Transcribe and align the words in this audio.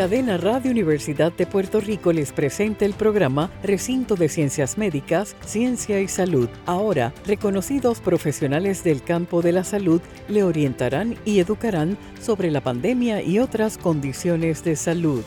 Cadena 0.00 0.38
Radio 0.38 0.70
Universidad 0.70 1.30
de 1.30 1.44
Puerto 1.44 1.78
Rico 1.78 2.10
les 2.10 2.32
presenta 2.32 2.86
el 2.86 2.94
programa 2.94 3.50
Recinto 3.62 4.14
de 4.14 4.30
Ciencias 4.30 4.78
Médicas, 4.78 5.36
Ciencia 5.42 6.00
y 6.00 6.08
Salud. 6.08 6.48
Ahora, 6.64 7.12
reconocidos 7.26 8.00
profesionales 8.00 8.82
del 8.82 9.02
campo 9.02 9.42
de 9.42 9.52
la 9.52 9.62
salud 9.62 10.00
le 10.26 10.42
orientarán 10.42 11.16
y 11.26 11.38
educarán 11.38 11.98
sobre 12.18 12.50
la 12.50 12.62
pandemia 12.62 13.20
y 13.20 13.40
otras 13.40 13.76
condiciones 13.76 14.64
de 14.64 14.74
salud. 14.74 15.22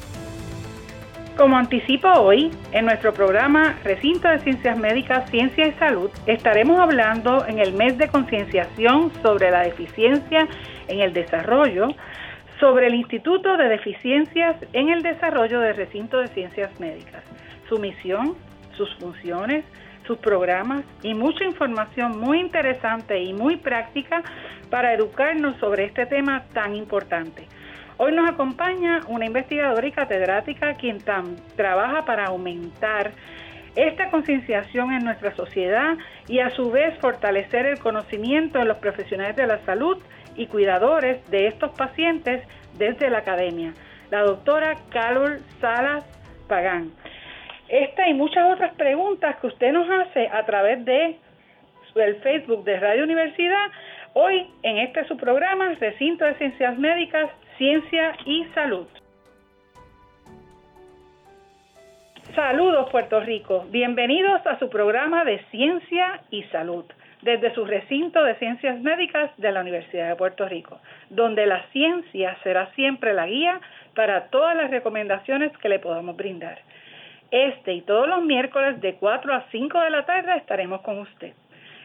Como 1.38 1.56
anticipo 1.56 2.08
hoy, 2.08 2.50
en 2.72 2.86
nuestro 2.86 3.14
programa 3.14 3.78
Recinto 3.84 4.28
de 4.28 4.40
Ciencias 4.40 4.76
Médicas, 4.80 5.30
Ciencia 5.30 5.68
y 5.68 5.74
Salud, 5.74 6.10
estaremos 6.26 6.80
hablando 6.80 7.46
en 7.46 7.60
el 7.60 7.74
mes 7.74 8.00
de 8.00 8.08
concienciación 8.08 9.12
sobre 9.22 9.52
la 9.52 9.62
deficiencia 9.62 10.48
en 10.88 11.00
el 11.00 11.14
desarrollo 11.14 11.90
sobre 12.64 12.88
el 12.88 12.96
Instituto 12.96 13.58
de 13.58 13.68
Deficiencias 13.68 14.56
en 14.72 14.88
el 14.88 15.02
Desarrollo 15.02 15.60
del 15.60 15.76
Recinto 15.76 16.20
de 16.20 16.30
Ciencias 16.30 16.80
Médicas, 16.80 17.22
su 17.68 17.78
misión, 17.78 18.38
sus 18.78 18.90
funciones, 19.00 19.66
sus 20.08 20.18
programas 20.20 20.86
y 21.02 21.14
mucha 21.14 21.44
información 21.44 22.18
muy 22.18 22.40
interesante 22.40 23.22
y 23.22 23.34
muy 23.34 23.58
práctica 23.58 24.24
para 24.70 24.94
educarnos 24.94 25.58
sobre 25.58 25.84
este 25.84 26.06
tema 26.06 26.46
tan 26.54 26.74
importante. 26.74 27.50
Hoy 27.98 28.14
nos 28.14 28.30
acompaña 28.30 29.02
una 29.10 29.26
investigadora 29.26 29.86
y 29.86 29.92
catedrática 29.92 30.76
quien 30.76 31.00
trabaja 31.58 32.06
para 32.06 32.28
aumentar 32.28 33.12
esta 33.76 34.10
concienciación 34.10 34.94
en 34.94 35.04
nuestra 35.04 35.36
sociedad 35.36 35.98
y 36.30 36.40
a 36.40 36.50
su 36.52 36.72
vez 36.72 36.98
fortalecer 37.00 37.66
el 37.66 37.80
conocimiento 37.80 38.60
de 38.60 38.66
los 38.66 38.78
profesionales 38.78 39.36
de 39.36 39.48
la 39.48 39.60
salud 39.66 39.98
y 40.36 40.48
cuidadores 40.48 41.30
de 41.30 41.48
estos 41.48 41.72
pacientes 41.72 42.44
desde 42.78 43.10
la 43.10 43.20
academia, 43.20 43.74
la 44.12 44.22
doctora 44.22 44.76
Carol 44.90 45.40
Salas 45.60 46.06
Pagán. 46.48 46.92
Esta 47.70 48.08
y 48.08 48.14
muchas 48.14 48.52
otras 48.52 48.74
preguntas 48.76 49.38
que 49.38 49.48
usted 49.48 49.72
nos 49.72 49.90
hace 49.90 50.28
a 50.28 50.46
través 50.46 50.84
de 50.86 51.18
el 51.96 52.16
Facebook 52.18 52.64
de 52.64 52.80
Radio 52.80 53.04
Universidad, 53.04 53.72
hoy 54.14 54.48
en 54.64 54.80
este 54.80 55.06
su 55.08 55.16
programa, 55.16 55.76
Recinto 55.80 56.26
de 56.26 56.34
Ciencias 56.36 56.78
Médicas, 56.78 57.30
Ciencia 57.58 58.16
y 58.26 58.46
Salud. 58.56 58.88
Saludos 62.34 62.90
Puerto 62.90 63.20
Rico, 63.20 63.66
bienvenidos 63.70 64.46
a 64.48 64.58
su 64.58 64.70
programa 64.70 65.24
de 65.24 65.40
Ciencia 65.52 66.22
y 66.32 66.42
Salud 66.46 66.86
desde 67.24 67.54
su 67.54 67.66
recinto 67.66 68.24
de 68.24 68.36
ciencias 68.36 68.80
médicas 68.82 69.32
de 69.38 69.52
la 69.52 69.62
Universidad 69.62 70.10
de 70.10 70.16
Puerto 70.16 70.48
Rico, 70.48 70.80
donde 71.10 71.46
la 71.46 71.64
ciencia 71.72 72.38
será 72.44 72.70
siempre 72.76 73.14
la 73.14 73.28
guía 73.28 73.62
para 73.96 74.26
todas 74.28 74.56
las 74.58 74.70
recomendaciones 74.70 75.58
que 75.58 75.70
le 75.70 75.80
podamos 75.80 76.18
brindar. 76.18 76.60
Este 77.32 77.74
y 77.74 77.82
todos 77.82 78.08
los 78.08 78.24
miércoles 78.24 78.80
de 78.82 78.96
4 78.96 79.34
a 79.34 79.46
5 79.52 79.80
de 79.80 79.90
la 79.90 80.06
tarde 80.06 80.36
estaremos 80.36 80.82
con 80.82 81.00
usted, 81.00 81.34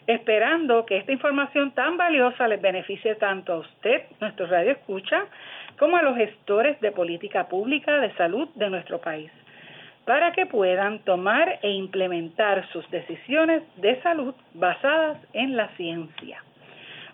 esperando 0.06 0.84
que 0.84 0.98
esta 0.98 1.12
información 1.12 1.70
tan 1.70 1.96
valiosa 1.96 2.48
les 2.48 2.60
beneficie 2.60 3.14
tanto 3.14 3.52
a 3.52 3.58
usted, 3.58 4.02
nuestro 4.20 4.46
radio 4.46 4.72
escucha, 4.72 5.24
como 5.78 5.96
a 5.96 6.02
los 6.02 6.16
gestores 6.16 6.80
de 6.80 6.90
política 6.90 7.48
pública 7.48 8.00
de 8.00 8.12
salud 8.14 8.48
de 8.56 8.70
nuestro 8.70 8.98
país 9.00 9.30
para 10.08 10.32
que 10.32 10.46
puedan 10.46 11.00
tomar 11.00 11.58
e 11.60 11.68
implementar 11.68 12.66
sus 12.72 12.90
decisiones 12.90 13.62
de 13.76 14.00
salud 14.00 14.34
basadas 14.54 15.18
en 15.34 15.54
la 15.54 15.68
ciencia. 15.76 16.42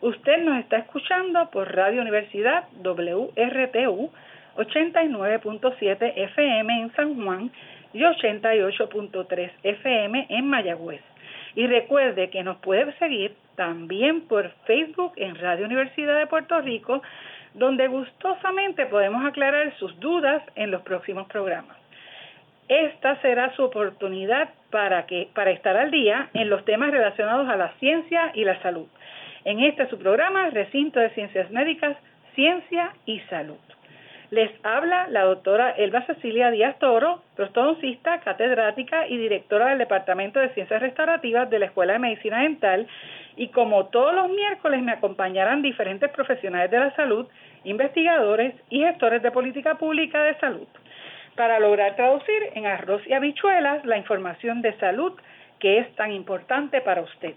Usted 0.00 0.44
nos 0.44 0.60
está 0.60 0.76
escuchando 0.76 1.50
por 1.50 1.74
Radio 1.74 2.02
Universidad 2.02 2.68
WRTU 2.84 4.12
89.7 4.56 6.12
FM 6.14 6.82
en 6.82 6.92
San 6.94 7.16
Juan 7.16 7.50
y 7.92 8.02
88.3 8.02 9.50
FM 9.64 10.26
en 10.28 10.46
Mayagüez. 10.46 11.02
Y 11.56 11.66
recuerde 11.66 12.30
que 12.30 12.44
nos 12.44 12.58
puede 12.58 12.96
seguir 12.98 13.34
también 13.56 14.20
por 14.28 14.50
Facebook 14.66 15.14
en 15.16 15.34
Radio 15.34 15.66
Universidad 15.66 16.16
de 16.16 16.28
Puerto 16.28 16.60
Rico, 16.60 17.02
donde 17.54 17.88
gustosamente 17.88 18.86
podemos 18.86 19.26
aclarar 19.26 19.76
sus 19.78 19.98
dudas 19.98 20.44
en 20.54 20.70
los 20.70 20.82
próximos 20.82 21.26
programas. 21.26 21.83
Esta 22.68 23.20
será 23.20 23.54
su 23.56 23.62
oportunidad 23.62 24.48
para, 24.70 25.04
que, 25.06 25.28
para 25.34 25.50
estar 25.50 25.76
al 25.76 25.90
día 25.90 26.30
en 26.32 26.48
los 26.48 26.64
temas 26.64 26.90
relacionados 26.90 27.48
a 27.48 27.56
la 27.56 27.72
ciencia 27.78 28.32
y 28.34 28.44
la 28.44 28.60
salud. 28.62 28.86
En 29.44 29.60
este 29.60 29.86
su 29.88 29.98
programa, 29.98 30.48
Recinto 30.48 30.98
de 30.98 31.10
Ciencias 31.10 31.50
Médicas, 31.50 31.96
Ciencia 32.34 32.94
y 33.04 33.20
Salud. 33.30 33.58
Les 34.30 34.50
habla 34.64 35.06
la 35.10 35.24
doctora 35.24 35.72
Elba 35.72 36.06
Cecilia 36.06 36.50
Díaz 36.50 36.78
Toro, 36.78 37.22
prostodoncista, 37.36 38.20
catedrática 38.20 39.06
y 39.06 39.18
directora 39.18 39.68
del 39.68 39.78
Departamento 39.78 40.40
de 40.40 40.48
Ciencias 40.54 40.80
Restaurativas 40.80 41.50
de 41.50 41.58
la 41.58 41.66
Escuela 41.66 41.92
de 41.92 41.98
Medicina 41.98 42.40
Dental. 42.40 42.86
Y 43.36 43.48
como 43.48 43.86
todos 43.88 44.14
los 44.14 44.30
miércoles 44.30 44.82
me 44.82 44.92
acompañarán 44.92 45.60
diferentes 45.60 46.10
profesionales 46.10 46.70
de 46.70 46.78
la 46.78 46.96
salud, 46.96 47.28
investigadores 47.64 48.54
y 48.70 48.80
gestores 48.80 49.22
de 49.22 49.30
política 49.30 49.74
pública 49.74 50.22
de 50.22 50.34
salud 50.38 50.66
para 51.36 51.58
lograr 51.58 51.96
traducir 51.96 52.50
en 52.54 52.66
arroz 52.66 53.02
y 53.06 53.12
habichuelas 53.12 53.84
la 53.84 53.96
información 53.96 54.62
de 54.62 54.76
salud 54.78 55.12
que 55.58 55.78
es 55.78 55.94
tan 55.96 56.12
importante 56.12 56.80
para 56.80 57.02
usted. 57.02 57.34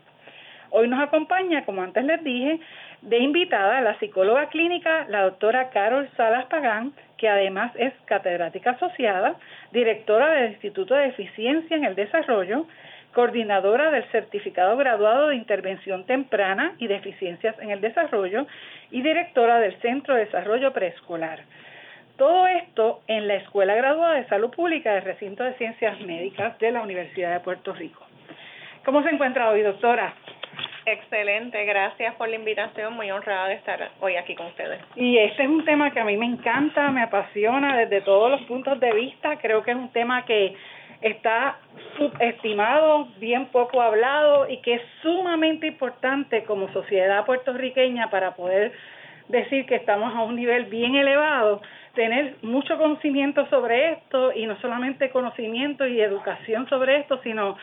Hoy 0.70 0.88
nos 0.88 1.02
acompaña, 1.02 1.64
como 1.64 1.82
antes 1.82 2.04
les 2.04 2.24
dije, 2.24 2.60
de 3.02 3.18
invitada 3.20 3.80
la 3.82 3.98
psicóloga 4.00 4.50
clínica, 4.50 5.06
la 5.08 5.22
doctora 5.24 5.70
Carol 5.70 6.10
Salas 6.18 6.46
Pagán, 6.46 6.94
que 7.18 7.30
además 7.30 7.72
es 7.76 7.94
catedrática 8.06 8.72
asociada, 8.72 9.36
directora 9.72 10.32
del 10.32 10.52
Instituto 10.52 10.94
de 10.94 11.08
Eficiencia 11.08 11.78
en 11.78 11.86
el 11.86 11.96
Desarrollo, 11.96 12.66
coordinadora 13.14 13.92
del 13.92 14.04
Certificado 14.12 14.76
Graduado 14.78 15.30
de 15.30 15.36
Intervención 15.36 16.06
Temprana 16.06 16.74
y 16.78 16.88
de 16.88 16.98
Eficiencias 16.98 17.56
en 17.60 17.72
el 17.72 17.82
Desarrollo 17.82 18.46
y 18.92 19.02
directora 19.02 19.60
del 19.60 19.76
Centro 19.82 20.16
de 20.16 20.26
Desarrollo 20.26 20.74
Preescolar. 20.74 21.40
Todo 22.18 22.48
esto 22.48 23.02
en 23.08 23.28
la 23.28 23.36
Escuela 23.36 23.76
Graduada 23.76 24.16
de 24.16 24.26
Salud 24.26 24.50
Pública 24.50 24.92
del 24.92 25.04
Recinto 25.04 25.44
de 25.44 25.54
Ciencias 25.54 26.00
Médicas 26.02 26.58
de 26.58 26.72
la 26.72 26.82
Universidad 26.82 27.32
de 27.32 27.42
Puerto 27.42 27.74
Rico. 27.74 28.04
¿Cómo 28.84 29.04
se 29.04 29.10
encuentra 29.10 29.52
hoy, 29.52 29.62
doctora? 29.62 30.16
Excelente, 30.88 31.64
gracias 31.66 32.16
por 32.16 32.28
la 32.28 32.38
invitación, 32.38 32.96
muy 32.96 33.12
honrada 33.12 33.50
de 33.50 33.54
estar 33.54 33.92
hoy 34.00 34.16
aquí 34.16 34.34
con 34.34 34.48
ustedes. 34.48 34.80
Y 34.96 35.20
este 35.20 35.44
es 35.44 35.50
un 35.50 35.64
tema 35.64 35.92
que 35.92 36.00
a 36.00 36.06
mí 36.06 36.18
me 36.18 36.26
encanta, 36.26 36.90
me 36.90 37.04
apasiona 37.04 37.78
desde 37.78 38.02
todos 38.02 38.32
los 38.32 38.42
puntos 38.48 38.80
de 38.80 38.94
vista, 38.94 39.38
creo 39.38 39.62
que 39.62 39.72
es 39.72 39.78
un 39.78 39.90
tema 39.90 40.26
que 40.26 40.56
está 41.02 41.60
subestimado, 41.98 43.10
bien 43.20 43.46
poco 43.48 43.80
hablado 43.80 44.50
y 44.50 44.58
que 44.62 44.76
es 44.76 44.82
sumamente 45.04 45.68
importante 45.68 46.46
como 46.46 46.74
sociedad 46.74 47.26
puertorriqueña 47.26 48.10
para 48.10 48.34
poder 48.34 48.72
decir 49.28 49.66
que 49.66 49.76
estamos 49.76 50.16
a 50.16 50.24
un 50.24 50.36
nivel 50.36 50.66
bien 50.66 50.96
elevado 50.96 51.62
tener 51.98 52.36
mucho 52.44 52.78
conocimiento 52.78 53.50
sobre 53.50 53.94
esto 53.94 54.32
y 54.32 54.46
no 54.46 54.56
solamente 54.62 55.10
conocimiento 55.10 55.88
y 55.88 56.00
educación 56.00 56.70
sobre 56.70 57.00
esto, 57.00 57.20
sino 57.24 57.58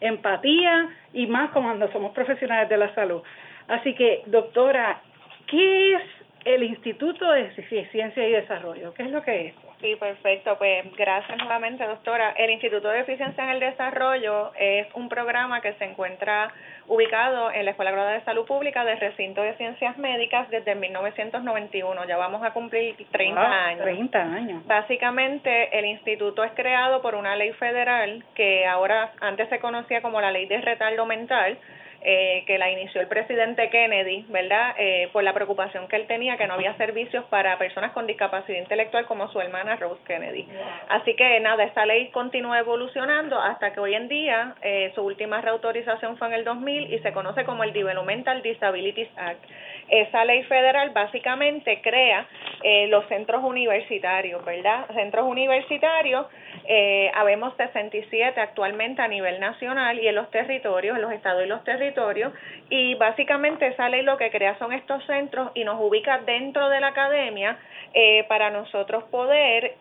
empatía 0.00 0.88
y 1.12 1.26
más 1.26 1.50
cuando 1.50 1.90
somos 1.90 2.12
profesionales 2.12 2.68
de 2.68 2.76
la 2.76 2.94
salud. 2.94 3.20
Así 3.66 3.96
que, 3.96 4.22
doctora, 4.26 5.00
¿qué 5.48 5.94
es 5.94 6.02
el 6.44 6.62
Instituto 6.62 7.30
de 7.32 7.50
Ciencia 7.90 8.26
y 8.26 8.32
Desarrollo? 8.32 8.94
¿Qué 8.94 9.02
es 9.02 9.10
lo 9.10 9.22
que 9.22 9.48
es? 9.48 9.54
Sí, 9.80 9.96
perfecto. 9.96 10.56
Pues 10.58 10.84
gracias 10.94 11.38
nuevamente, 11.38 11.86
doctora. 11.86 12.32
El 12.32 12.50
Instituto 12.50 12.88
de 12.88 13.00
Eficiencia 13.00 13.44
en 13.44 13.50
el 13.50 13.60
Desarrollo 13.60 14.52
es 14.58 14.86
un 14.94 15.08
programa 15.08 15.60
que 15.60 15.72
se 15.74 15.84
encuentra 15.84 16.52
ubicado 16.86 17.50
en 17.50 17.64
la 17.64 17.70
Escuela 17.70 17.90
Graduada 17.90 18.18
de 18.18 18.24
Salud 18.24 18.44
Pública 18.46 18.84
del 18.84 18.98
Recinto 18.98 19.40
de 19.42 19.54
Ciencias 19.54 19.96
Médicas 19.96 20.50
desde 20.50 20.74
1991. 20.74 22.04
Ya 22.06 22.16
vamos 22.16 22.42
a 22.42 22.52
cumplir 22.52 22.96
30 23.10 23.40
años. 23.40 23.84
30 23.84 24.22
años. 24.22 24.66
Básicamente, 24.66 25.78
el 25.78 25.86
instituto 25.86 26.44
es 26.44 26.52
creado 26.52 27.00
por 27.00 27.14
una 27.14 27.36
ley 27.36 27.52
federal 27.52 28.24
que 28.34 28.66
ahora 28.66 29.12
antes 29.20 29.48
se 29.48 29.60
conocía 29.60 30.02
como 30.02 30.20
la 30.20 30.30
Ley 30.30 30.46
de 30.46 30.60
Retardo 30.60 31.06
Mental 31.06 31.58
eh, 32.02 32.44
que 32.46 32.56
la 32.56 32.70
inició 32.70 33.00
el 33.00 33.08
presidente 33.08 33.68
Kennedy, 33.68 34.24
¿verdad? 34.28 34.74
Eh, 34.78 35.10
por 35.12 35.22
la 35.22 35.34
preocupación 35.34 35.86
que 35.86 35.96
él 35.96 36.06
tenía 36.06 36.38
que 36.38 36.46
no 36.46 36.54
había 36.54 36.74
servicios 36.76 37.24
para 37.26 37.58
personas 37.58 37.92
con 37.92 38.06
discapacidad 38.06 38.58
intelectual 38.58 39.06
como 39.06 39.30
su 39.30 39.40
hermana 39.40 39.76
Rose 39.76 40.00
Kennedy. 40.06 40.48
Así 40.88 41.14
que 41.14 41.38
nada, 41.40 41.64
esta 41.64 41.84
ley 41.84 42.08
continúa 42.10 42.58
evolucionando 42.58 43.38
hasta 43.38 43.72
que 43.72 43.80
hoy 43.80 43.94
en 43.94 44.08
día 44.08 44.54
eh, 44.62 44.92
su 44.94 45.02
última 45.02 45.40
reautorización 45.40 46.16
fue 46.16 46.28
en 46.28 46.34
el 46.34 46.44
2000 46.44 46.94
y 46.94 46.98
se 47.00 47.12
conoce 47.12 47.44
como 47.44 47.64
el 47.64 47.72
Developmental 47.72 48.42
Disabilities 48.42 49.08
Act. 49.16 49.44
Esa 49.90 50.24
ley 50.24 50.44
federal 50.44 50.90
básicamente 50.90 51.80
crea 51.82 52.26
eh, 52.62 52.86
los 52.88 53.06
centros 53.08 53.42
universitarios, 53.42 54.44
¿verdad? 54.44 54.86
Centros 54.94 55.26
universitarios, 55.26 56.26
eh, 56.64 57.10
habemos 57.14 57.56
67 57.56 58.40
actualmente 58.40 59.02
a 59.02 59.08
nivel 59.08 59.40
nacional 59.40 59.98
y 59.98 60.06
en 60.06 60.14
los 60.14 60.30
territorios, 60.30 60.94
en 60.94 61.02
los 61.02 61.12
estados 61.12 61.42
y 61.44 61.48
los 61.48 61.64
territorios, 61.64 62.32
y 62.68 62.94
básicamente 62.94 63.66
esa 63.66 63.88
ley 63.88 64.02
lo 64.02 64.16
que 64.16 64.30
crea 64.30 64.56
son 64.58 64.72
estos 64.72 65.04
centros 65.06 65.50
y 65.54 65.64
nos 65.64 65.80
ubica 65.80 66.18
dentro 66.18 66.68
de 66.68 66.80
la 66.80 66.88
academia 66.88 67.58
eh, 67.92 68.24
para 68.28 68.50
nosotros 68.50 69.04
poder, 69.04 69.74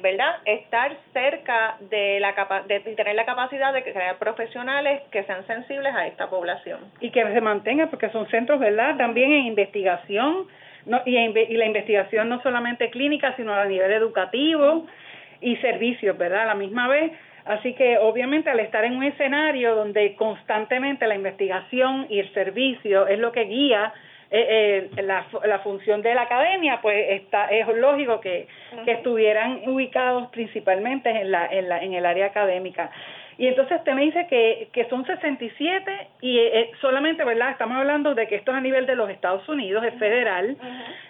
¿verdad?, 0.00 0.36
estar 0.44 0.96
cerca 1.12 1.76
de, 1.80 2.20
la 2.20 2.34
de 2.68 2.80
tener 2.80 3.16
la 3.16 3.24
capacidad 3.24 3.72
de 3.72 3.82
crear 3.82 4.18
profesionales 4.18 5.02
que 5.10 5.24
sean 5.24 5.44
sensibles 5.46 5.92
a 5.94 6.06
esta 6.06 6.28
población. 6.30 6.78
Y 7.00 7.10
que 7.10 7.24
se 7.24 7.40
mantenga, 7.40 7.86
porque 7.86 8.10
son 8.10 8.28
centros, 8.28 8.60
¿verdad?, 8.60 8.96
también 8.96 9.31
en 9.36 9.46
investigación, 9.46 10.46
no, 10.86 11.00
y, 11.06 11.16
y 11.16 11.56
la 11.56 11.66
investigación 11.66 12.28
no 12.28 12.42
solamente 12.42 12.90
clínica, 12.90 13.34
sino 13.36 13.54
a 13.54 13.64
nivel 13.64 13.92
educativo 13.92 14.86
y 15.40 15.56
servicios, 15.56 16.16
¿verdad?, 16.16 16.42
a 16.42 16.46
la 16.46 16.54
misma 16.54 16.88
vez. 16.88 17.12
Así 17.44 17.74
que 17.74 17.98
obviamente 17.98 18.50
al 18.50 18.60
estar 18.60 18.84
en 18.84 18.96
un 18.96 19.02
escenario 19.02 19.74
donde 19.74 20.14
constantemente 20.14 21.06
la 21.08 21.16
investigación 21.16 22.06
y 22.08 22.20
el 22.20 22.32
servicio 22.32 23.08
es 23.08 23.18
lo 23.18 23.32
que 23.32 23.44
guía 23.44 23.92
eh, 24.30 24.88
eh, 24.96 25.02
la, 25.02 25.26
la 25.44 25.58
función 25.58 26.00
de 26.02 26.14
la 26.14 26.22
academia, 26.22 26.78
pues 26.80 27.20
está, 27.20 27.48
es 27.48 27.66
lógico 27.68 28.20
que, 28.20 28.46
que 28.84 28.92
estuvieran 28.92 29.62
ubicados 29.66 30.30
principalmente 30.30 31.10
en, 31.10 31.30
la, 31.30 31.46
en, 31.46 31.68
la, 31.68 31.82
en 31.82 31.92
el 31.92 32.06
área 32.06 32.26
académica. 32.26 32.90
Y 33.42 33.48
entonces 33.48 33.78
usted 33.78 33.94
me 33.94 34.02
dice 34.02 34.28
que, 34.28 34.68
que 34.72 34.88
son 34.88 35.04
67 35.04 36.08
y 36.20 36.38
eh, 36.38 36.70
solamente, 36.80 37.24
¿verdad? 37.24 37.50
Estamos 37.50 37.76
hablando 37.76 38.14
de 38.14 38.28
que 38.28 38.36
esto 38.36 38.52
es 38.52 38.56
a 38.56 38.60
nivel 38.60 38.86
de 38.86 38.94
los 38.94 39.10
Estados 39.10 39.48
Unidos, 39.48 39.82
es 39.82 39.98
federal. 39.98 40.56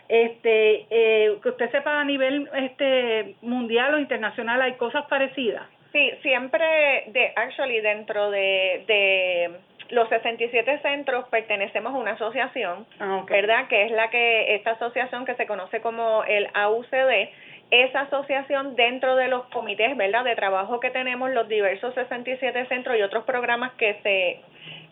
Este, 0.08 0.86
eh, 0.88 1.36
que 1.42 1.48
usted 1.50 1.70
sepa 1.70 2.00
a 2.00 2.04
nivel 2.04 2.48
este 2.54 3.34
mundial 3.42 3.92
o 3.92 3.98
internacional 3.98 4.62
hay 4.62 4.72
cosas 4.76 5.04
parecidas. 5.10 5.64
Sí, 5.92 6.10
siempre 6.22 7.04
de 7.08 7.34
actually 7.36 7.82
dentro 7.82 8.30
de, 8.30 8.82
de 8.86 9.50
los 9.90 10.08
67 10.08 10.78
centros 10.80 11.28
pertenecemos 11.28 11.92
a 11.92 11.98
una 11.98 12.12
asociación, 12.12 12.86
ah, 12.98 13.26
¿verdad? 13.28 13.68
Que 13.68 13.84
es 13.84 13.92
la 13.92 14.08
que, 14.08 14.54
esta 14.54 14.70
asociación 14.70 15.26
que 15.26 15.34
se 15.34 15.46
conoce 15.46 15.82
como 15.82 16.24
el 16.24 16.48
AUCD, 16.54 17.28
esa 17.72 18.02
asociación 18.02 18.76
dentro 18.76 19.16
de 19.16 19.28
los 19.28 19.44
comités, 19.46 19.96
¿verdad? 19.96 20.24
De 20.24 20.36
trabajo 20.36 20.78
que 20.78 20.90
tenemos, 20.90 21.30
los 21.30 21.48
diversos 21.48 21.94
67 21.94 22.66
centros 22.66 22.98
y 22.98 23.02
otros 23.02 23.24
programas 23.24 23.72
que 23.72 23.94
se 24.02 24.40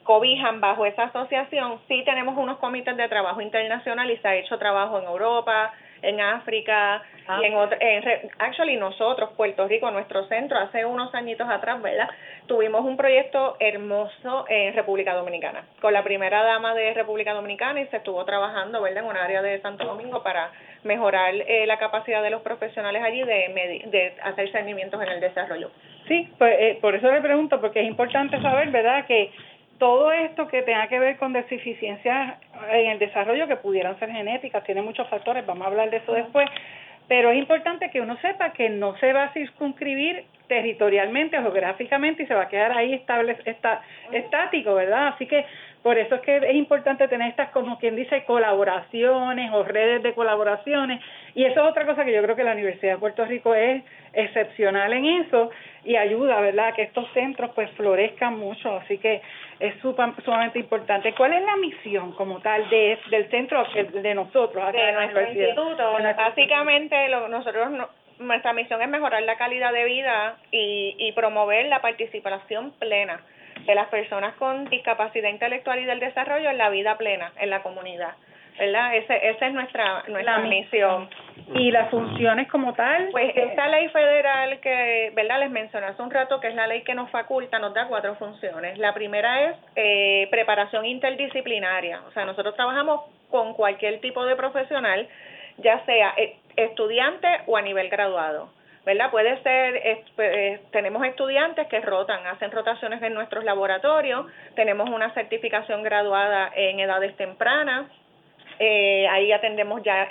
cobijan 0.03 0.63
bajo 0.63 0.87
esa 0.87 1.05
asociación, 1.05 1.79
sí 1.89 2.03
tenemos 2.07 2.39
unos 2.39 2.57
comités 2.57 2.97
de 2.97 3.07
trabajo 3.07 3.43
internacional 3.43 4.11
y 4.11 4.17
se 4.17 4.27
ha 4.27 4.35
hecho 4.35 4.59
trabajo 4.59 4.99
en 4.99 5.05
Europa, 5.05 5.75
en 6.01 6.23
África 6.23 7.03
y 7.43 7.45
en 7.45 7.55
otros. 7.55 7.79
Actually, 8.39 8.77
nosotros, 8.77 9.29
Puerto 9.37 9.69
Rico, 9.69 9.91
nuestro 9.91 10.25
centro, 10.29 10.59
hace 10.59 10.87
unos 10.87 11.15
añitos 11.15 11.51
atrás, 11.51 11.83
¿verdad? 11.83 12.09
Tuvimos 12.47 12.81
un 12.87 12.97
proyecto 12.97 13.57
hermoso 13.61 14.47
en 14.49 14.73
República 14.73 15.13
Dominicana, 15.13 15.65
con 15.83 15.93
la 15.93 16.03
primera 16.03 16.43
dama 16.43 16.75
de 16.75 16.95
República 16.95 17.35
Dominicana 17.35 17.83
y 17.83 17.87
se 17.89 17.99
estuvo 17.99 18.25
trabajando, 18.25 18.81
¿verdad?, 18.81 19.05
en 19.05 19.11
un 19.11 19.17
área 19.19 19.43
de 19.43 19.61
Santo 19.61 19.85
Domingo 19.85 20.23
para 20.23 20.51
mejorar 20.85 21.35
eh, 21.35 21.67
la 21.67 21.79
capacidad 21.79 22.23
de 22.23 22.31
los 22.31 22.43
profesionales 22.43 23.03
allí 23.03 23.23
de, 23.23 23.85
de 23.87 24.13
hacer 24.23 24.51
seguimientos 24.53 25.03
en 25.03 25.09
el 25.09 25.21
desarrollo. 25.21 25.71
Sí, 26.09 26.29
pues, 26.39 26.57
eh, 26.59 26.79
por 26.81 26.95
eso 26.95 27.11
le 27.11 27.21
pregunto, 27.21 27.61
porque 27.61 27.81
es 27.81 27.87
importante 27.87 28.41
saber, 28.41 28.71
¿verdad?, 28.71 29.07
que 29.07 29.31
todo 29.79 30.13
esto 30.13 30.47
que 30.49 30.63
tenga 30.63 30.87
que 30.89 30.99
ver 30.99 31.17
con 31.17 31.33
deficiencias 31.33 32.37
en 32.71 32.91
el 32.91 32.99
desarrollo 32.99 33.49
que 33.49 33.57
pudieran 33.57 33.99
ser 33.99 34.11
genéticas, 34.11 34.63
tiene 34.65 34.83
muchos 34.83 35.09
factores, 35.09 35.47
vamos 35.47 35.65
a 35.65 35.71
hablar 35.71 35.91
de 35.91 35.97
eso 35.97 36.13
después, 36.13 36.49
pero 37.09 37.31
es 37.31 37.39
importante 37.39 37.91
que 37.91 38.01
uno 38.01 38.17
sepa 38.19 38.53
que 38.53 38.69
no 38.69 38.97
se 38.99 39.13
va 39.13 39.25
a 39.25 39.33
circunscribir 39.33 40.25
territorialmente 40.49 41.39
o 41.39 41.43
geográficamente 41.43 42.25
y 42.25 42.27
se 42.27 42.35
va 42.35 42.43
a 42.43 42.49
quedar 42.49 42.77
ahí 42.77 42.93
estable, 42.93 43.37
está, 43.47 43.81
estático, 44.13 44.75
¿verdad? 44.75 45.09
Así 45.15 45.27
que 45.27 45.45
por 45.83 45.97
eso 45.97 46.17
es 46.17 46.21
que 46.21 46.37
es 46.37 46.55
importante 46.55 47.09
tener 47.09 47.31
estas, 47.31 47.51
como 47.51 47.79
quien 47.79 47.97
dice, 47.97 48.25
colaboraciones 48.25 49.51
o 49.53 49.63
redes 49.65 50.03
de 50.03 50.13
colaboraciones. 50.13 51.01
Y 51.35 51.45
eso 51.45 51.63
es 51.63 51.71
otra 51.71 51.87
cosa 51.87 52.05
que 52.05 52.13
yo 52.13 52.23
creo 52.23 52.37
que 52.37 52.45
la 52.45 52.53
Universidad 52.53 52.95
de 52.95 52.99
Puerto 52.99 53.25
Rico 53.25 53.55
es 53.55 53.83
excepcional 54.13 54.93
en 54.93 55.07
eso 55.07 55.51
y 55.85 55.97
ayuda, 55.97 56.39
¿verdad?, 56.41 56.69
a 56.69 56.73
que 56.73 56.83
estos 56.83 57.11
centros 57.15 57.53
pues 57.55 57.71
florezcan 57.73 58.39
mucho. 58.39 58.77
Así 58.77 58.99
que 58.99 59.23
es 59.59 59.75
sumamente 59.81 60.59
importante. 60.59 61.15
¿Cuál 61.15 61.33
es 61.33 61.43
la 61.43 61.57
misión 61.57 62.13
como 62.13 62.41
tal 62.41 62.69
de, 62.69 62.99
del 63.11 63.31
centro 63.31 63.65
de 63.75 64.15
nosotros? 64.15 64.73
de 64.73 64.93
nuestro 64.93 65.23
instituto. 65.23 65.93
Básicamente 66.17 67.09
lo, 67.09 67.29
nosotros 67.29 67.71
nuestra 68.19 68.53
misión 68.53 68.83
es 68.83 68.89
mejorar 68.89 69.23
la 69.23 69.37
calidad 69.37 69.73
de 69.73 69.85
vida 69.85 70.37
y, 70.51 70.95
y 70.99 71.13
promover 71.13 71.67
la 71.67 71.81
participación 71.81 72.73
plena 72.73 73.23
de 73.67 73.75
las 73.75 73.89
personas 73.89 74.35
con 74.37 74.65
discapacidad 74.71 75.29
intelectual 75.29 75.79
y 75.79 75.85
del 75.85 76.01
desarrollo 76.01 76.51
en 76.51 76.59
la 76.59 76.71
vida 76.71 76.97
plena 76.97 77.33
en 77.39 77.51
la 77.51 77.63
comunidad. 77.63 78.15
¿verdad? 78.59 78.95
Ese, 78.95 79.31
esa 79.31 79.47
es 79.47 79.55
nuestra, 79.55 80.05
nuestra 80.09 80.39
misión. 80.41 81.09
¿Y 81.55 81.71
las 81.71 81.89
funciones 81.91 82.47
como 82.49 82.75
tal? 82.75 83.09
Pues 83.11 83.33
esta 83.35 83.69
ley 83.69 83.89
federal 83.89 84.61
que, 84.61 85.13
¿verdad? 85.15 85.41
Les 85.41 85.51
mencioné 85.51 85.87
hace 85.87 86.03
un 86.03 86.11
rato 86.11 86.39
que 86.41 86.49
es 86.49 86.55
la 86.55 86.67
ley 86.67 86.83
que 86.83 86.95
nos 86.95 87.11
faculta, 87.11 87.59
nos 87.59 87.73
da 87.73 87.87
cuatro 87.89 88.15
funciones. 88.17 88.79
La 88.79 88.93
primera 88.93 89.49
es 89.49 89.57
eh, 89.77 90.29
preparación 90.31 90.85
interdisciplinaria, 90.85 92.03
o 92.07 92.13
sea, 92.13 92.27
nosotros 92.27 92.55
trabajamos 92.55 93.03
con 93.31 93.55
cualquier 93.55 94.01
tipo 94.01 94.25
de 94.27 94.37
profesional, 94.37 95.09
ya 95.59 95.85
sea 95.87 96.13
eh, 96.19 96.37
estudiante 96.57 97.29
o 97.47 97.57
a 97.57 97.63
nivel 97.63 97.89
graduado. 97.89 98.51
¿Verdad? 98.85 99.11
Puede 99.11 99.43
ser, 99.43 100.05
pues, 100.17 100.33
eh, 100.33 100.61
tenemos 100.71 101.05
estudiantes 101.05 101.67
que 101.69 101.81
rotan, 101.81 102.27
hacen 102.27 102.51
rotaciones 102.51 103.03
en 103.03 103.15
nuestros 103.15 103.45
laboratorios, 103.45 104.27
tenemos 104.55 104.89
una 104.89 105.13
certificación 105.15 105.83
graduada 105.83 106.51
en 106.55 106.81
edades 106.81 107.17
tempranas, 107.17 107.87
eh, 108.63 109.09
ahí 109.09 109.33
atendemos 109.33 109.83
ya 109.83 110.07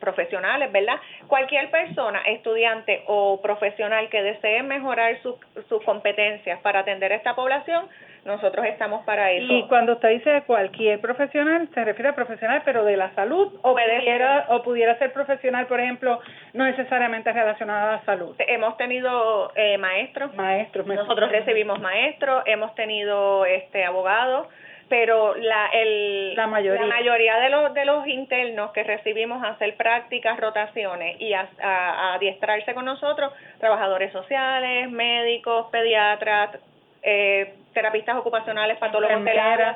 profesionales, 0.00 0.72
¿verdad? 0.72 0.96
Cualquier 1.26 1.70
persona, 1.70 2.22
estudiante 2.22 3.02
o 3.06 3.42
profesional 3.42 4.08
que 4.08 4.22
desee 4.22 4.62
mejorar 4.62 5.20
sus 5.22 5.84
competencias 5.84 6.58
para 6.62 6.80
atender 6.80 7.12
a 7.12 7.16
esta 7.16 7.34
población, 7.34 7.86
nosotros 8.24 8.64
estamos 8.64 9.04
para 9.04 9.30
eso. 9.32 9.52
Y 9.52 9.68
cuando 9.68 9.92
usted 9.92 10.08
dice 10.08 10.42
cualquier 10.46 10.98
profesional, 10.98 11.68
se 11.74 11.84
refiere 11.84 12.08
a 12.08 12.14
profesional, 12.14 12.62
pero 12.64 12.82
de 12.84 12.96
la 12.96 13.14
salud, 13.14 13.52
o 13.60 13.74
pudiera, 13.74 14.46
o 14.48 14.62
pudiera 14.62 14.98
ser 14.98 15.12
profesional, 15.12 15.66
por 15.66 15.78
ejemplo, 15.78 16.20
no 16.54 16.64
necesariamente 16.64 17.30
relacionado 17.32 17.88
a 17.90 17.92
la 17.96 18.04
salud. 18.06 18.34
Hemos 18.38 18.78
tenido 18.78 19.52
eh, 19.56 19.76
maestros. 19.76 20.34
Maestros. 20.34 20.86
Nosotros 20.86 21.30
recibimos 21.30 21.82
maestros, 21.82 22.44
hemos 22.46 22.74
tenido 22.74 23.44
este 23.44 23.84
abogados 23.84 24.48
pero 24.88 25.34
la, 25.36 25.68
el, 25.72 26.34
la 26.34 26.46
mayoría, 26.46 26.82
la 26.82 26.86
mayoría 26.86 27.38
de, 27.38 27.50
los, 27.50 27.74
de 27.74 27.84
los 27.84 28.06
internos 28.06 28.72
que 28.72 28.82
recibimos 28.82 29.42
a 29.42 29.50
hacer 29.50 29.76
prácticas, 29.76 30.38
rotaciones 30.38 31.20
y 31.20 31.32
a, 31.32 31.48
a, 31.62 32.14
adiestrarse 32.14 32.74
con 32.74 32.84
nosotros, 32.84 33.32
trabajadores 33.58 34.12
sociales, 34.12 34.90
médicos, 34.90 35.66
pediatras, 35.70 36.58
eh, 37.02 37.54
terapistas 37.72 38.16
ocupacionales, 38.16 38.78
patólogos 38.78 39.22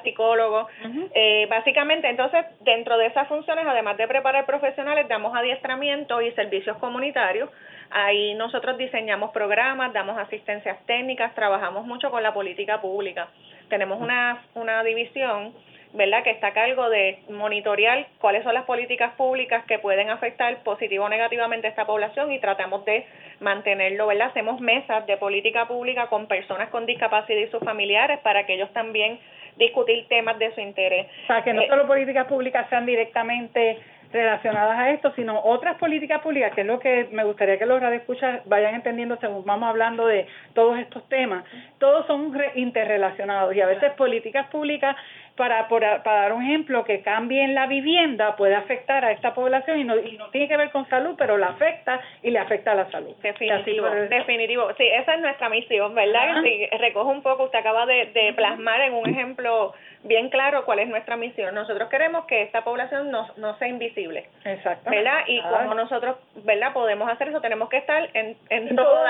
psicólogos. 0.03 0.67
eh, 1.15 1.47
básicamente, 1.51 2.09
entonces, 2.09 2.47
dentro 2.61 2.97
de 2.97 3.07
esas 3.07 3.29
funciones, 3.29 3.67
además 3.67 3.97
de 3.97 4.07
preparar 4.07 4.47
profesionales, 4.47 5.09
damos 5.09 5.37
adiestramiento 5.37 6.23
y 6.23 6.31
servicios 6.33 6.77
comunitarios. 6.79 7.51
Ahí 7.91 8.35
nosotros 8.35 8.79
diseñamos 8.79 9.31
programas, 9.33 9.93
damos 9.93 10.17
asistencias 10.19 10.79
técnicas, 10.87 11.35
trabajamos 11.35 11.85
mucho 11.87 12.11
con 12.11 12.23
la 12.23 12.33
política 12.33 12.81
pública 12.81 13.29
tenemos 13.69 14.01
una, 14.01 14.43
una 14.55 14.83
división 14.83 15.53
¿verdad? 15.95 16.23
que 16.23 16.31
está 16.31 16.49
a 16.49 16.53
cargo 16.53 16.91
de 16.91 17.19
monitorear 17.31 18.07
cuáles 18.21 18.45
son 18.45 18.55
las 18.55 18.65
políticas 18.65 19.15
públicas 19.15 19.65
que 19.65 19.79
pueden 19.79 20.11
afectar 20.11 20.63
positivo 20.63 21.05
o 21.05 21.09
negativamente 21.09 21.67
a 21.67 21.71
esta 21.71 21.87
población 21.87 22.33
y 22.33 22.41
tratamos 22.41 22.85
de 22.85 23.07
mantenerlo, 23.41 24.07
¿verdad? 24.07 24.29
Hacemos 24.29 24.61
mesas 24.61 25.07
de 25.07 25.17
política 25.17 25.67
pública 25.67 26.09
con 26.09 26.27
personas 26.27 26.69
con 26.71 26.87
discapacidad 26.87 27.41
y 27.41 27.49
sus 27.49 27.61
familiares 27.61 28.19
para 28.21 28.45
que 28.45 28.55
ellos 28.55 28.73
también 28.73 29.19
discutir 29.57 30.07
temas 30.09 30.39
de 30.39 30.55
su 30.55 30.61
interés. 30.61 31.07
O 31.25 31.27
sea, 31.27 31.43
que 31.43 31.53
no 31.53 31.63
eh, 31.63 31.69
solo 31.69 31.87
políticas 31.87 32.27
públicas 32.27 32.69
sean 32.69 32.87
directamente 32.87 33.79
relacionadas 34.13 34.79
a 34.79 34.91
esto, 34.91 35.13
sino 35.15 35.41
otras 35.43 35.77
políticas 35.77 36.23
públicas, 36.23 36.53
que 36.55 36.63
es 36.63 36.67
lo 36.67 36.79
que 36.79 37.09
me 37.13 37.25
gustaría 37.25 37.59
que 37.59 37.67
los 37.67 37.81
radioescuchas 37.81 38.41
vayan 38.47 38.75
entendiendo 38.75 39.19
según 39.21 39.45
vamos 39.45 39.69
hablando 39.69 40.07
de 40.07 40.27
todos 40.55 40.79
estos 40.79 41.07
temas. 41.09 41.45
Todos 41.79 42.07
son 42.07 42.33
interrelacionados 42.55 43.55
y 43.55 43.61
a 43.61 43.67
veces 43.67 43.93
políticas 43.93 44.47
públicas 44.49 44.97
para, 45.39 45.69
para, 45.69 46.03
dar 46.03 46.33
un 46.33 46.43
ejemplo, 46.43 46.85
que 46.85 47.01
cambien 47.01 47.55
la 47.55 47.67
vivienda 47.67 48.37
puede 48.37 48.55
afectar 48.57 49.05
a 49.05 49.13
esta 49.13 49.33
población 49.33 49.79
y 49.79 49.85
no, 49.85 49.97
y 49.97 50.19
no 50.19 50.29
tiene 50.31 50.49
que 50.49 50.57
ver 50.57 50.71
con 50.71 50.87
salud, 50.89 51.15
pero 51.17 51.39
la 51.39 51.47
afecta 51.47 52.01
y 52.23 52.31
le 52.31 52.41
afecta 52.41 52.73
a 52.73 52.75
la 52.75 52.91
salud. 52.91 53.15
Definitivo, 53.23 53.89
definitivo. 53.89 54.69
Sí, 54.77 54.87
esa 54.87 55.15
es 55.15 55.21
nuestra 55.21 55.49
misión, 55.49 55.95
¿verdad? 55.95 56.43
Sí, 56.43 56.67
recoge 56.79 57.11
un 57.11 57.23
poco, 57.23 57.45
usted 57.45 57.61
acaba 57.61 57.87
de, 57.87 58.07
de 58.07 58.33
plasmar 58.35 58.81
en 58.83 58.95
un 58.95 59.09
ejemplo 59.09 59.73
bien 60.05 60.29
claro 60.29 60.65
cuál 60.65 60.79
es 60.81 60.89
nuestra 60.89 61.17
misión. 61.17 61.55
Nosotros 61.55 61.89
queremos 61.89 62.25
que 62.27 62.43
esta 62.43 62.63
población 62.63 63.11
no, 63.11 63.29
no 63.37 63.57
sea 63.59 63.69
invisible. 63.69 64.29
Exacto. 64.45 64.91
¿Verdad? 64.91 65.21
Y 65.27 65.41
como 65.43 65.75
nosotros, 65.75 66.17
¿verdad? 66.45 66.73
Podemos 66.73 67.09
hacer 67.11 67.29
eso, 67.29 67.41
tenemos 67.41 67.69
que 67.69 67.79
estar 67.79 68.09
en, 68.15 68.37
en, 68.49 68.77
todos 68.77 69.07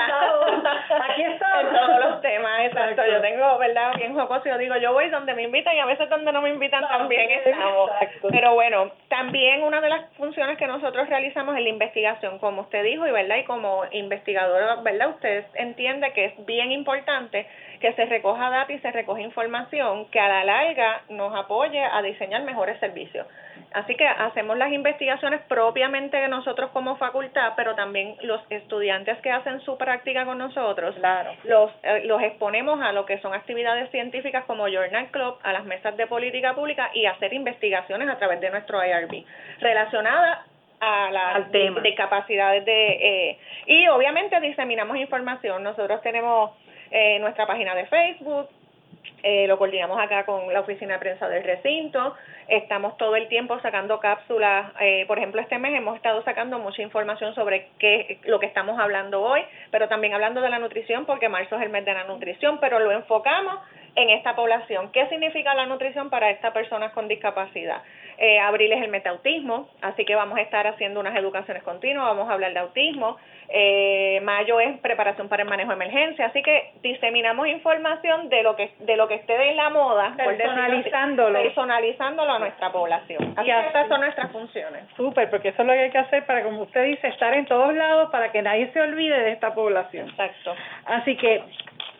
Aquí 1.09 1.23
estamos. 1.23 1.59
En 1.69 1.73
todos 1.73 1.99
los 1.99 2.21
temas, 2.21 2.61
exacto. 2.65 3.01
Yo 3.05 3.21
tengo, 3.21 3.57
¿verdad? 3.57 3.95
Bien 3.95 4.13
jocoso, 4.13 4.45
yo 4.45 4.57
digo, 4.57 4.75
yo 4.77 4.93
voy 4.93 5.09
donde 5.09 5.33
me 5.33 5.43
invitan 5.43 5.75
y 5.75 5.79
a 5.79 5.85
veces 5.85 6.09
donde 6.09 6.18
no 6.23 6.41
me 6.41 6.49
invitan 6.49 6.87
también 6.87 7.29
estamos. 7.31 7.91
Pero 8.29 8.53
bueno, 8.53 8.91
también 9.07 9.63
una 9.63 9.81
de 9.81 9.89
las 9.89 10.09
funciones 10.15 10.57
que 10.57 10.67
nosotros 10.67 11.09
realizamos 11.09 11.55
es 11.57 11.63
la 11.63 11.69
investigación, 11.69 12.39
como 12.39 12.61
usted 12.61 12.83
dijo, 12.83 13.07
y 13.07 13.11
verdad, 13.11 13.37
y 13.37 13.43
como 13.43 13.83
investigador, 13.91 14.83
¿verdad? 14.83 15.09
Usted 15.09 15.45
entiende 15.55 16.11
que 16.13 16.25
es 16.25 16.45
bien 16.45 16.71
importante 16.71 17.47
que 17.79 17.93
se 17.93 18.05
recoja 18.05 18.49
data 18.49 18.71
y 18.71 18.79
se 18.79 18.91
recoja 18.91 19.21
información 19.21 20.05
que 20.11 20.19
a 20.19 20.27
la 20.27 20.43
larga 20.43 21.01
nos 21.09 21.33
apoye 21.35 21.81
a 21.81 22.01
diseñar 22.01 22.43
mejores 22.43 22.79
servicios. 22.79 23.25
Así 23.71 23.95
que 23.95 24.07
hacemos 24.07 24.57
las 24.57 24.71
investigaciones 24.71 25.41
propiamente 25.47 26.17
de 26.17 26.27
nosotros 26.27 26.71
como 26.71 26.97
facultad, 26.97 27.53
pero 27.55 27.75
también 27.75 28.15
los 28.21 28.41
estudiantes 28.49 29.17
que 29.19 29.31
hacen 29.31 29.59
su 29.61 29.77
práctica 29.77 30.25
con 30.25 30.39
nosotros, 30.39 30.95
claro. 30.95 31.31
los, 31.43 31.71
eh, 31.83 32.01
los 32.05 32.21
exponemos 32.21 32.81
a 32.81 32.91
lo 32.91 33.05
que 33.05 33.19
son 33.19 33.33
actividades 33.33 33.91
científicas 33.91 34.45
como 34.45 34.67
Journal 34.67 35.11
Club, 35.11 35.37
a 35.43 35.53
las 35.53 35.65
mesas 35.65 35.95
de 35.97 36.07
política 36.09 36.53
pública 36.53 36.89
y 36.93 37.05
hacer 37.05 37.33
investigaciones 37.33 38.09
a 38.09 38.17
través 38.17 38.41
de 38.41 38.49
nuestro 38.49 38.83
IRB 38.83 39.23
relacionadas 39.59 40.39
a 40.81 41.11
las 41.11 41.51
discapacidades 41.83 42.65
de 42.65 42.87
eh, 43.31 43.37
y 43.65 43.87
obviamente 43.87 44.39
diseminamos 44.39 44.97
información. 44.97 45.63
Nosotros 45.63 46.01
tenemos 46.01 46.51
eh, 46.91 47.19
nuestra 47.19 47.45
página 47.45 47.75
de 47.75 47.85
Facebook, 47.85 48.49
eh, 49.21 49.47
lo 49.47 49.57
coordinamos 49.57 49.99
acá 49.99 50.25
con 50.25 50.51
la 50.53 50.61
oficina 50.61 50.93
de 50.93 50.99
prensa 50.99 51.27
del 51.27 51.43
recinto, 51.43 52.15
estamos 52.47 52.95
todo 52.97 53.15
el 53.17 53.27
tiempo 53.27 53.59
sacando 53.59 53.99
cápsulas, 53.99 54.71
eh, 54.79 55.05
por 55.07 55.17
ejemplo 55.17 55.41
este 55.41 55.57
mes 55.57 55.73
hemos 55.75 55.97
estado 55.97 56.23
sacando 56.23 56.57
mucha 56.57 56.81
información 56.81 57.35
sobre 57.35 57.67
qué 57.79 58.19
lo 58.25 58.39
que 58.39 58.45
estamos 58.45 58.79
hablando 58.79 59.21
hoy, 59.21 59.41
pero 59.71 59.89
también 59.89 60.13
hablando 60.13 60.41
de 60.41 60.49
la 60.49 60.59
nutrición 60.59 61.05
porque 61.05 61.27
marzo 61.27 61.57
es 61.57 61.63
el 61.63 61.69
mes 61.69 61.83
de 61.83 61.93
la 61.93 62.05
nutrición, 62.05 62.59
pero 62.61 62.79
lo 62.79 62.91
enfocamos 62.91 63.59
en 63.95 64.09
esta 64.09 64.35
población. 64.35 64.91
¿Qué 64.91 65.07
significa 65.07 65.53
la 65.53 65.65
nutrición 65.65 66.09
para 66.09 66.29
estas 66.29 66.53
personas 66.53 66.91
con 66.93 67.07
discapacidad? 67.07 67.81
Eh, 68.21 68.37
abril 68.37 68.73
es 68.73 68.83
el 68.83 68.89
metautismo, 68.89 69.69
así 69.81 70.03
que 70.03 70.13
vamos 70.13 70.37
a 70.37 70.41
estar 70.41 70.67
haciendo 70.67 70.99
unas 70.99 71.15
educaciones 71.15 71.63
continuas, 71.63 72.05
vamos 72.05 72.29
a 72.29 72.33
hablar 72.33 72.51
de 72.51 72.59
autismo. 72.59 73.17
Eh, 73.47 74.19
mayo 74.23 74.59
es 74.59 74.77
preparación 74.79 75.29
para 75.29 75.43
el 75.43 75.49
manejo 75.49 75.69
de 75.69 75.75
emergencia, 75.75 76.25
así 76.25 76.43
que 76.43 76.73
diseminamos 76.83 77.47
información 77.47 78.27
de 78.27 78.43
lo 78.43 78.57
que 78.57 78.71
de 78.79 78.97
lo 78.97 79.07
que 79.07 79.15
esté 79.15 79.49
en 79.49 79.55
la 79.55 79.69
moda, 79.69 80.13
personalizándolo, 80.17 81.41
personalizándolo 81.41 82.33
a 82.33 82.39
nuestra 82.39 82.71
población. 82.73 83.33
Así 83.37 83.49
que 83.49 83.67
estas 83.67 83.87
son 83.87 84.01
nuestras 84.01 84.31
funciones. 84.33 84.83
Súper, 84.97 85.29
porque 85.29 85.49
eso 85.49 85.61
es 85.61 85.67
lo 85.67 85.73
que 85.73 85.79
hay 85.79 85.89
que 85.89 85.97
hacer 85.97 86.25
para, 86.25 86.43
como 86.43 86.63
usted 86.63 86.83
dice, 86.85 87.07
estar 87.07 87.33
en 87.33 87.45
todos 87.45 87.73
lados 87.73 88.09
para 88.11 88.33
que 88.33 88.41
nadie 88.41 88.69
se 88.73 88.81
olvide 88.81 89.17
de 89.17 89.31
esta 89.31 89.53
población. 89.53 90.09
Exacto. 90.09 90.53
Así 90.85 91.15
que 91.15 91.41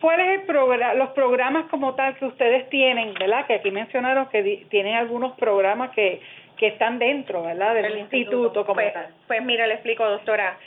¿Cuáles 0.00 0.46
son 0.46 0.98
los 0.98 1.10
programas 1.10 1.66
como 1.66 1.94
tal 1.94 2.16
que 2.16 2.24
ustedes 2.24 2.68
tienen, 2.70 3.12
verdad? 3.14 3.46
Que 3.46 3.54
aquí 3.54 3.70
mencionaron 3.70 4.28
que 4.28 4.64
tienen 4.70 4.94
algunos 4.94 5.36
programas 5.36 5.90
que, 5.90 6.20
que 6.56 6.68
están 6.68 6.98
dentro, 6.98 7.42
¿verdad? 7.42 7.74
Del 7.74 7.98
instituto, 7.98 8.64
como 8.64 8.80
pues, 8.80 8.92
tal. 8.92 9.08
Pues 9.26 9.42
mira, 9.42 9.66
le 9.66 9.74
explico, 9.74 10.08
doctora. 10.08 10.58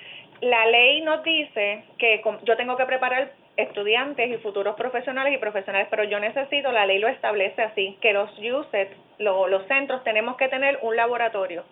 La 0.42 0.66
ley 0.68 1.02
nos 1.02 1.24
dice 1.24 1.84
que 1.98 2.22
yo 2.44 2.58
tengo 2.58 2.76
que 2.78 2.86
preparar 2.86 3.32
estudiantes 3.56 4.30
y 4.30 4.38
futuros 4.38 4.76
profesionales 4.76 5.34
y 5.34 5.38
profesionales, 5.38 5.88
pero 5.90 6.04
yo 6.04 6.20
necesito, 6.20 6.72
la 6.72 6.86
ley 6.86 7.00
lo 7.00 7.08
establece 7.08 7.62
así, 7.62 7.98
que 8.02 8.14
los 8.14 8.30
USET, 8.40 8.92
los 9.20 9.68
centros, 9.68 10.04
tenemos 10.04 10.38
que 10.38 10.48
tener 10.48 10.80
un 10.82 10.96
laboratorio 10.96 11.64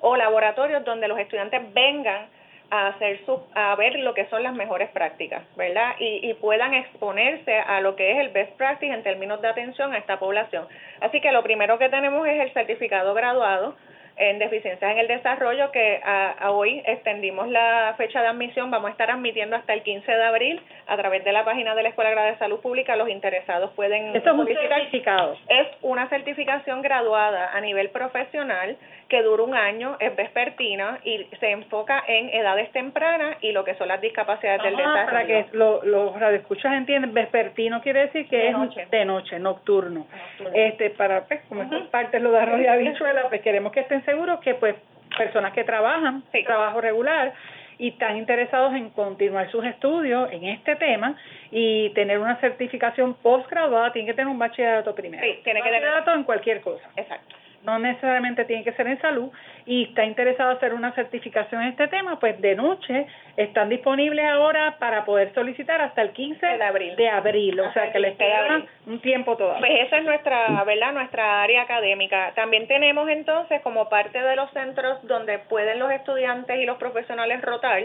o 0.00 0.16
laboratorios 0.16 0.84
donde 0.84 1.08
los 1.08 1.18
estudiantes 1.18 1.60
vengan 1.72 2.26
a 2.72 2.86
hacer 2.88 3.20
su, 3.26 3.38
a 3.54 3.76
ver 3.76 3.98
lo 3.98 4.14
que 4.14 4.24
son 4.26 4.42
las 4.42 4.54
mejores 4.54 4.88
prácticas, 4.90 5.42
¿verdad? 5.56 5.94
Y, 5.98 6.26
y 6.30 6.32
puedan 6.34 6.72
exponerse 6.72 7.54
a 7.54 7.82
lo 7.82 7.94
que 7.96 8.12
es 8.12 8.18
el 8.18 8.30
best 8.30 8.52
practice 8.56 8.92
en 8.92 9.02
términos 9.02 9.42
de 9.42 9.48
atención 9.48 9.92
a 9.92 9.98
esta 9.98 10.18
población. 10.18 10.66
Así 11.00 11.20
que 11.20 11.32
lo 11.32 11.42
primero 11.42 11.78
que 11.78 11.90
tenemos 11.90 12.26
es 12.26 12.40
el 12.40 12.50
certificado 12.54 13.12
graduado, 13.12 13.76
en 14.16 14.38
deficiencias 14.38 14.92
en 14.92 14.98
el 14.98 15.08
desarrollo 15.08 15.70
que 15.70 16.00
a, 16.04 16.50
hoy 16.50 16.82
extendimos 16.86 17.48
la 17.48 17.94
fecha 17.96 18.20
de 18.20 18.28
admisión, 18.28 18.70
vamos 18.70 18.88
a 18.88 18.92
estar 18.92 19.10
admitiendo 19.10 19.56
hasta 19.56 19.72
el 19.72 19.82
15 19.82 20.10
de 20.10 20.22
abril 20.22 20.60
a 20.86 20.96
través 20.96 21.24
de 21.24 21.32
la 21.32 21.44
página 21.44 21.74
de 21.74 21.82
la 21.82 21.88
Escuela 21.90 22.10
Graduada 22.10 22.32
de 22.32 22.38
Salud 22.38 22.60
Pública, 22.60 22.96
los 22.96 23.08
interesados 23.08 23.70
pueden 23.72 24.14
Esto 24.14 24.30
es 24.30 24.36
un 24.36 24.46
certificado. 24.46 25.36
Es 25.48 25.66
una 25.82 26.08
certificación 26.08 26.82
graduada 26.82 27.50
a 27.52 27.60
nivel 27.60 27.90
profesional 27.90 28.76
que 29.12 29.22
dura 29.22 29.42
un 29.42 29.54
año, 29.54 29.98
es 30.00 30.16
vespertina 30.16 30.98
y 31.04 31.26
se 31.38 31.50
enfoca 31.50 32.02
en 32.08 32.30
edades 32.30 32.72
tempranas 32.72 33.36
y 33.42 33.52
lo 33.52 33.62
que 33.62 33.74
son 33.74 33.88
las 33.88 34.00
discapacidades 34.00 34.62
del 34.62 34.74
desarrollo. 34.74 35.04
Para 35.04 35.26
que 35.26 35.46
los 35.52 36.18
radioescuchas 36.18 36.72
entiendan, 36.72 37.12
vespertino 37.12 37.82
quiere 37.82 38.06
decir 38.06 38.26
que 38.26 38.48
es 38.48 38.90
de 38.90 39.04
noche, 39.04 39.38
nocturno. 39.38 40.06
Este, 40.54 40.88
para, 40.88 41.26
pues, 41.26 41.42
como 41.50 41.60
uh 41.60 41.90
parte 41.90 42.20
lo 42.20 42.30
de 42.30 42.38
arroz 42.38 42.60
y 42.62 42.66
habichuela, 42.66 43.28
pues 43.28 43.42
queremos 43.42 43.70
que 43.72 43.80
estén 43.80 44.02
seguros 44.06 44.40
que 44.40 44.54
pues 44.54 44.76
personas 45.18 45.52
que 45.52 45.64
trabajan, 45.64 46.22
trabajo 46.46 46.80
regular, 46.80 47.34
y 47.76 47.88
están 47.88 48.16
interesados 48.16 48.72
en 48.72 48.88
continuar 48.90 49.50
sus 49.50 49.62
estudios 49.66 50.32
en 50.32 50.44
este 50.44 50.76
tema 50.76 51.16
y 51.50 51.90
tener 51.90 52.18
una 52.18 52.36
certificación 52.36 53.12
postgraduada, 53.12 53.92
tienen 53.92 54.06
que 54.06 54.14
tener 54.14 54.28
un 54.28 54.38
bachillerato 54.38 54.94
primero. 54.94 55.22
Sí, 55.22 55.40
tiene 55.44 55.60
que 55.60 55.68
tener 55.68 55.82
bachillerato 55.82 56.14
en 56.14 56.24
cualquier 56.24 56.62
cosa. 56.62 56.88
Exacto 56.96 57.41
no 57.64 57.78
necesariamente 57.78 58.44
tiene 58.44 58.64
que 58.64 58.72
ser 58.72 58.86
en 58.86 59.00
salud, 59.00 59.30
y 59.64 59.84
está 59.84 60.04
interesado 60.04 60.50
en 60.50 60.56
hacer 60.56 60.74
una 60.74 60.92
certificación 60.92 61.62
en 61.62 61.68
este 61.68 61.88
tema, 61.88 62.18
pues 62.18 62.40
de 62.40 62.54
noche 62.56 63.06
están 63.36 63.68
disponibles 63.68 64.24
ahora 64.26 64.76
para 64.78 65.04
poder 65.04 65.32
solicitar 65.34 65.80
hasta 65.80 66.02
el 66.02 66.10
15 66.10 66.44
de 66.44 66.64
abril. 66.64 66.96
De 66.96 67.08
abril 67.08 67.60
o 67.60 67.72
sea 67.72 67.92
que 67.92 67.98
les 67.98 68.16
queda 68.16 68.62
un 68.86 69.00
tiempo 69.00 69.36
todavía. 69.36 69.60
Pues 69.60 69.86
esa 69.86 69.98
es 69.98 70.04
nuestra, 70.04 70.64
¿verdad? 70.64 70.92
Nuestra 70.92 71.42
área 71.42 71.62
académica. 71.62 72.32
También 72.34 72.66
tenemos 72.66 73.08
entonces 73.08 73.60
como 73.62 73.88
parte 73.88 74.20
de 74.20 74.36
los 74.36 74.50
centros 74.50 74.98
donde 75.06 75.38
pueden 75.38 75.78
los 75.78 75.90
estudiantes 75.92 76.58
y 76.60 76.66
los 76.66 76.78
profesionales 76.78 77.40
rotar, 77.42 77.82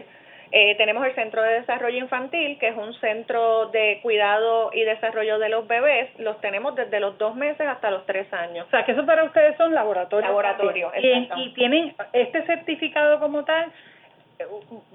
eh, 0.52 0.76
tenemos 0.78 1.06
el 1.06 1.14
Centro 1.16 1.42
de 1.42 1.60
Desarrollo 1.60 1.98
Infantil, 1.98 2.58
que 2.60 2.70
es 2.70 2.78
un 2.78 2.94
centro 2.96 3.68
de 3.68 4.00
cuidado 4.02 4.72
y 4.74 4.84
desarrollo 4.84 5.40
de 5.40 5.50
los 5.50 5.68
bebés. 5.68 6.10
Los 6.20 6.40
tenemos 6.42 6.76
desde 6.76 7.00
los 7.00 7.18
dos 7.18 7.36
meses 7.36 7.68
hasta 7.68 7.92
los 7.92 8.06
tres 8.06 8.32
años. 8.34 8.68
O 8.68 8.70
sea, 8.70 8.86
que 8.86 8.94
eso 8.94 9.06
para 9.06 9.24
ustedes 9.24 9.58
son 9.58 9.74
laboratorios. 9.74 10.30
Laboratorios, 10.30 10.94
y, 11.02 11.30
y 11.36 11.54
tienen 11.54 11.96
este 12.14 12.46
certificado 12.46 13.20
como 13.20 13.44
tal 13.44 13.72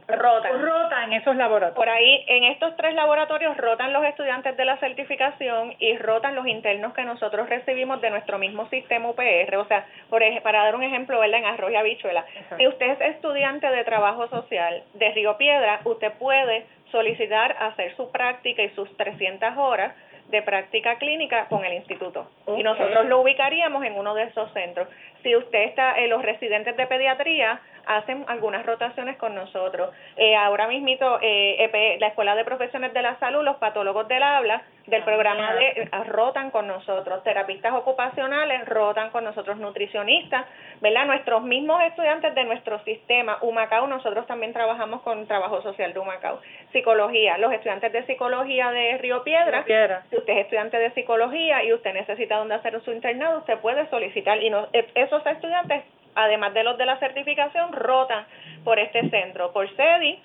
rotan. 0.09 0.63
rotan 0.63 1.13
esos 1.13 1.37
laboratorios. 1.37 1.77
Por 1.77 1.89
ahí, 1.89 2.25
en 2.29 2.45
estos 2.45 2.77
tres 2.77 2.95
laboratorios 2.95 3.57
rotan 3.57 3.93
los 3.93 4.05
estudiantes 4.05 4.57
de 4.57 4.65
la 4.65 4.77
certificación 4.79 5.75
y 5.79 5.97
rotan 5.99 6.35
los 6.35 6.47
internos 6.47 6.95
que 6.95 7.05
nosotros 7.05 7.49
recibimos 7.49 8.01
de 8.01 8.11
nuestro 8.11 8.39
mismo 8.39 8.69
sistema 8.69 9.11
UPR. 9.11 9.57
O 9.57 9.65
sea, 9.67 9.87
por 10.11 10.23
para 10.43 10.65
dar 10.65 10.75
un 10.75 10.83
ejemplo, 10.83 11.19
¿verdad? 11.19 11.41
En 11.41 11.47
Arroyo 11.47 11.79
Habichuela. 11.79 12.25
Si 12.57 12.67
usted 12.67 12.91
es 12.91 13.01
estudiante 13.17 13.69
de 13.69 13.85
trabajo 13.85 14.29
social 14.29 14.83
de 14.95 15.11
Río 15.11 15.37
Piedra, 15.37 15.81
usted 15.85 16.13
puede 16.19 16.67
solicitar 16.91 17.57
hacer 17.59 17.97
su 17.97 18.11
práctica 18.13 18.63
y 18.63 18.71
sus 18.71 18.95
300 18.97 19.57
horas 19.57 19.95
de 20.29 20.43
práctica 20.43 20.97
clínica 20.97 21.47
con 21.49 21.65
el 21.65 21.75
instituto. 21.75 22.27
Y 22.57 22.63
nosotros 22.63 23.07
lo 23.07 23.21
ubicaríamos 23.21 23.85
en 23.85 23.99
uno 23.99 24.15
de 24.15 24.25
esos 24.25 24.51
centros. 24.53 24.89
Si 25.23 25.35
usted 25.37 25.65
está, 25.65 25.99
en 25.99 26.11
los 26.11 26.23
residentes 26.23 26.77
de 26.77 26.87
pediatría 26.87 27.61
hacen 27.87 28.25
algunas 28.29 28.65
rotaciones 28.65 29.17
con 29.17 29.35
nosotros. 29.35 29.91
Eh, 30.17 30.37
ahora 30.37 30.69
mismito, 30.69 31.19
eh, 31.21 31.97
la 31.99 32.09
Escuela 32.09 32.35
de 32.35 32.45
Profesiones 32.45 32.93
de 32.93 33.03
la 33.03 33.19
Salud, 33.19 33.43
los 33.43 33.57
patólogos 33.57 34.09
del 34.09 34.23
habla, 34.23 34.63
del 34.87 35.05
programa 35.05 35.55
de, 35.55 35.69
eh, 35.69 35.89
rotan 36.09 36.51
con 36.51 36.67
nosotros, 36.67 37.23
terapistas 37.23 37.73
ocupacionales 37.73 38.67
rotan 38.67 39.11
con 39.11 39.25
nosotros, 39.25 39.57
nutricionistas, 39.59 40.45
¿verdad? 40.81 41.07
Nuestros 41.07 41.43
mismos 41.43 41.83
estudiantes 41.85 42.35
de 42.35 42.45
nuestro 42.45 42.81
sistema, 42.81 43.39
Humacao, 43.43 43.87
nosotros 43.87 44.27
también 44.27 44.53
trabajamos 44.53 45.03
con 45.03 45.27
trabajo 45.27 45.63
social 45.63 45.93
de 45.93 46.01
Humacao. 46.01 46.41
Psicología, 46.73 47.39
los 47.39 47.53
estudiantes 47.53 47.93
de 47.93 48.05
psicología 48.07 48.71
de 48.73 48.99
Río 48.99 49.23
Piedra, 49.23 49.65
si 50.11 50.17
usted 50.17 50.33
es 50.33 50.39
estudiante 50.41 50.79
de 50.79 50.91
psicología 50.93 51.63
y 51.65 51.73
usted 51.73 51.95
necesita 51.95 52.39
donde 52.39 52.55
hacer 52.55 52.81
su 52.83 52.93
internado, 52.93 53.39
usted 53.39 53.59
puede 53.59 53.89
solicitar 53.89 54.43
y 54.43 54.51
no, 54.51 54.67
esos 55.13 55.27
estudiantes 55.27 55.85
además 56.15 56.55
de 56.55 56.65
los 56.65 56.77
de 56.79 56.87
la 56.87 56.99
certificación, 56.99 57.73
rotan 57.73 58.27
por 58.65 58.79
este 58.79 59.09
centro, 59.11 59.53
por 59.53 59.69
SEDI. 59.75 60.19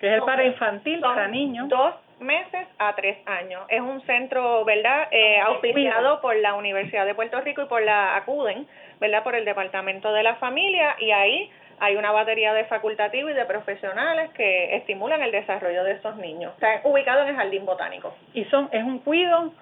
Que 0.00 0.08
es 0.08 0.14
el 0.14 0.22
para 0.22 0.44
infantil, 0.44 1.00
para 1.00 1.28
niños. 1.28 1.68
Dos 1.68 1.94
meses 2.18 2.66
a 2.78 2.94
tres 2.94 3.18
años. 3.26 3.62
Es 3.68 3.80
un 3.80 4.00
centro, 4.02 4.64
¿verdad?, 4.64 5.08
eh, 5.10 5.40
auspiciado 5.40 6.20
por 6.20 6.36
la 6.36 6.54
Universidad 6.54 7.06
de 7.06 7.14
Puerto 7.14 7.40
Rico 7.40 7.62
y 7.62 7.66
por 7.66 7.82
la 7.82 8.16
ACUDEN, 8.16 8.66
¿verdad?, 9.00 9.22
por 9.22 9.34
el 9.34 9.44
Departamento 9.44 10.12
de 10.12 10.22
la 10.22 10.36
Familia, 10.36 10.96
y 10.98 11.10
ahí 11.10 11.50
hay 11.80 11.96
una 11.96 12.12
batería 12.12 12.52
de 12.52 12.64
facultativos 12.64 13.32
y 13.32 13.34
de 13.34 13.44
profesionales 13.44 14.30
que 14.34 14.76
estimulan 14.76 15.20
el 15.22 15.32
desarrollo 15.32 15.82
de 15.82 15.92
esos 15.92 16.16
niños. 16.16 16.52
Está 16.54 16.80
ubicado 16.84 17.22
en 17.22 17.28
el 17.28 17.36
Jardín 17.36 17.66
Botánico. 17.66 18.14
Y 18.34 18.44
son 18.44 18.68
es 18.70 18.84
un 18.84 19.00
cuido 19.00 19.52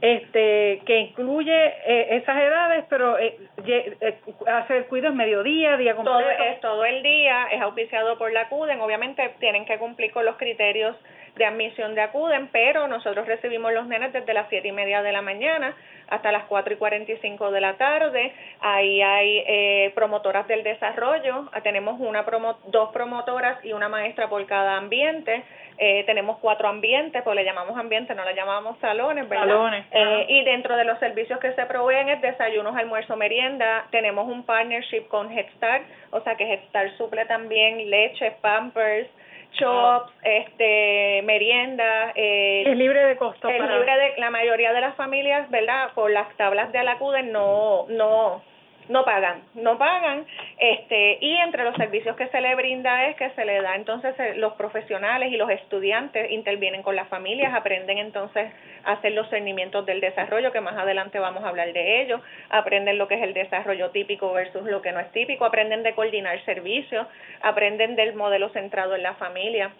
este 0.00 0.80
que 0.86 0.98
incluye 1.00 1.66
eh, 1.86 2.16
esas 2.16 2.36
edades, 2.36 2.84
pero 2.88 3.18
eh, 3.18 3.36
eh, 3.66 4.18
hace 4.46 4.78
el 4.78 4.86
cuido 4.86 5.08
en 5.08 5.16
mediodía, 5.16 5.76
día 5.76 5.96
completo. 5.96 6.18
Todo 6.18 6.30
es 6.30 6.60
todo 6.60 6.84
el 6.84 7.02
día, 7.02 7.48
es 7.50 7.60
auspiciado 7.60 8.16
por 8.16 8.32
la 8.32 8.48
CUDEN, 8.48 8.80
obviamente 8.80 9.34
tienen 9.40 9.64
que 9.64 9.78
cumplir 9.78 10.12
con 10.12 10.24
los 10.24 10.36
criterios 10.36 10.96
de 11.38 11.46
admisión 11.46 11.94
de 11.94 12.02
acuden, 12.02 12.48
pero 12.48 12.86
nosotros 12.88 13.26
recibimos 13.26 13.72
los 13.72 13.86
nenes 13.86 14.12
desde 14.12 14.34
las 14.34 14.48
siete 14.48 14.68
y 14.68 14.72
media 14.72 15.02
de 15.02 15.12
la 15.12 15.22
mañana 15.22 15.74
hasta 16.08 16.32
las 16.32 16.44
cuatro 16.44 16.72
y 16.72 16.76
cuarenta 16.76 17.12
y 17.12 17.16
cinco 17.18 17.50
de 17.50 17.60
la 17.60 17.74
tarde. 17.74 18.32
Ahí 18.60 19.00
hay 19.02 19.44
eh, 19.46 19.92
promotoras 19.94 20.46
del 20.48 20.62
desarrollo, 20.62 21.48
ah, 21.52 21.60
tenemos 21.60 22.00
una 22.00 22.24
promo 22.24 22.58
dos 22.66 22.90
promotoras 22.92 23.64
y 23.64 23.72
una 23.72 23.88
maestra 23.88 24.28
por 24.28 24.44
cada 24.46 24.76
ambiente. 24.76 25.42
Eh, 25.80 26.02
tenemos 26.06 26.38
cuatro 26.38 26.66
ambientes, 26.68 27.22
pues 27.22 27.36
le 27.36 27.44
llamamos 27.44 27.78
ambiente, 27.78 28.12
no 28.12 28.24
le 28.24 28.34
llamamos 28.34 28.76
salones, 28.80 29.28
¿verdad? 29.28 29.46
Salones. 29.46 29.86
Eh, 29.92 30.26
y 30.28 30.44
dentro 30.44 30.76
de 30.76 30.84
los 30.84 30.98
servicios 30.98 31.38
que 31.38 31.52
se 31.52 31.66
proveen 31.66 32.08
es 32.08 32.20
desayunos, 32.20 32.76
almuerzo, 32.76 33.14
merienda. 33.16 33.86
Tenemos 33.92 34.26
un 34.26 34.44
partnership 34.44 35.06
con 35.06 35.30
Head 35.30 35.46
Start, 35.56 35.84
o 36.10 36.20
sea 36.22 36.34
que 36.34 36.52
Head 36.52 36.64
Start 36.70 36.96
suple 36.96 37.26
también 37.26 37.88
leche, 37.88 38.32
pampers, 38.40 39.08
shops, 39.52 40.12
este, 40.22 41.22
merienda. 41.22 42.12
Eh, 42.14 42.64
es 42.66 42.76
libre 42.76 43.04
de 43.06 43.16
costo. 43.16 43.48
Es 43.48 43.60
libre 43.60 43.96
de 43.96 44.14
la 44.18 44.30
mayoría 44.30 44.72
de 44.72 44.80
las 44.80 44.94
familias, 44.96 45.50
¿verdad? 45.50 45.90
Por 45.94 46.10
las 46.10 46.34
tablas 46.36 46.72
de 46.72 46.78
Alacuden 46.78 47.32
no, 47.32 47.86
no 47.88 48.42
no 48.88 49.04
pagan, 49.04 49.42
no 49.54 49.78
pagan, 49.78 50.26
este, 50.58 51.18
y 51.20 51.36
entre 51.36 51.64
los 51.64 51.76
servicios 51.76 52.16
que 52.16 52.28
se 52.28 52.40
le 52.40 52.54
brinda 52.54 53.06
es 53.08 53.16
que 53.16 53.30
se 53.30 53.44
le 53.44 53.60
da 53.60 53.76
entonces 53.76 54.14
eh, 54.18 54.34
los 54.36 54.54
profesionales 54.54 55.32
y 55.32 55.36
los 55.36 55.50
estudiantes 55.50 56.30
intervienen 56.30 56.82
con 56.82 56.96
las 56.96 57.08
familias, 57.08 57.54
aprenden 57.54 57.98
entonces 57.98 58.50
a 58.84 58.92
hacer 58.92 59.12
los 59.12 59.28
cernimientos 59.28 59.84
del 59.86 60.00
desarrollo, 60.00 60.52
que 60.52 60.60
más 60.60 60.76
adelante 60.76 61.18
vamos 61.18 61.44
a 61.44 61.48
hablar 61.48 61.72
de 61.72 62.02
ello, 62.02 62.20
aprenden 62.50 62.98
lo 62.98 63.08
que 63.08 63.16
es 63.16 63.22
el 63.22 63.34
desarrollo 63.34 63.90
típico 63.90 64.32
versus 64.32 64.64
lo 64.64 64.82
que 64.82 64.92
no 64.92 65.00
es 65.00 65.10
típico, 65.12 65.44
aprenden 65.44 65.82
de 65.82 65.94
coordinar 65.94 66.42
servicios, 66.44 67.06
aprenden 67.42 67.96
del 67.96 68.14
modelo 68.14 68.48
centrado 68.50 68.94
en 68.94 69.02
la 69.02 69.14
familia 69.14 69.70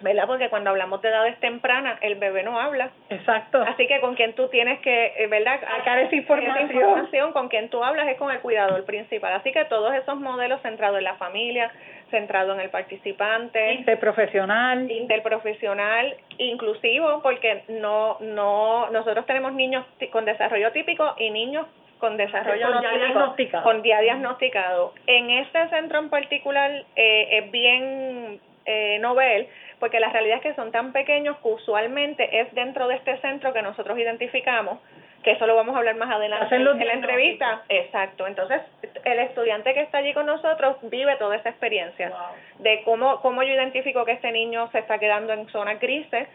¿verdad? 0.00 0.26
Porque 0.26 0.48
cuando 0.48 0.70
hablamos 0.70 1.00
de 1.02 1.08
edades 1.08 1.38
tempranas, 1.40 1.98
el 2.02 2.16
bebé 2.16 2.42
no 2.42 2.60
habla. 2.60 2.90
Exacto. 3.08 3.62
Así 3.62 3.86
que 3.86 4.00
con 4.00 4.14
quien 4.14 4.34
tú 4.34 4.48
tienes 4.48 4.80
que, 4.80 5.14
eh, 5.16 5.26
¿verdad? 5.26 5.60
Sacar 5.60 5.98
esa 5.98 6.14
información. 6.14 6.56
esa 6.56 6.72
información. 6.72 7.32
Con 7.32 7.48
quien 7.48 7.68
tú 7.68 7.82
hablas 7.82 8.08
es 8.08 8.16
con 8.16 8.30
el 8.30 8.40
cuidador 8.40 8.84
principal. 8.84 9.32
Así 9.34 9.52
que 9.52 9.64
todos 9.66 9.94
esos 9.94 10.16
modelos 10.16 10.60
centrados 10.62 10.98
en 10.98 11.04
la 11.04 11.14
familia, 11.14 11.70
centrado 12.10 12.54
en 12.54 12.60
el 12.60 12.70
participante. 12.70 13.74
Interprofesional. 13.74 14.90
Interprofesional, 14.90 16.16
inclusivo, 16.38 17.22
porque 17.22 17.64
no, 17.68 18.18
no, 18.20 18.90
nosotros 18.90 19.26
tenemos 19.26 19.52
niños 19.52 19.84
con 20.12 20.24
desarrollo 20.24 20.72
típico 20.72 21.14
y 21.18 21.30
niños 21.30 21.66
con 21.98 22.18
desarrollo 22.18 22.72
con 22.72 22.80
diagnosticado. 22.80 23.64
Con 23.64 23.82
día 23.82 24.00
diagnosticado. 24.00 24.92
En 25.06 25.30
este 25.30 25.66
centro 25.70 25.98
en 25.98 26.10
particular 26.10 26.84
eh, 26.94 27.38
es 27.38 27.50
bien 27.50 28.38
eh, 28.66 28.98
novel 28.98 29.48
porque 29.78 30.00
la 30.00 30.10
realidad 30.10 30.38
es 30.38 30.42
que 30.42 30.54
son 30.54 30.72
tan 30.72 30.92
pequeños 30.92 31.36
que 31.38 31.48
usualmente 31.48 32.40
es 32.40 32.52
dentro 32.54 32.88
de 32.88 32.96
este 32.96 33.18
centro 33.18 33.52
que 33.52 33.62
nosotros 33.62 33.98
identificamos, 33.98 34.78
que 35.22 35.32
eso 35.32 35.46
lo 35.46 35.56
vamos 35.56 35.74
a 35.74 35.78
hablar 35.78 35.96
más 35.96 36.10
adelante 36.10 36.54
en 36.54 36.64
la 36.64 36.92
entrevista. 36.92 37.62
Exacto, 37.68 38.26
entonces 38.26 38.62
el 39.04 39.18
estudiante 39.18 39.74
que 39.74 39.80
está 39.80 39.98
allí 39.98 40.14
con 40.14 40.26
nosotros 40.26 40.76
vive 40.82 41.16
toda 41.16 41.36
esa 41.36 41.50
experiencia 41.50 42.12
de 42.58 42.82
cómo, 42.84 43.20
cómo 43.20 43.42
yo 43.42 43.52
identifico 43.52 44.04
que 44.04 44.12
este 44.12 44.32
niño 44.32 44.70
se 44.70 44.78
está 44.78 44.98
quedando 44.98 45.32
en 45.32 45.48
zona 45.48 45.74
grises, 45.74 46.28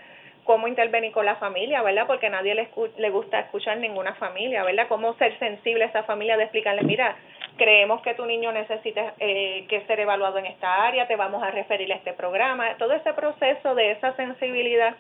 cómo 0.43 0.67
intervenir 0.67 1.12
con 1.12 1.25
la 1.25 1.36
familia, 1.36 1.81
¿verdad? 1.81 2.07
Porque 2.07 2.27
a 2.27 2.31
nadie 2.31 2.53
le, 2.55 2.67
le 2.98 3.10
gusta 3.10 3.39
escuchar 3.39 3.77
ninguna 3.77 4.13
familia, 4.15 4.63
¿verdad? 4.63 4.88
Cómo 4.88 5.13
ser 5.15 5.38
sensible 5.39 5.86
a 5.86 5.88
esa 5.88 6.03
familia 6.03 6.36
de 6.36 6.43
explicarle, 6.43 6.81
mira, 6.83 7.15
creemos 7.58 8.01
que 8.01 8.13
tu 8.13 8.25
niño 8.25 8.51
necesita 8.51 9.13
eh, 9.20 9.65
que 9.70 9.81
ser 9.81 10.00
evaluado 10.00 10.38
en 10.38 10.46
esta 10.48 10.86
área, 10.86 11.08
te 11.08 11.15
vamos 11.15 11.43
a 11.43 11.51
referir 11.51 11.91
a 11.91 11.96
este 11.96 12.13
programa, 12.13 12.75
todo 12.77 12.94
ese 12.94 13.14
proceso 13.14 13.75
de 13.75 13.92
esa 13.92 14.16
sensibilidad 14.16 14.96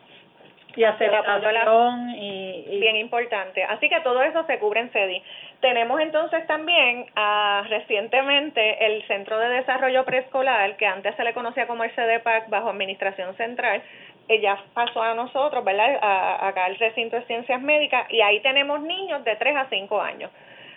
y 0.75 0.83
aceptación 0.83 2.11
y, 2.11 2.65
y, 2.69 2.79
bien 2.79 2.95
importante. 2.95 3.63
Así 3.63 3.89
que 3.89 3.99
todo 4.01 4.21
eso 4.23 4.45
se 4.45 4.57
cubre 4.59 4.79
en 4.79 4.89
CEDI. 4.89 5.21
Tenemos 5.59 5.99
entonces 5.99 6.45
también 6.47 7.07
ah, 7.15 7.63
recientemente 7.67 8.85
el 8.85 9.05
Centro 9.07 9.37
de 9.37 9.49
Desarrollo 9.49 10.05
Preescolar, 10.05 10.77
que 10.77 10.85
antes 10.85 11.15
se 11.15 11.23
le 11.23 11.33
conocía 11.33 11.67
como 11.67 11.83
el 11.83 11.91
CDPAC 11.91 12.49
bajo 12.49 12.69
Administración 12.69 13.35
Central, 13.35 13.81
ella 14.27 14.57
pasó 14.73 15.01
a 15.01 15.13
nosotros, 15.13 15.63
¿verdad? 15.63 15.99
A, 16.01 16.47
acá 16.47 16.65
al 16.65 16.77
recinto 16.77 17.17
de 17.17 17.23
ciencias 17.23 17.61
médicas 17.61 18.07
y 18.09 18.21
ahí 18.21 18.39
tenemos 18.39 18.81
niños 18.81 19.23
de 19.23 19.35
3 19.35 19.55
a 19.55 19.65
5 19.69 20.01
años. 20.01 20.31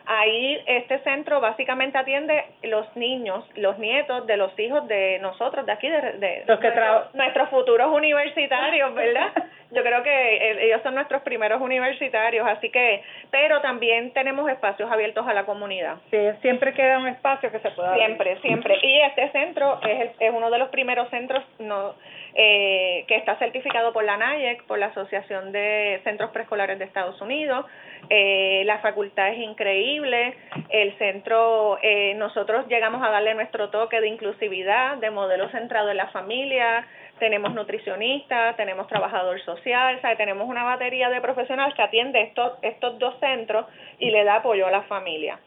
Ahí 0.06 0.62
este 0.66 0.98
centro 1.00 1.40
básicamente 1.40 1.96
atiende 1.96 2.44
los 2.62 2.94
niños, 2.96 3.44
los 3.56 3.78
nietos 3.78 4.26
de 4.26 4.36
los 4.36 4.58
hijos 4.58 4.86
de 4.86 5.18
nosotros, 5.20 5.64
de 5.64 5.72
aquí, 5.72 5.88
de, 5.88 6.44
los 6.46 6.60
que 6.60 6.72
nuestros 7.14 7.48
futuros 7.48 7.88
universitarios, 7.92 8.94
¿verdad? 8.94 9.32
Yo 9.70 9.82
creo 9.82 10.02
que 10.02 10.10
eh, 10.10 10.66
ellos 10.66 10.82
son 10.82 10.94
nuestros 10.94 11.22
primeros 11.22 11.60
universitarios, 11.60 12.46
así 12.46 12.70
que, 12.70 13.02
pero 13.30 13.60
también 13.60 14.12
tenemos 14.12 14.48
espacios 14.50 14.90
abiertos 14.90 15.26
a 15.26 15.32
la 15.32 15.44
comunidad. 15.44 15.96
Sí, 16.10 16.18
siempre 16.42 16.74
queda 16.74 16.98
un 16.98 17.08
espacio 17.08 17.50
que 17.50 17.58
se 17.58 17.70
pueda. 17.70 17.94
Siempre, 17.96 18.38
siempre. 18.40 18.78
Y 18.82 19.00
este 19.00 19.30
centro 19.30 19.80
es, 19.82 20.10
es 20.20 20.32
uno 20.32 20.50
de 20.50 20.58
los 20.58 20.68
primeros 20.68 21.08
centros 21.10 21.42
no 21.58 21.94
eh, 22.36 23.04
que 23.06 23.14
está 23.14 23.36
certificado 23.36 23.92
por 23.92 24.02
la 24.02 24.16
NAYEC, 24.16 24.64
por 24.64 24.78
la 24.78 24.86
Asociación 24.86 25.52
de 25.52 26.00
Centros 26.02 26.30
Preescolares 26.30 26.80
de 26.80 26.84
Estados 26.84 27.20
Unidos. 27.20 27.64
Eh, 28.10 28.62
la 28.66 28.78
facultad 28.78 29.28
es 29.28 29.38
increíble. 29.38 30.36
El 30.68 30.96
centro, 30.98 31.78
eh, 31.82 32.14
nosotros 32.14 32.66
llegamos 32.68 33.02
a 33.02 33.10
darle 33.10 33.34
nuestro 33.34 33.70
toque 33.70 34.00
de 34.00 34.08
inclusividad, 34.08 34.98
de 34.98 35.10
modelo 35.10 35.48
centrado 35.50 35.90
en 35.90 35.96
la 35.96 36.08
familia. 36.08 36.86
Tenemos 37.18 37.54
nutricionistas, 37.54 38.56
tenemos 38.56 38.88
trabajador 38.88 39.40
social, 39.42 40.00
tenemos 40.16 40.48
una 40.48 40.64
batería 40.64 41.08
de 41.10 41.20
profesionales 41.20 41.74
que 41.74 41.82
atiende 41.82 42.20
estos, 42.22 42.52
estos 42.62 42.98
dos 42.98 43.18
centros 43.20 43.66
y 43.98 44.10
le 44.10 44.24
da 44.24 44.36
apoyo 44.36 44.66
a 44.66 44.70
la 44.70 44.82
familia. 44.82 45.38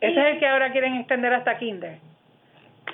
¿Ese 0.00 0.20
es 0.20 0.26
el 0.26 0.38
que 0.38 0.46
ahora 0.46 0.70
quieren 0.72 0.96
extender 0.96 1.32
hasta 1.32 1.56
kinder? 1.58 1.96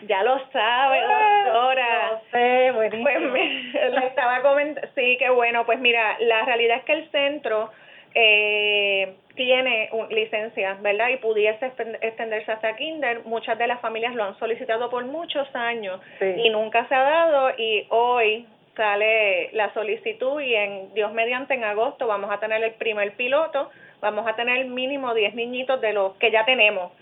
Ya 0.07 0.22
lo 0.22 0.38
sabe, 0.53 1.01
ah, 1.01 1.42
doctora. 1.46 2.11
No 2.12 2.20
sé, 2.31 2.70
buenísimo. 2.70 3.31
Pues 3.31 3.92
le 3.92 4.07
estaba 4.07 4.42
comentando, 4.42 4.88
sí, 4.94 5.16
qué 5.18 5.31
bueno. 5.31 5.66
Pues 5.66 5.81
mira, 5.81 6.16
la 6.20 6.44
realidad 6.44 6.77
es 6.79 6.85
que 6.85 6.92
el 6.92 7.11
centro 7.11 7.70
eh, 8.14 9.14
tiene 9.35 9.88
un, 9.92 10.09
licencias, 10.09 10.81
¿verdad? 10.83 11.11
Y 11.11 11.16
pudiese 11.18 11.66
extenderse 12.01 12.53
hasta 12.53 12.77
kinder. 12.77 13.25
Muchas 13.25 13.59
de 13.59 13.66
las 13.66 13.81
familias 13.81 14.14
lo 14.14 14.25
han 14.25 14.38
solicitado 14.38 14.90
por 14.90 15.05
muchos 15.05 15.49
años 15.55 16.01
y 16.21 16.51
nunca 16.51 16.87
se 16.88 16.94
ha 16.94 17.03
dado 17.03 17.51
y 17.57 17.87
hoy 17.90 18.47
sale 18.77 19.51
la 19.53 19.73
solicitud 19.75 20.40
y 20.40 20.55
en 20.55 20.94
Dios 20.94 21.12
mediante 21.12 21.55
en 21.55 21.64
agosto 21.64 22.07
vamos 22.07 22.31
a 22.31 22.38
tener 22.38 22.62
el 22.62 22.73
primer 22.73 23.12
piloto, 23.14 23.71
vamos 24.01 24.27
a 24.27 24.37
tener 24.37 24.64
mínimo 24.66 25.14
10 25.14 25.35
niñitos 25.35 25.81
de 25.81 25.92
los 25.92 26.14
que 26.14 26.31
ya 26.31 26.44
tenemos 26.44 26.92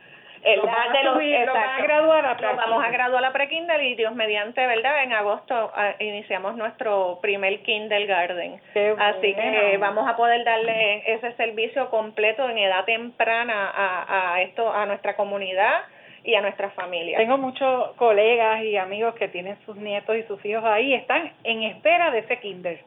el 0.42 0.60
de 0.60 1.44
los, 1.44 1.56
a 1.56 1.82
graduar 1.82 2.26
a 2.26 2.34
vamos 2.34 2.84
a 2.84 2.90
graduar 2.90 3.24
a 3.24 3.32
pre-Kindle 3.32 3.84
y 3.84 3.94
Dios 3.94 4.14
mediante, 4.14 4.66
¿verdad? 4.66 5.02
En 5.02 5.12
agosto 5.12 5.72
ah, 5.74 5.94
iniciamos 5.98 6.56
nuestro 6.56 7.18
primer 7.20 7.60
kindergarten. 7.62 8.60
Así 8.98 9.34
que 9.34 9.76
vamos 9.78 10.08
a 10.08 10.16
poder 10.16 10.44
darle 10.44 11.02
ese 11.12 11.32
servicio 11.32 11.90
completo 11.90 12.48
en 12.48 12.58
edad 12.58 12.84
temprana 12.84 13.70
a, 13.74 14.34
a 14.34 14.42
esto 14.42 14.72
a 14.72 14.86
nuestra 14.86 15.16
comunidad 15.16 15.82
y 16.26 16.34
a 16.34 16.40
nuestra 16.40 16.70
familia. 16.70 17.18
Tengo 17.18 17.38
muchos 17.38 17.92
colegas 17.92 18.62
y 18.64 18.76
amigos 18.76 19.14
que 19.14 19.28
tienen 19.28 19.56
sus 19.64 19.76
nietos 19.76 20.16
y 20.16 20.24
sus 20.24 20.44
hijos 20.44 20.64
ahí, 20.64 20.92
están 20.92 21.32
en 21.44 21.62
espera 21.62 22.10
de 22.10 22.18
ese 22.18 22.38
kinder. 22.40 22.80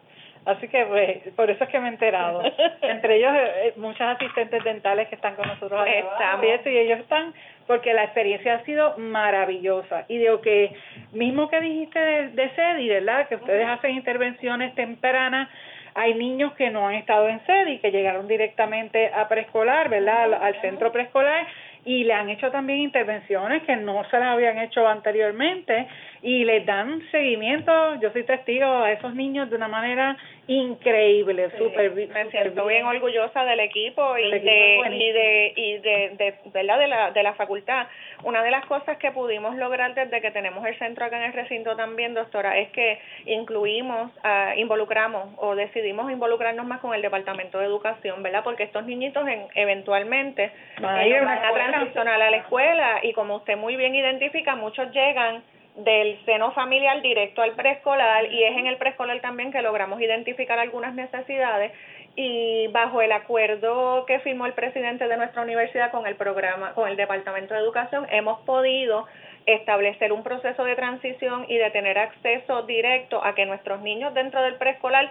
Así 0.49 0.67
que 0.67 0.83
pues, 0.85 1.33
por 1.35 1.49
eso 1.49 1.63
es 1.63 1.69
que 1.69 1.79
me 1.79 1.87
he 1.87 1.91
enterado. 1.91 2.41
Entre 2.81 3.17
ellos 3.17 3.31
eh, 3.35 3.73
muchas 3.77 4.15
asistentes 4.15 4.63
dentales 4.63 5.07
que 5.07 5.15
están 5.15 5.35
con 5.35 5.47
nosotros 5.47 5.85
están 5.87 6.43
y 6.43 6.77
ellos 6.77 6.99
están 6.99 7.33
porque 7.67 7.93
la 7.93 8.05
experiencia 8.05 8.55
ha 8.55 8.65
sido 8.65 8.97
maravillosa. 8.97 10.05
Y 10.07 10.17
digo 10.17 10.41
que, 10.41 10.73
mismo 11.11 11.49
que 11.49 11.61
dijiste 11.61 11.99
de, 11.99 12.29
de 12.29 12.49
SEDI, 12.55 12.89
¿verdad? 12.89 13.27
Que 13.27 13.35
ustedes 13.35 13.67
hacen 13.67 13.91
intervenciones 13.91 14.73
tempranas, 14.73 15.49
hay 15.93 16.15
niños 16.15 16.53
que 16.53 16.71
no 16.71 16.87
han 16.87 16.95
estado 16.95 17.29
en 17.29 17.39
SEDI, 17.45 17.77
que 17.77 17.91
llegaron 17.91 18.27
directamente 18.27 19.11
a 19.13 19.27
preescolar, 19.27 19.89
¿verdad? 19.89 20.23
Al, 20.23 20.33
al 20.33 20.61
centro 20.61 20.91
preescolar 20.91 21.45
y 21.85 22.03
le 22.03 22.13
han 22.13 22.29
hecho 22.29 22.51
también 22.51 22.79
intervenciones 22.79 23.63
que 23.63 23.75
no 23.75 24.03
se 24.09 24.19
las 24.19 24.29
habían 24.29 24.57
hecho 24.59 24.87
anteriormente 24.87 25.87
y 26.21 26.43
les 26.43 26.65
dan 26.65 27.01
seguimiento, 27.11 27.99
yo 28.01 28.11
soy 28.11 28.23
testigo 28.23 28.65
a 28.65 28.91
esos 28.91 29.15
niños 29.15 29.49
de 29.49 29.55
una 29.55 29.67
manera 29.67 30.17
increíble, 30.49 31.51
súper 31.59 31.91
Me 31.91 32.31
siento 32.31 32.65
bien. 32.65 32.83
orgullosa 32.83 33.45
del 33.45 33.59
equipo 33.59 34.17
y 34.17 34.31
de, 34.31 34.81
y 34.89 35.11
de 35.11 35.53
y 35.55 35.77
de, 35.77 36.09
de, 36.17 36.35
¿verdad? 36.51 36.79
de 36.79 36.87
la 36.87 37.11
de 37.11 37.21
la 37.21 37.33
facultad. 37.35 37.85
Una 38.23 38.41
de 38.41 38.49
las 38.49 38.65
cosas 38.65 38.97
que 38.97 39.11
pudimos 39.11 39.55
lograr 39.57 39.93
desde 39.93 40.19
que 40.21 40.31
tenemos 40.31 40.65
el 40.65 40.77
centro 40.79 41.05
acá 41.05 41.17
en 41.17 41.25
el 41.25 41.33
recinto 41.33 41.75
también, 41.75 42.15
doctora, 42.15 42.57
es 42.57 42.69
que 42.69 42.99
incluimos, 43.27 44.11
uh, 44.23 44.57
involucramos 44.57 45.35
o 45.37 45.55
decidimos 45.55 46.11
involucrarnos 46.11 46.65
más 46.65 46.79
con 46.79 46.95
el 46.95 47.03
departamento 47.03 47.59
de 47.59 47.65
educación, 47.65 48.23
¿verdad? 48.23 48.43
Porque 48.43 48.63
estos 48.63 48.83
niñitos 48.85 49.27
en, 49.27 49.45
eventualmente 49.53 50.51
van 50.81 50.95
a, 50.95 51.07
ir 51.07 51.23
van 51.23 51.45
a 51.45 51.53
transicionar 51.53 52.19
a 52.19 52.31
la 52.31 52.37
escuela 52.37 52.99
y 53.03 53.13
como 53.13 53.35
usted 53.35 53.55
muy 53.55 53.75
bien 53.75 53.93
identifica, 53.93 54.55
muchos 54.55 54.91
llegan 54.91 55.43
del 55.75 56.19
seno 56.25 56.51
familiar 56.51 57.01
directo 57.01 57.41
al 57.41 57.53
preescolar 57.53 58.31
y 58.31 58.43
es 58.43 58.57
en 58.57 58.67
el 58.67 58.77
preescolar 58.77 59.21
también 59.21 59.51
que 59.51 59.61
logramos 59.61 60.01
identificar 60.01 60.59
algunas 60.59 60.93
necesidades 60.93 61.71
y 62.15 62.67
bajo 62.67 63.01
el 63.01 63.11
acuerdo 63.11 64.05
que 64.05 64.19
firmó 64.19 64.45
el 64.45 64.53
presidente 64.53 65.07
de 65.07 65.15
nuestra 65.15 65.41
universidad 65.41 65.91
con 65.91 66.05
el 66.05 66.15
programa 66.15 66.73
con 66.73 66.89
el 66.89 66.97
Departamento 66.97 67.53
de 67.53 67.61
Educación 67.61 68.07
hemos 68.09 68.41
podido 68.41 69.07
establecer 69.45 70.11
un 70.11 70.23
proceso 70.23 70.63
de 70.63 70.75
transición 70.75 71.45
y 71.47 71.57
de 71.57 71.71
tener 71.71 71.97
acceso 71.97 72.63
directo 72.63 73.23
a 73.23 73.33
que 73.35 73.45
nuestros 73.45 73.81
niños 73.81 74.13
dentro 74.13 74.41
del 74.41 74.55
preescolar 74.55 75.09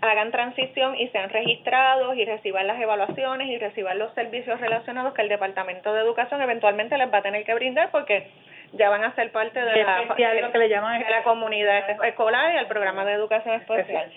hagan 0.00 0.30
transición 0.30 0.96
y 0.96 1.08
sean 1.08 1.28
registrados 1.30 2.16
y 2.16 2.24
reciban 2.24 2.66
las 2.66 2.80
evaluaciones 2.80 3.48
y 3.48 3.58
reciban 3.58 3.98
los 3.98 4.14
servicios 4.14 4.58
relacionados 4.60 5.12
que 5.14 5.22
el 5.22 5.28
Departamento 5.28 5.92
de 5.92 6.00
Educación 6.00 6.40
eventualmente 6.40 6.96
les 6.96 7.12
va 7.12 7.18
a 7.18 7.22
tener 7.22 7.44
que 7.44 7.54
brindar 7.54 7.90
porque 7.90 8.28
ya 8.72 8.88
van 8.88 9.04
a 9.04 9.14
ser 9.14 9.32
parte 9.32 9.60
de, 9.60 9.84
la, 9.84 10.02
lo 10.04 10.52
que 10.52 10.58
le 10.58 10.68
llaman 10.68 11.02
de 11.02 11.10
la 11.10 11.22
comunidad 11.22 11.90
escolar 12.04 12.54
y 12.54 12.58
el 12.58 12.66
programa 12.66 13.04
de 13.04 13.12
educación 13.12 13.56
especial. 13.56 14.10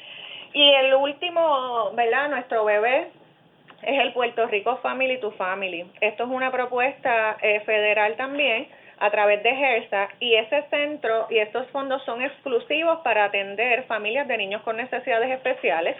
Y 0.54 0.72
el 0.74 0.94
último, 0.94 1.92
¿verdad? 1.94 2.30
Nuestro 2.30 2.64
bebé 2.64 3.08
es 3.82 4.00
el 4.00 4.14
Puerto 4.14 4.46
Rico 4.48 4.78
Family 4.78 5.20
to 5.20 5.32
Family. 5.32 5.86
Esto 6.00 6.24
es 6.24 6.30
una 6.30 6.52
propuesta 6.52 7.38
eh, 7.42 7.62
federal 7.62 8.16
también 8.16 8.68
a 9.00 9.10
través 9.10 9.42
de 9.44 9.50
HERSA 9.50 10.10
y 10.20 10.36
ese 10.36 10.64
centro 10.70 11.28
y 11.30 11.40
estos 11.40 11.68
fondos 11.72 12.04
son 12.06 12.22
exclusivos 12.22 13.00
para 13.00 13.26
atender 13.26 13.84
familias 13.84 14.28
de 14.28 14.38
niños 14.38 14.62
con 14.62 14.78
necesidades 14.78 15.32
especiales 15.32 15.98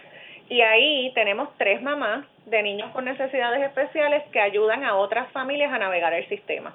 y 0.50 0.62
ahí 0.62 1.12
tenemos 1.16 1.50
tres 1.58 1.82
mamás 1.82 2.26
de 2.46 2.62
niños 2.62 2.92
con 2.92 3.06
necesidades 3.06 3.64
especiales 3.64 4.24
que 4.32 4.40
ayudan 4.40 4.84
a 4.84 4.96
otras 4.96 5.30
familias 5.32 5.74
a 5.74 5.80
navegar 5.80 6.14
el 6.14 6.28
sistema. 6.30 6.74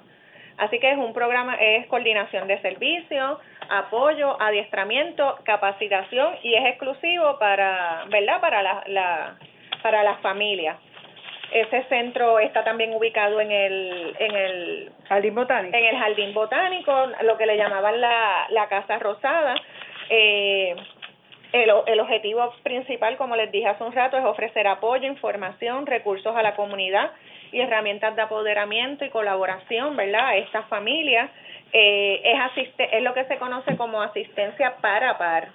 Así 0.59 0.77
que 0.79 0.91
es 0.91 0.97
un 0.97 1.13
programa, 1.13 1.55
es 1.55 1.87
coordinación 1.87 2.47
de 2.49 2.59
servicios, 2.61 3.39
apoyo, 3.69 4.39
adiestramiento, 4.41 5.39
capacitación 5.45 6.35
y 6.43 6.53
es 6.53 6.65
exclusivo 6.65 7.39
para, 7.39 8.03
¿verdad? 8.09 8.41
Para 8.41 8.61
la, 8.61 8.83
la 8.87 9.35
para 9.81 10.03
las 10.03 10.19
familias. 10.19 10.77
Ese 11.53 11.83
centro 11.85 12.39
está 12.39 12.65
también 12.65 12.93
ubicado 12.93 13.39
en 13.39 13.51
el 13.51 14.15
en 14.19 14.35
el 14.35 14.91
jardín 15.07 15.33
botánico. 15.33 15.77
En 15.77 15.85
el 15.85 15.97
jardín 15.97 16.33
botánico, 16.33 16.93
lo 17.21 17.37
que 17.37 17.45
le 17.45 17.55
llamaban 17.55 18.01
la, 18.01 18.47
la 18.49 18.67
casa 18.67 18.99
rosada. 18.99 19.55
Eh, 20.09 20.75
el, 21.53 21.71
el 21.87 21.99
objetivo 22.01 22.53
principal, 22.63 23.15
como 23.15 23.35
les 23.37 23.49
dije 23.49 23.67
hace 23.67 23.83
un 23.83 23.93
rato, 23.93 24.17
es 24.17 24.25
ofrecer 24.25 24.67
apoyo, 24.67 25.07
información, 25.07 25.85
recursos 25.85 26.35
a 26.35 26.43
la 26.43 26.55
comunidad 26.55 27.11
y 27.51 27.61
herramientas 27.61 28.15
de 28.15 28.21
apoderamiento 28.21 29.05
y 29.05 29.09
colaboración, 29.09 29.95
¿verdad? 29.95 30.27
A 30.27 30.35
estas 30.35 30.65
familias. 30.67 31.29
Eh, 31.71 32.21
es, 32.23 32.39
asiste 32.39 32.97
es 32.97 33.03
lo 33.03 33.13
que 33.13 33.25
se 33.25 33.37
conoce 33.37 33.77
como 33.77 34.01
asistencia 34.01 34.77
para 34.77 35.17
par, 35.17 35.49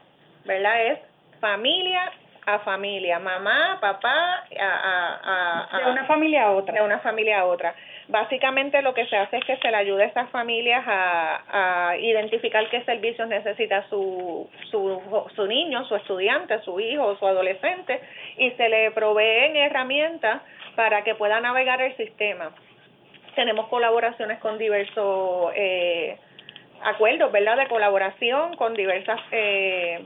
¿verdad? 0.45 0.87
Es 0.87 0.99
familia 1.41 2.13
a 2.47 2.59
familia, 2.61 3.19
mamá, 3.19 3.79
papá, 3.81 4.45
a, 4.61 5.69
a, 5.71 5.79
de 5.79 5.91
una 5.91 6.05
familia 6.05 6.45
a 6.45 6.51
otra. 6.53 6.75
De 6.75 6.83
una 6.83 6.99
familia 6.99 7.41
a 7.41 7.45
otra. 7.47 7.75
Básicamente 8.09 8.83
lo 8.83 8.93
que 8.93 9.07
se 9.07 9.17
hace 9.17 9.39
es 9.39 9.45
que 9.45 9.57
se 9.57 9.71
le 9.71 9.77
ayuda 9.77 10.05
a 10.05 10.07
esas 10.07 10.29
familias 10.31 10.85
a, 10.87 11.91
a 11.91 11.97
identificar 11.97 12.69
qué 12.69 12.83
servicios 12.85 13.27
necesita 13.29 13.89
su, 13.89 14.51
su, 14.71 15.29
su 15.35 15.47
niño, 15.47 15.85
su 15.87 15.97
estudiante, 15.97 16.61
su 16.61 16.79
hijo, 16.81 17.17
su 17.17 17.27
adolescente 17.27 18.01
y 18.37 18.51
se 18.53 18.69
le 18.69 18.91
proveen 18.91 19.57
herramientas 19.57 20.43
para 20.77 21.03
que 21.03 21.15
pueda 21.15 21.41
navegar 21.41 21.81
el 21.81 21.97
sistema. 21.97 22.51
Tenemos 23.35 23.69
colaboraciones 23.69 24.39
con 24.39 24.59
diversos 24.59 25.53
eh, 25.57 26.19
acuerdos, 26.83 27.33
¿verdad? 27.33 27.57
De 27.57 27.69
colaboración 27.69 28.55
con 28.57 28.75
diversas, 28.75 29.19
eh, 29.33 30.05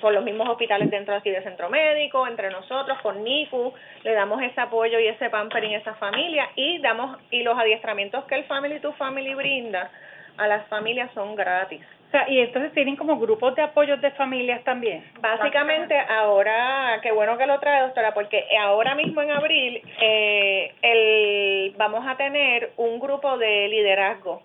con 0.00 0.14
los 0.14 0.24
mismos 0.24 0.48
hospitales 0.48 0.90
dentro 0.90 1.14
aquí 1.14 1.30
del 1.30 1.42
centro 1.42 1.68
médico, 1.68 2.26
entre 2.26 2.50
nosotros, 2.50 2.98
con 3.02 3.22
NICU, 3.22 3.72
le 4.04 4.12
damos 4.12 4.42
ese 4.42 4.60
apoyo 4.60 4.98
y 4.98 5.08
ese 5.08 5.30
pampering 5.30 5.74
a 5.74 5.78
esa 5.78 5.94
familia 5.94 6.48
y 6.56 6.78
damos, 6.78 7.18
y 7.30 7.42
los 7.42 7.58
adiestramientos 7.58 8.24
que 8.24 8.36
el 8.36 8.44
Family 8.44 8.80
to 8.80 8.92
Family 8.94 9.34
brinda 9.34 9.90
a 10.38 10.46
las 10.46 10.66
familias 10.68 11.10
son 11.14 11.34
gratis 11.34 11.84
y 12.28 12.40
entonces 12.40 12.72
tienen 12.72 12.96
como 12.96 13.18
grupos 13.18 13.54
de 13.54 13.62
apoyo 13.62 13.96
de 13.96 14.10
familias 14.12 14.62
también. 14.64 15.04
Básicamente, 15.20 15.98
ahora, 15.98 17.00
qué 17.02 17.10
bueno 17.10 17.38
que 17.38 17.46
lo 17.46 17.58
trae, 17.58 17.82
doctora, 17.82 18.12
porque 18.12 18.44
ahora 18.60 18.94
mismo 18.94 19.22
en 19.22 19.30
abril 19.30 19.82
eh, 20.00 20.74
el, 20.82 21.74
vamos 21.76 22.06
a 22.06 22.16
tener 22.16 22.72
un 22.76 23.00
grupo 23.00 23.38
de 23.38 23.68
liderazgo. 23.68 24.42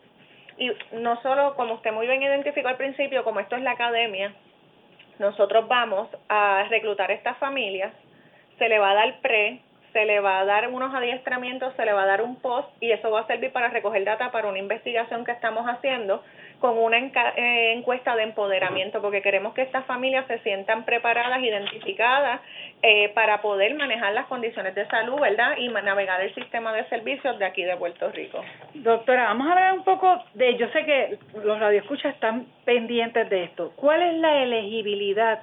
Y 0.58 0.71
no 0.93 1.21
solo, 1.21 1.56
como 1.56 1.76
usted 1.76 1.91
muy 1.91 2.08
bien 2.08 2.23
identificó 2.23 2.69
al 2.69 2.78
principio, 2.78 3.23
como 3.23 3.39
esto 3.39 3.56
es 3.56 3.62
la 3.62 3.71
academia, 3.71 4.34
nosotros 5.19 5.67
vamos 5.67 6.08
a 6.30 6.63
reclutar 6.69 7.12
estas 7.12 7.38
familias, 7.38 7.93
se 8.58 8.69
le 8.69 8.80
va 8.80 8.91
a 8.91 8.95
dar 8.95 9.19
pre, 9.21 9.62
se 9.93 10.06
le 10.06 10.19
va 10.19 10.39
a 10.39 10.45
dar 10.45 10.69
unos 10.69 10.93
adiestramientos, 10.93 11.73
se 11.75 11.86
le 11.86 11.93
va 11.93 12.03
a 12.03 12.08
dar 12.08 12.21
un 12.21 12.36
post 12.38 12.69
y 12.82 12.91
eso 12.91 13.10
va 13.10 13.21
a 13.21 13.27
servir 13.27 13.51
para 13.51 13.69
recoger 13.69 14.03
data 14.03 14.32
para 14.32 14.47
una 14.47 14.60
investigación 14.60 15.25
que 15.25 15.32
estamos 15.32 15.65
haciendo 15.67 16.23
con 16.60 16.78
una 16.78 16.98
eh, 16.98 17.74
encuesta 17.74 18.15
de 18.15 18.24
empoderamiento, 18.24 19.02
porque 19.02 19.22
queremos 19.22 19.54
que 19.54 19.62
estas 19.62 19.86
familias 19.86 20.26
se 20.28 20.39
sientan 20.39 20.86
preparadas, 20.86 21.41
identificadas, 21.41 22.41
eh, 22.82 23.10
para 23.10 23.41
poder 23.41 23.76
manejar 23.76 24.13
las 24.13 24.28
condiciones 24.28 24.76
de 24.76 24.88
salud, 24.88 25.20
¿verdad? 25.20 25.58
Y 25.58 25.70
navegar 25.70 26.22
el 26.22 26.34
sistema 26.34 26.74
de 26.74 26.86
servicios 26.89 27.38
de 27.39 27.46
aquí 27.46 27.63
de 27.63 27.76
Puerto 27.78 28.10
Rico. 28.12 28.43
Doctora, 28.74 29.26
vamos 29.26 29.48
a 29.48 29.52
hablar 29.52 29.74
un 29.74 29.84
poco 29.84 30.24
de, 30.34 30.56
yo 30.58 30.67
sé 30.70 30.86
que 30.86 31.17
los 31.43 31.60
radioescuchas 31.60 32.13
están 32.13 32.46
pendientes 32.65 33.30
de 33.30 33.46
esto. 33.46 33.74
¿Cuál 33.76 34.02
es 34.02 34.13
la 34.15 34.43
elegibilidad 34.43 35.41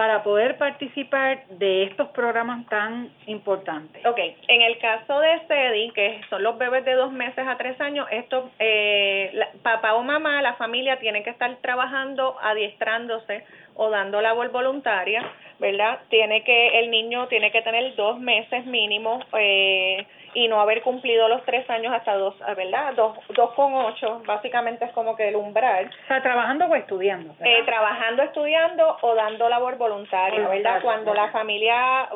para 0.00 0.22
poder 0.22 0.56
participar 0.56 1.46
de 1.48 1.82
estos 1.82 2.08
programas 2.08 2.66
tan 2.70 3.10
importantes? 3.26 4.02
Ok, 4.06 4.18
en 4.48 4.62
el 4.62 4.78
caso 4.78 5.20
de 5.20 5.46
SEDI, 5.46 5.90
que 5.90 6.22
son 6.30 6.42
los 6.42 6.56
bebés 6.56 6.86
de 6.86 6.94
dos 6.94 7.12
meses 7.12 7.46
a 7.46 7.58
tres 7.58 7.78
años, 7.82 8.06
esto, 8.10 8.50
eh, 8.58 9.30
papá 9.62 9.92
o 9.92 10.02
mamá, 10.02 10.40
la 10.40 10.54
familia 10.54 10.98
tiene 11.00 11.22
que 11.22 11.28
estar 11.28 11.54
trabajando, 11.56 12.34
adiestrándose 12.40 13.44
o 13.74 13.90
dando 13.90 14.22
labor 14.22 14.50
voluntaria, 14.50 15.22
¿verdad? 15.60 16.00
Tiene 16.08 16.42
que, 16.42 16.80
el 16.80 16.90
niño 16.90 17.28
tiene 17.28 17.52
que 17.52 17.62
tener 17.62 17.94
dos 17.94 18.18
meses 18.18 18.66
mínimo, 18.66 19.20
eh, 19.38 20.04
y 20.34 20.48
no 20.48 20.60
haber 20.60 20.82
cumplido 20.82 21.28
los 21.28 21.44
tres 21.44 21.68
años 21.70 21.92
hasta 21.92 22.14
dos, 22.14 22.34
¿verdad? 22.56 22.94
Dos, 22.94 23.18
dos 23.34 23.52
con 23.54 23.74
ocho, 23.74 24.22
básicamente 24.26 24.84
es 24.84 24.92
como 24.92 25.16
que 25.16 25.28
el 25.28 25.36
umbral. 25.36 25.90
O 26.04 26.06
sea, 26.06 26.22
trabajando 26.22 26.66
o 26.66 26.74
estudiando. 26.74 27.34
Eh, 27.44 27.62
trabajando, 27.64 28.22
estudiando 28.22 28.96
o 29.02 29.14
dando 29.14 29.48
labor 29.48 29.76
voluntaria, 29.76 30.46
¿verdad? 30.48 30.82
Cuando 30.82 31.14
la 31.14 31.30
familia, 31.30 32.08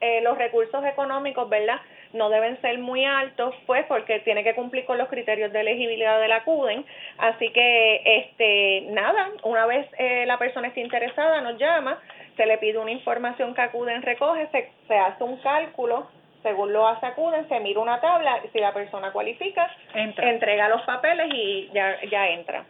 eh, 0.00 0.20
los 0.22 0.38
recursos 0.38 0.84
económicos, 0.84 1.48
¿verdad? 1.48 1.80
No 2.12 2.30
deben 2.30 2.60
ser 2.60 2.78
muy 2.78 3.04
altos, 3.04 3.54
pues, 3.66 3.84
porque 3.86 4.20
tiene 4.20 4.44
que 4.44 4.54
cumplir 4.54 4.84
con 4.84 4.96
los 4.96 5.08
criterios 5.08 5.52
de 5.52 5.60
elegibilidad 5.60 6.20
de 6.20 6.28
la 6.28 6.44
CUDEN. 6.44 6.84
Así 7.18 7.50
que, 7.50 8.02
este, 8.04 8.92
nada, 8.92 9.30
una 9.42 9.66
vez 9.66 9.86
eh, 9.98 10.24
la 10.26 10.38
persona 10.38 10.68
esté 10.68 10.80
interesada, 10.80 11.40
nos 11.40 11.58
llama, 11.58 11.98
se 12.36 12.46
le 12.46 12.58
pide 12.58 12.78
una 12.78 12.90
información 12.90 13.54
que 13.54 13.62
ACUDEN 13.62 14.02
recoge, 14.02 14.48
se, 14.48 14.70
se 14.86 14.98
hace 14.98 15.24
un 15.24 15.36
cálculo 15.38 16.06
según 16.46 16.72
lo 16.72 16.86
acuden, 16.86 17.48
se 17.48 17.58
mira 17.58 17.80
una 17.80 18.00
tabla, 18.00 18.40
si 18.52 18.60
la 18.60 18.72
persona 18.72 19.10
cualifica, 19.10 19.68
entrega 19.94 20.68
los 20.68 20.82
papeles 20.82 21.26
y 21.34 21.68
ya, 21.74 22.00
ya 22.08 22.28
entra. 22.28 22.64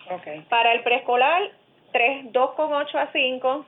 Para 0.49 0.73
el 0.73 0.83
preescolar, 0.83 1.43
3, 1.93 2.33
2,8 2.33 2.95
a 2.99 3.13
5, 3.13 3.67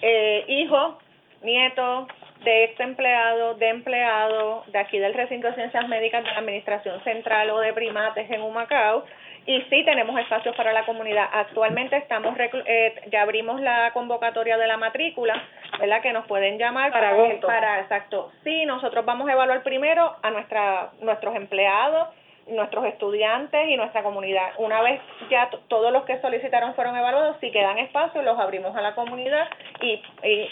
eh, 0.00 0.44
hijos, 0.48 0.96
nietos, 1.42 2.08
de 2.42 2.64
ex 2.64 2.80
empleado, 2.80 3.54
de 3.54 3.68
empleado, 3.68 4.64
de 4.68 4.78
aquí 4.78 4.98
del 4.98 5.12
recinto 5.12 5.46
de 5.48 5.56
ciencias 5.56 5.86
médicas 5.88 6.24
de 6.24 6.30
la 6.30 6.38
Administración 6.38 7.04
Central 7.04 7.50
o 7.50 7.60
de 7.60 7.74
primates 7.74 8.30
en 8.30 8.40
Humacao, 8.40 9.04
y 9.46 9.60
sí 9.62 9.84
tenemos 9.84 10.18
espacios 10.18 10.54
para 10.56 10.72
la 10.72 10.84
comunidad. 10.84 11.26
Actualmente 11.32 11.96
estamos 11.96 12.36
eh, 12.38 12.94
ya 13.10 13.22
abrimos 13.22 13.60
la 13.60 13.90
convocatoria 13.92 14.56
de 14.56 14.66
la 14.66 14.76
matrícula, 14.76 15.42
¿verdad? 15.80 16.02
Que 16.02 16.12
nos 16.12 16.26
pueden 16.26 16.58
llamar 16.58 16.92
para 16.92 17.16
para, 17.16 17.40
para 17.40 17.80
exacto. 17.80 18.30
Sí, 18.44 18.64
nosotros 18.66 19.04
vamos 19.04 19.28
a 19.28 19.32
evaluar 19.32 19.62
primero 19.62 20.16
a 20.22 20.30
nuestra 20.30 20.90
nuestros 21.00 21.34
empleados 21.34 22.08
nuestros 22.46 22.84
estudiantes 22.86 23.68
y 23.68 23.76
nuestra 23.76 24.02
comunidad. 24.02 24.52
Una 24.58 24.82
vez 24.82 25.00
ya 25.30 25.48
todos 25.68 25.92
los 25.92 26.04
que 26.04 26.20
solicitaron 26.20 26.74
fueron 26.74 26.96
evaluados, 26.96 27.36
si 27.40 27.50
quedan 27.50 27.78
espacios, 27.78 28.24
los 28.24 28.38
abrimos 28.38 28.74
a 28.76 28.80
la 28.80 28.94
comunidad 28.94 29.48
y, 29.80 30.00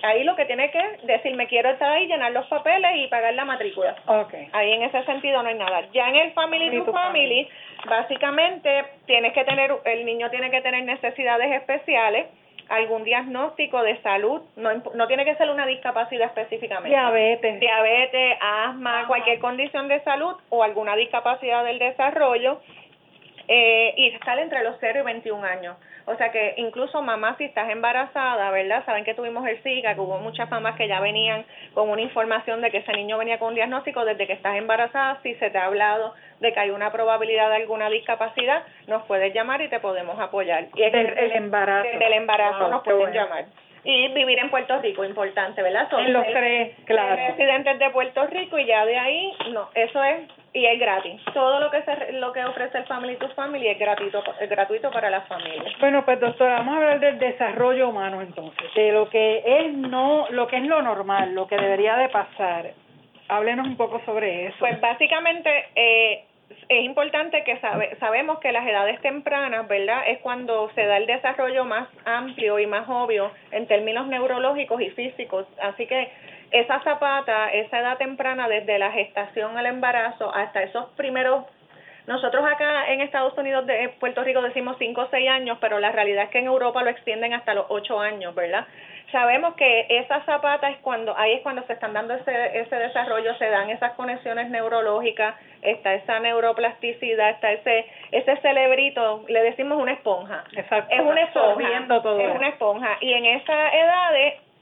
ahí 0.03 0.25
lo 0.25 0.37
que 0.37 0.45
tiene 0.45 0.71
que 0.71 0.83
decir, 1.05 1.35
me 1.35 1.47
quiero 1.47 1.71
estar 1.71 1.91
ahí, 1.91 2.07
llenar 2.07 2.33
los 2.33 2.47
papeles 2.47 2.91
y 2.97 3.09
pagar 3.09 3.35
la 3.35 3.45
matrícula. 3.45 3.97
Okay. 4.07 4.49
Ahí 4.53 4.73
en 4.73 4.83
ese 4.83 5.05
sentido 5.05 5.43
no 5.43 5.49
hay 5.49 5.57
nada. 5.57 5.83
Ya 5.93 6.09
en 6.09 6.17
el 6.17 6.33
Family 6.33 6.71
to 6.85 6.93
family, 6.93 7.49
básicamente 7.89 8.85
tienes 9.07 9.33
que 9.33 9.45
tener, 9.45 9.73
el 9.85 10.05
niño 10.05 10.31
tiene 10.31 10.51
que 10.51 10.61
tener 10.61 10.85
necesidades 10.85 11.53
especiales 11.53 12.27
algún 12.71 13.05
diagnóstico 13.05 13.83
de 13.83 14.01
salud, 14.01 14.41
no, 14.57 14.71
no 14.95 15.07
tiene 15.09 15.25
que 15.25 15.35
ser 15.35 15.51
una 15.51 15.67
discapacidad 15.67 16.29
específicamente. 16.29 16.91
Diabetes. 16.91 17.61
Diabetes, 17.61 18.39
asma, 18.41 19.07
cualquier 19.09 19.41
condición 19.41 19.89
de 19.89 20.01
salud 20.05 20.37
o 20.49 20.63
alguna 20.63 20.95
discapacidad 20.97 21.65
del 21.65 21.81
desarrollo 21.81 22.61
eh, 23.53 23.95
y 23.97 24.07
estar 24.15 24.39
entre 24.39 24.63
los 24.63 24.77
0 24.79 25.01
y 25.01 25.03
21 25.03 25.45
años. 25.45 25.77
O 26.07 26.15
sea 26.15 26.31
que 26.31 26.55
incluso 26.57 27.03
mamá, 27.03 27.35
si 27.37 27.45
estás 27.45 27.69
embarazada, 27.69 28.49
¿verdad? 28.53 28.85
Saben 28.87 29.05
que 29.05 29.15
tuvimos 29.15 29.45
el 29.49 29.61
SIGA, 29.65 29.95
que 29.95 30.01
hubo 30.01 30.19
muchas 30.19 30.49
mamás 30.49 30.77
que 30.77 30.87
ya 30.87 31.01
venían 31.01 31.45
con 31.75 31.91
una 31.91 32.01
información 32.01 32.61
de 32.61 32.71
que 32.71 32.79
ese 32.79 32.93
niño 32.93 33.19
venía 33.19 33.41
con 33.41 33.49
un 33.49 33.55
diagnóstico 33.57 34.05
desde 34.05 34.29
que 34.29 34.35
estás 34.35 34.57
embarazada. 34.57 35.19
Si 35.25 35.35
se 35.35 35.51
te 35.51 35.59
ha 35.59 35.65
hablado 35.65 36.15
de 36.39 36.53
que 36.53 36.61
hay 36.61 36.71
una 36.71 36.93
probabilidad 36.93 37.49
de 37.51 37.57
alguna 37.57 37.91
discapacidad, 37.91 38.63
nos 38.87 39.03
puedes 39.07 39.35
llamar 39.35 39.61
y 39.63 39.69
te 39.69 39.81
podemos 39.81 40.17
apoyar. 40.21 40.69
Y 40.77 40.85
es 40.85 40.93
desde 40.93 41.25
el 41.25 41.33
embarazo. 41.33 41.89
Desde 41.91 42.07
el 42.07 42.13
embarazo 42.13 42.69
nos 42.69 42.85
pueden 42.85 43.13
llamar 43.13 43.47
y 43.83 44.09
vivir 44.09 44.39
en 44.39 44.51
Puerto 44.51 44.79
Rico, 44.81 45.05
importante, 45.05 45.63
¿verdad? 45.63 45.89
Son 45.89 46.05
en 46.05 46.13
los 46.13 46.27
tres, 46.27 46.77
claro. 46.85 47.17
residentes 47.17 47.79
de 47.79 47.91
Puerto 47.91 48.27
Rico 48.27 48.59
y 48.59 48.67
ya 48.67 48.85
de 48.85 48.99
ahí, 48.99 49.33
no, 49.53 49.71
eso 49.75 50.05
es 50.05 50.29
y 50.53 50.67
es 50.67 50.79
gratis. 50.79 51.21
Todo 51.33 51.61
lo 51.61 51.71
que 51.71 51.83
se, 51.83 52.13
lo 52.13 52.33
que 52.33 52.45
ofrece 52.45 52.79
el 52.79 52.87
Family 52.87 53.17
to 53.17 53.29
Family 53.31 53.69
es 53.69 53.79
gratuito, 53.79 54.23
es 54.41 54.51
gratuito 54.51 54.91
para 54.91 55.11
las 55.11 55.27
familias. 55.29 55.73
Bueno, 55.79 56.05
pues 56.05 56.19
doctora, 56.19 56.59
vamos 56.59 56.75
a 56.75 56.79
hablar 56.79 57.01
del 57.01 57.19
desarrollo 57.19 57.89
humano 57.89 58.21
entonces, 58.21 58.75
de 58.75 58.93
lo 58.93 59.09
que 59.09 59.43
es 59.45 59.73
no, 59.73 60.27
lo 60.31 60.47
que 60.47 60.57
es 60.57 60.65
lo 60.65 60.83
normal, 60.83 61.35
lo 61.35 61.47
que 61.47 61.57
debería 61.57 61.97
de 61.97 62.09
pasar. 62.09 62.73
Háblenos 63.29 63.67
un 63.67 63.77
poco 63.77 64.01
sobre 64.05 64.47
eso. 64.47 64.57
Pues 64.59 64.81
básicamente 64.81 65.51
eh, 65.77 66.25
es 66.69 66.85
importante 66.85 67.45
que 67.45 67.59
sabe, 67.61 67.97
sabemos 68.01 68.41
que 68.41 68.51
las 68.51 68.67
edades 68.67 69.01
tempranas, 69.03 69.69
¿verdad? 69.69 70.03
Es 70.09 70.19
cuando 70.19 70.71
se 70.75 70.85
da 70.85 70.97
el 70.97 71.07
desarrollo 71.07 71.65
más 71.65 71.89
amplio 72.05 72.59
y 72.59 72.67
más 72.67 72.89
obvio 72.89 73.31
en 73.53 73.67
términos 73.67 74.09
neurológicos 74.09 74.81
y 74.81 74.91
físicos. 74.91 75.47
Así 75.61 75.87
que 75.87 76.11
esa 76.51 76.81
zapata, 76.81 77.53
esa 77.53 77.79
edad 77.79 77.99
temprana, 77.99 78.49
desde 78.49 78.79
la 78.79 78.91
gestación 78.93 79.57
al 79.57 79.67
embarazo 79.67 80.35
hasta 80.35 80.63
esos 80.63 80.87
primeros 80.97 81.45
nosotros 82.07 82.45
acá 82.45 82.91
en 82.91 83.03
Estados 83.03 83.37
Unidos, 83.39 83.67
de 83.67 83.91
Puerto 84.01 84.25
Rico, 84.25 84.43
decimos 84.43 84.77
5 84.81 85.01
o 85.01 85.09
6 85.11 85.29
años, 85.29 85.59
pero 85.61 85.79
la 85.79 85.93
realidad 85.93 86.25
es 86.25 86.31
que 86.31 86.39
en 86.39 86.47
Europa 86.47 86.83
lo 86.83 86.91
extienden 86.91 87.35
hasta 87.35 87.55
los 87.55 87.67
8 87.69 88.01
años, 88.01 88.35
¿verdad? 88.35 88.67
Sabemos 89.13 89.55
que 89.55 89.87
esa 89.89 90.21
zapata 90.25 90.71
es 90.71 90.79
cuando, 90.79 91.17
ahí 91.17 91.35
es 91.35 91.43
cuando 91.43 91.63
se 91.69 91.73
están 91.73 91.93
dando 91.93 92.15
ese, 92.15 92.61
ese 92.61 92.77
desarrollo, 92.77 93.35
se 93.37 93.49
dan 93.49 93.71
esas 93.71 93.93
conexiones 93.93 94.51
neurológicas, 94.51 95.37
está 95.63 95.95
esa 95.95 96.19
neuroplasticidad, 96.19 97.31
está 97.31 97.53
ese, 97.53 97.87
ese 98.13 98.37
cerebrito, 98.39 99.25
le 99.29 99.43
decimos 99.43 99.79
una 99.79 99.93
esponja. 99.93 100.45
Exacto. 100.57 100.93
Es 100.93 101.03
una 101.03 101.23
esponja. 101.23 101.87
Todo 102.03 102.21
es 102.21 102.35
una 102.35 102.49
esponja. 102.49 102.99
Y 103.01 103.13
en 103.13 103.25
esa 103.27 103.69
edad 103.69 104.15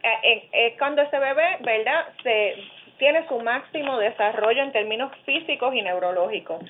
es, 0.03 0.43
eh, 0.45 0.49
es 0.53 0.79
cuando 0.79 1.03
ese 1.03 1.19
bebé, 1.19 1.59
¿verdad? 1.61 2.07
Se 2.23 2.55
tiene 2.99 3.27
su 3.29 3.39
máximo 3.41 3.99
desarrollo 3.99 4.63
en 4.63 4.73
términos 4.73 5.13
físicos 5.25 5.75
y 5.75 5.83
neurológicos. 5.83 6.61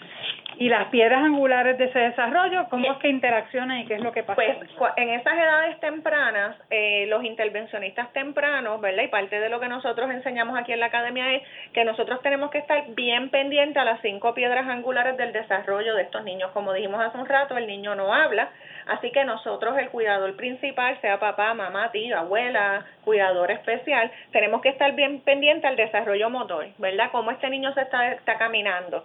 ¿Y 0.61 0.69
las 0.69 0.89
piedras 0.89 1.23
angulares 1.23 1.79
de 1.79 1.85
ese 1.85 2.01
desarrollo, 2.01 2.67
cómo 2.69 2.91
es 2.91 2.99
que 2.99 3.09
interaccionan 3.09 3.79
y 3.79 3.87
qué 3.87 3.95
es 3.95 4.01
lo 4.01 4.11
que 4.11 4.25
pasa? 4.25 4.43
Pues 4.77 4.93
en 4.97 5.11
esas 5.11 5.35
edades 5.35 5.79
tempranas, 5.79 6.57
eh, 6.69 7.07
los 7.07 7.23
intervencionistas 7.23 8.13
tempranos, 8.13 8.81
¿verdad? 8.81 9.05
Y 9.05 9.07
parte 9.07 9.39
de 9.39 9.49
lo 9.51 9.61
que 9.61 9.69
nosotros 9.69 10.11
enseñamos 10.11 10.59
aquí 10.59 10.73
en 10.73 10.81
la 10.81 10.87
academia 10.87 11.33
es 11.33 11.43
que 11.73 11.85
nosotros 11.85 12.21
tenemos 12.23 12.51
que 12.51 12.59
estar 12.59 12.83
bien 12.89 13.31
pendientes 13.31 13.77
a 13.77 13.85
las 13.85 14.01
cinco 14.01 14.35
piedras 14.35 14.67
angulares 14.67 15.17
del 15.17 15.33
desarrollo 15.33 15.95
de 15.95 16.03
estos 16.03 16.25
niños. 16.25 16.51
Como 16.51 16.73
dijimos 16.73 17.05
hace 17.05 17.19
un 17.19 17.27
rato, 17.27 17.57
el 17.57 17.69
niño 17.69 17.95
no 17.95 18.13
habla, 18.13 18.51
así 18.89 19.13
que 19.13 19.25
nosotros, 19.25 19.79
el 19.79 19.91
cuidador 19.91 20.35
principal, 20.35 21.01
sea 21.01 21.21
papá, 21.21 21.55
mamá, 21.55 21.93
tío, 21.93 22.19
abuela, 22.19 22.85
cuidador 23.05 23.53
especial, 23.53 24.11
tenemos 24.33 24.61
que 24.61 24.71
estar 24.71 24.91
bien 24.97 25.21
pendientes 25.21 25.67
al 25.67 25.77
desarrollo 25.77 26.31
motor, 26.31 26.67
¿verdad? 26.79 27.11
Cómo 27.13 27.31
este 27.31 27.49
niño 27.49 27.73
se 27.75 27.83
está, 27.83 28.11
está 28.11 28.39
caminando 28.39 29.05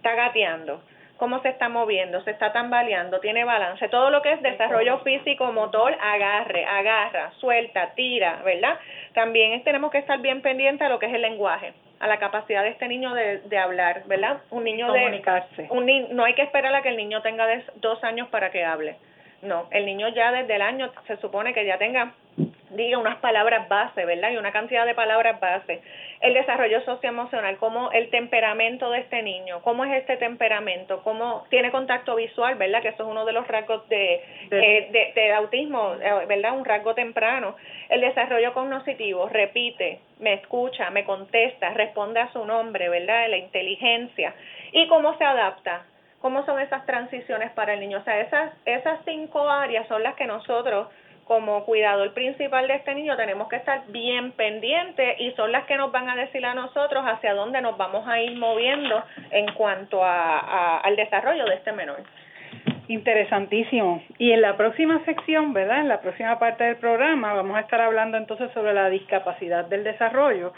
está 0.00 0.14
gateando, 0.14 0.80
cómo 1.18 1.42
se 1.42 1.50
está 1.50 1.68
moviendo, 1.68 2.22
se 2.22 2.30
está 2.30 2.50
tambaleando, 2.52 3.20
tiene 3.20 3.44
balance, 3.44 3.86
todo 3.90 4.08
lo 4.08 4.22
que 4.22 4.32
es 4.32 4.40
desarrollo 4.42 5.00
físico, 5.00 5.52
motor, 5.52 5.94
agarre, 6.00 6.64
agarra, 6.64 7.32
suelta, 7.38 7.90
tira, 7.94 8.40
¿verdad? 8.42 8.78
También 9.12 9.62
tenemos 9.62 9.90
que 9.90 9.98
estar 9.98 10.18
bien 10.20 10.40
pendientes 10.40 10.86
a 10.86 10.88
lo 10.88 10.98
que 10.98 11.06
es 11.06 11.12
el 11.12 11.20
lenguaje, 11.20 11.74
a 12.00 12.06
la 12.06 12.18
capacidad 12.18 12.62
de 12.62 12.70
este 12.70 12.88
niño 12.88 13.12
de, 13.12 13.40
de 13.40 13.58
hablar, 13.58 14.04
¿verdad? 14.06 14.38
Un 14.50 14.64
niño 14.64 14.86
Comunicarse. 14.86 15.62
de... 15.64 15.68
Un, 15.70 16.16
no 16.16 16.24
hay 16.24 16.32
que 16.32 16.42
esperar 16.42 16.74
a 16.74 16.80
que 16.80 16.88
el 16.88 16.96
niño 16.96 17.20
tenga 17.20 17.46
dos 17.74 18.02
años 18.02 18.28
para 18.28 18.50
que 18.50 18.64
hable. 18.64 18.96
No, 19.42 19.68
el 19.70 19.84
niño 19.84 20.08
ya 20.08 20.32
desde 20.32 20.54
el 20.54 20.62
año 20.62 20.90
se 21.06 21.18
supone 21.18 21.52
que 21.52 21.66
ya 21.66 21.76
tenga 21.76 22.12
diga 22.70 22.98
unas 22.98 23.16
palabras 23.18 23.68
base, 23.68 24.04
¿verdad? 24.04 24.30
Y 24.30 24.36
una 24.36 24.52
cantidad 24.52 24.86
de 24.86 24.94
palabras 24.94 25.40
base. 25.40 25.80
El 26.20 26.34
desarrollo 26.34 26.82
socioemocional, 26.82 27.56
cómo 27.56 27.90
el 27.92 28.10
temperamento 28.10 28.90
de 28.90 29.00
este 29.00 29.22
niño, 29.22 29.60
cómo 29.62 29.84
es 29.84 29.92
este 30.00 30.16
temperamento, 30.16 31.02
cómo 31.02 31.44
tiene 31.48 31.70
contacto 31.70 32.14
visual, 32.14 32.56
¿verdad? 32.56 32.82
Que 32.82 32.88
eso 32.88 33.04
es 33.04 33.08
uno 33.08 33.24
de 33.24 33.32
los 33.32 33.46
rasgos 33.48 33.88
de, 33.88 34.22
de, 34.50 35.12
eh, 35.14 35.32
autismo, 35.32 35.94
eh, 35.94 36.26
¿verdad? 36.26 36.56
Un 36.56 36.64
rasgo 36.64 36.94
temprano. 36.94 37.56
El 37.88 38.00
desarrollo 38.02 38.52
cognitivo, 38.52 39.28
repite, 39.28 40.00
me 40.18 40.34
escucha, 40.34 40.90
me 40.90 41.04
contesta, 41.04 41.70
responde 41.70 42.20
a 42.20 42.32
su 42.32 42.44
nombre, 42.44 42.88
¿verdad? 42.88 43.28
La 43.28 43.36
inteligencia. 43.36 44.34
Y 44.72 44.86
cómo 44.88 45.16
se 45.18 45.24
adapta, 45.24 45.84
cómo 46.20 46.44
son 46.44 46.60
esas 46.60 46.84
transiciones 46.86 47.50
para 47.52 47.74
el 47.74 47.80
niño. 47.80 47.98
O 47.98 48.04
sea, 48.04 48.20
esas, 48.20 48.52
esas 48.64 49.00
cinco 49.04 49.48
áreas 49.48 49.88
son 49.88 50.02
las 50.02 50.14
que 50.14 50.26
nosotros 50.26 50.88
como 51.30 51.64
cuidador 51.64 52.12
principal 52.12 52.66
de 52.66 52.74
este 52.74 52.92
niño 52.92 53.16
tenemos 53.16 53.48
que 53.48 53.54
estar 53.54 53.84
bien 53.86 54.32
pendientes 54.32 55.14
y 55.20 55.30
son 55.36 55.52
las 55.52 55.64
que 55.66 55.76
nos 55.76 55.92
van 55.92 56.10
a 56.10 56.16
decir 56.16 56.44
a 56.44 56.54
nosotros 56.54 57.04
hacia 57.06 57.34
dónde 57.34 57.60
nos 57.60 57.76
vamos 57.78 58.04
a 58.08 58.20
ir 58.20 58.36
moviendo 58.36 59.00
en 59.30 59.46
cuanto 59.54 60.04
a, 60.04 60.78
al 60.78 60.96
desarrollo 60.96 61.44
de 61.44 61.54
este 61.54 61.70
menor. 61.70 61.98
Interesantísimo. 62.88 64.02
Y 64.18 64.32
en 64.32 64.42
la 64.42 64.56
próxima 64.56 65.04
sección, 65.04 65.52
¿verdad? 65.52 65.82
En 65.82 65.88
la 65.88 66.00
próxima 66.00 66.36
parte 66.40 66.64
del 66.64 66.78
programa 66.78 67.32
vamos 67.32 67.56
a 67.56 67.60
estar 67.60 67.80
hablando 67.80 68.16
entonces 68.16 68.50
sobre 68.52 68.74
la 68.74 68.90
discapacidad 68.90 69.66
del 69.66 69.84
desarrollo. 69.84 70.52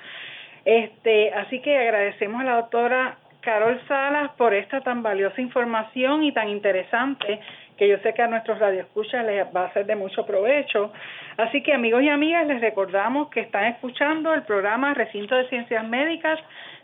Este, 0.64 1.34
así 1.34 1.60
que 1.60 1.76
agradecemos 1.76 2.40
a 2.40 2.44
la 2.44 2.54
doctora 2.54 3.18
Carol 3.42 3.78
Salas 3.88 4.30
por 4.38 4.54
esta 4.54 4.80
tan 4.80 5.02
valiosa 5.02 5.38
información 5.42 6.22
y 6.22 6.32
tan 6.32 6.48
interesante 6.48 7.40
que 7.76 7.88
yo 7.88 7.98
sé 7.98 8.12
que 8.14 8.22
a 8.22 8.28
nuestros 8.28 8.58
radioescuchas 8.58 9.24
les 9.24 9.44
va 9.54 9.64
a 9.64 9.72
ser 9.72 9.86
de 9.86 9.96
mucho 9.96 10.24
provecho. 10.26 10.92
Así 11.36 11.62
que 11.62 11.72
amigos 11.72 12.02
y 12.02 12.08
amigas, 12.08 12.46
les 12.46 12.60
recordamos 12.60 13.28
que 13.30 13.40
están 13.40 13.64
escuchando 13.64 14.32
el 14.34 14.42
programa 14.42 14.94
Recinto 14.94 15.34
de 15.34 15.48
Ciencias 15.48 15.86
Médicas, 15.88 16.38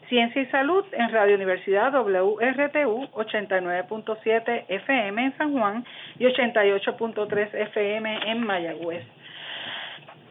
Ciencia 0.08 0.40
y 0.40 0.46
Salud 0.46 0.84
en 0.92 1.10
Radio 1.12 1.34
Universidad 1.34 1.92
WRTU 1.92 3.08
89.7 3.12 4.64
FM 4.68 5.24
en 5.24 5.36
San 5.36 5.52
Juan 5.52 5.84
y 6.18 6.24
88.3 6.24 7.54
FM 7.54 8.30
en 8.30 8.46
Mayagüez. 8.46 9.17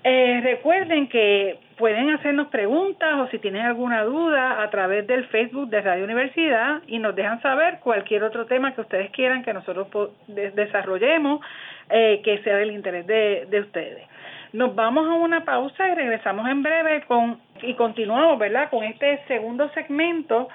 Eh, 0.10 0.40
recuerden 0.42 1.10
que 1.10 1.60
pueden 1.78 2.10
hacernos 2.12 2.48
preguntas 2.48 3.14
o 3.20 3.28
si 3.28 3.40
tienen 3.40 3.66
alguna 3.66 4.06
duda 4.06 4.64
a 4.64 4.70
través 4.70 5.06
del 5.06 5.26
Facebook 5.26 5.70
de 5.70 5.82
Radio 5.82 6.06
Universidad 6.06 6.82
y 6.88 6.98
nos 6.98 7.14
dejan 7.14 7.42
saber 7.42 7.80
cualquier 7.82 8.24
otro 8.24 8.46
tema 8.46 8.74
que 8.74 8.80
ustedes 8.80 9.12
quieran 9.12 9.44
que 9.44 9.52
nosotros 9.52 9.90
desarrollemos 10.28 11.42
eh, 11.90 12.22
que 12.24 12.42
sea 12.42 12.56
del 12.56 12.72
interés 12.72 13.06
de, 13.06 13.48
de 13.50 13.60
ustedes. 13.60 14.08
Nos 14.54 14.74
vamos 14.76 15.10
a 15.10 15.14
una 15.14 15.44
pausa 15.44 15.90
y 15.90 15.96
regresamos 15.96 16.48
en 16.48 16.64
breve 16.64 17.02
con 17.02 17.42
y 17.62 17.74
continuamos, 17.74 18.40
¿verdad? 18.40 18.70
Con 18.70 18.86
este 18.86 19.20
segundo 19.28 19.68
segmento 19.74 20.48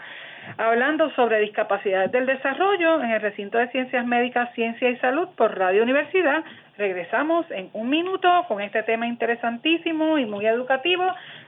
hablando 0.57 1.11
sobre 1.11 1.41
discapacidades 1.41 2.13
del 2.13 2.27
desarrollo 2.27 3.03
en 3.03 3.11
el 3.11 3.21
recinto 3.21 3.59
de 3.59 3.69
Ciencias 3.69 4.07
Médicas, 4.07 4.53
Ciencia 4.55 4.91
y 4.91 4.97
Salud 4.97 5.29
por 5.37 5.59
Radio 5.59 5.83
Universidad. 5.83 6.45
Regresamos 6.79 7.51
en 7.51 7.71
un 7.73 7.89
minuto 7.89 8.29
con 8.49 8.61
este 8.61 8.83
tema 8.83 9.07
interesantísimo 9.07 10.19
y 10.19 10.27
muy 10.27 10.47
educativo. 10.47 11.05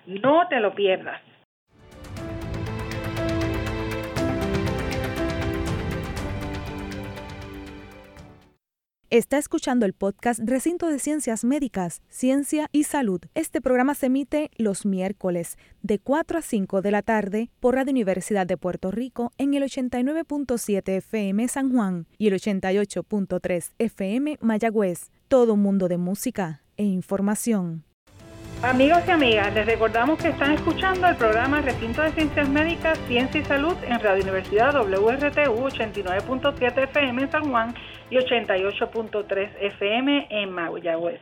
No 0.06 0.46
te 0.48 0.60
lo 0.60 0.74
pierdas. 0.74 1.20
Está 9.14 9.38
escuchando 9.38 9.86
el 9.86 9.92
podcast 9.92 10.40
Recinto 10.42 10.88
de 10.88 10.98
Ciencias 10.98 11.44
Médicas, 11.44 12.02
Ciencia 12.08 12.68
y 12.72 12.82
Salud. 12.82 13.20
Este 13.36 13.60
programa 13.60 13.94
se 13.94 14.06
emite 14.06 14.50
los 14.56 14.84
miércoles 14.84 15.56
de 15.82 16.00
4 16.00 16.38
a 16.38 16.42
5 16.42 16.82
de 16.82 16.90
la 16.90 17.00
tarde 17.00 17.48
por 17.60 17.76
Radio 17.76 17.92
Universidad 17.92 18.44
de 18.44 18.56
Puerto 18.56 18.90
Rico 18.90 19.30
en 19.38 19.54
el 19.54 19.62
89.7 19.62 20.96
FM 20.96 21.46
San 21.46 21.70
Juan 21.70 22.08
y 22.18 22.26
el 22.26 22.34
88.3 22.34 23.70
FM 23.78 24.38
Mayagüez. 24.40 25.12
Todo 25.28 25.54
un 25.54 25.62
mundo 25.62 25.86
de 25.86 25.98
música 25.98 26.62
e 26.76 26.82
información. 26.82 27.84
Amigos 28.64 29.00
y 29.06 29.10
amigas, 29.10 29.52
les 29.54 29.66
recordamos 29.66 30.18
que 30.18 30.30
están 30.30 30.52
escuchando 30.52 31.06
el 31.06 31.16
programa 31.16 31.60
Recinto 31.60 32.00
de 32.00 32.12
Ciencias 32.12 32.48
Médicas, 32.48 32.98
Ciencia 33.06 33.40
y 33.40 33.44
Salud 33.44 33.76
en 33.86 34.00
Radio 34.00 34.22
Universidad 34.22 34.74
WRTU 34.74 35.68
89.7 35.68 36.82
FM 36.84 37.30
San 37.30 37.50
Juan 37.50 37.74
y 38.10 38.16
88.3 38.16 39.48
FM 39.60 40.26
en 40.30 40.52
Mayagüez. 40.52 41.20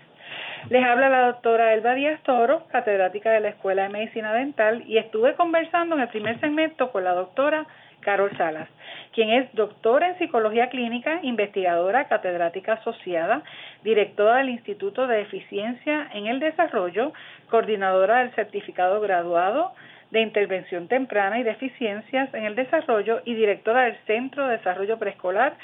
Les 0.70 0.84
habla 0.84 1.08
la 1.08 1.26
doctora 1.26 1.74
Elba 1.74 1.94
Díaz 1.94 2.22
Toro, 2.22 2.66
catedrática 2.68 3.30
de 3.30 3.40
la 3.40 3.48
Escuela 3.48 3.82
de 3.82 3.88
Medicina 3.88 4.32
Dental, 4.32 4.84
y 4.86 4.98
estuve 4.98 5.34
conversando 5.34 5.96
en 5.96 6.02
el 6.02 6.08
primer 6.08 6.38
segmento 6.40 6.92
con 6.92 7.04
la 7.04 7.12
doctora 7.12 7.66
Carol 8.00 8.30
Salas, 8.36 8.68
quien 9.12 9.30
es 9.30 9.52
doctora 9.54 10.08
en 10.08 10.18
psicología 10.18 10.68
clínica, 10.68 11.20
investigadora 11.22 12.08
catedrática 12.08 12.74
asociada, 12.74 13.42
directora 13.82 14.38
del 14.38 14.50
Instituto 14.50 15.06
de 15.06 15.22
Eficiencia 15.22 16.08
en 16.12 16.26
el 16.26 16.40
Desarrollo, 16.40 17.12
coordinadora 17.48 18.20
del 18.20 18.34
certificado 18.34 19.00
graduado 19.00 19.72
de 20.10 20.20
intervención 20.20 20.88
temprana 20.88 21.38
y 21.40 21.42
de 21.42 21.52
eficiencias 21.52 22.32
en 22.34 22.44
el 22.44 22.54
desarrollo 22.54 23.22
y 23.24 23.34
directora 23.34 23.84
del 23.84 23.96
Centro 24.06 24.46
de 24.46 24.58
Desarrollo 24.58 24.98
Preescolar 24.98 25.54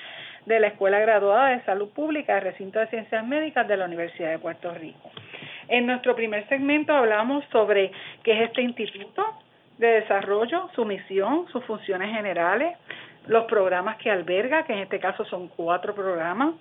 de 0.49 0.61
la 0.61 0.69
Escuela 0.69 0.99
Graduada 0.99 1.51
de 1.51 1.63
Salud 1.65 1.91
Pública 1.91 2.35
del 2.35 2.45
Recinto 2.45 2.81
de 2.81 2.87
Ciencias 2.89 3.25
Médicas 3.27 3.69
de 3.69 3.77
la 3.77 3.85
Universidad 3.85 4.31
de 4.31 4.39
Puerto 4.39 4.73
Rico. 4.73 5.11
En 5.69 5.87
nuestro 5.87 6.17
primer 6.17 6.49
segmento 6.49 6.95
hablamos 6.95 7.45
sobre 7.53 7.93
qué 8.25 8.33
es 8.33 8.49
este 8.49 8.63
instituto, 8.63 9.23
de 9.77 10.01
desarrollo, 10.01 10.71
su 10.75 10.85
misión, 10.85 11.47
sus 11.53 11.65
funciones 11.65 12.13
generales, 12.13 12.77
los 13.27 13.45
programas 13.45 13.97
que 13.99 14.11
alberga, 14.11 14.65
que 14.65 14.73
en 14.73 14.81
este 14.81 14.99
caso 14.99 15.25
son 15.27 15.49
cuatro 15.49 15.95
programas, 15.95 16.55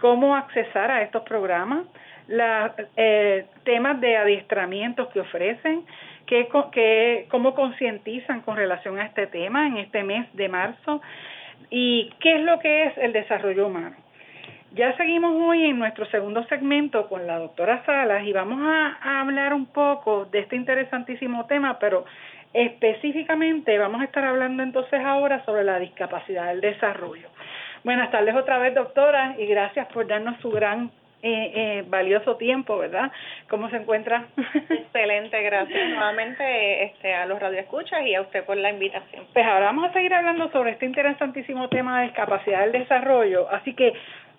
cómo 0.00 0.34
accesar 0.36 0.90
a 0.90 1.02
estos 1.02 1.24
programas, 1.24 1.86
los 2.28 2.70
eh, 2.96 3.46
temas 3.64 4.00
de 4.00 4.16
adiestramientos 4.16 5.08
que 5.08 5.20
ofrecen, 5.20 5.84
qué, 6.26 7.26
cómo 7.28 7.54
concientizan 7.54 8.40
con 8.42 8.56
relación 8.56 8.98
a 8.98 9.06
este 9.06 9.26
tema 9.26 9.66
en 9.66 9.76
este 9.76 10.02
mes 10.04 10.26
de 10.34 10.48
marzo 10.48 11.02
y 11.70 12.10
qué 12.20 12.36
es 12.36 12.42
lo 12.42 12.58
que 12.58 12.84
es 12.84 12.98
el 12.98 13.12
desarrollo 13.12 13.66
humano. 13.66 13.96
Ya 14.72 14.96
seguimos 14.96 15.32
hoy 15.40 15.66
en 15.66 15.78
nuestro 15.78 16.04
segundo 16.06 16.44
segmento 16.48 17.08
con 17.08 17.26
la 17.26 17.38
doctora 17.38 17.84
Salas 17.86 18.24
y 18.24 18.32
vamos 18.32 18.60
a, 18.60 19.20
hablar 19.20 19.54
un 19.54 19.66
poco 19.66 20.24
de 20.24 20.40
este 20.40 20.56
interesantísimo 20.56 21.46
tema, 21.46 21.78
pero 21.78 22.04
Específicamente 22.54 23.76
vamos 23.78 24.00
a 24.00 24.04
estar 24.04 24.24
hablando 24.24 24.62
entonces 24.62 25.00
ahora 25.04 25.44
sobre 25.44 25.64
la 25.64 25.80
discapacidad 25.80 26.46
del 26.46 26.60
desarrollo. 26.60 27.28
Buenas 27.82 28.12
tardes 28.12 28.32
otra 28.36 28.58
vez, 28.58 28.72
doctora, 28.76 29.34
y 29.36 29.46
gracias 29.46 29.88
por 29.88 30.06
darnos 30.06 30.40
su 30.40 30.50
gran 30.52 30.92
eh, 31.26 31.52
eh, 31.54 31.84
valioso 31.88 32.36
tiempo, 32.36 32.76
¿verdad? 32.76 33.10
¿Cómo 33.48 33.70
se 33.70 33.76
encuentra? 33.76 34.26
Excelente, 34.68 35.42
gracias 35.42 35.88
nuevamente 35.88 36.84
este, 36.84 37.14
a 37.14 37.24
los 37.24 37.40
radioescuchas 37.40 38.06
y 38.06 38.14
a 38.14 38.20
usted 38.20 38.44
por 38.44 38.58
la 38.58 38.68
invitación. 38.68 39.26
Pues 39.32 39.46
ahora 39.46 39.66
vamos 39.66 39.88
a 39.88 39.92
seguir 39.94 40.12
hablando 40.12 40.50
sobre 40.50 40.72
este 40.72 40.84
interesantísimo 40.84 41.70
tema 41.70 42.00
de 42.00 42.08
discapacidad 42.08 42.60
del 42.60 42.72
desarrollo, 42.72 43.48
así 43.50 43.74
que 43.74 43.94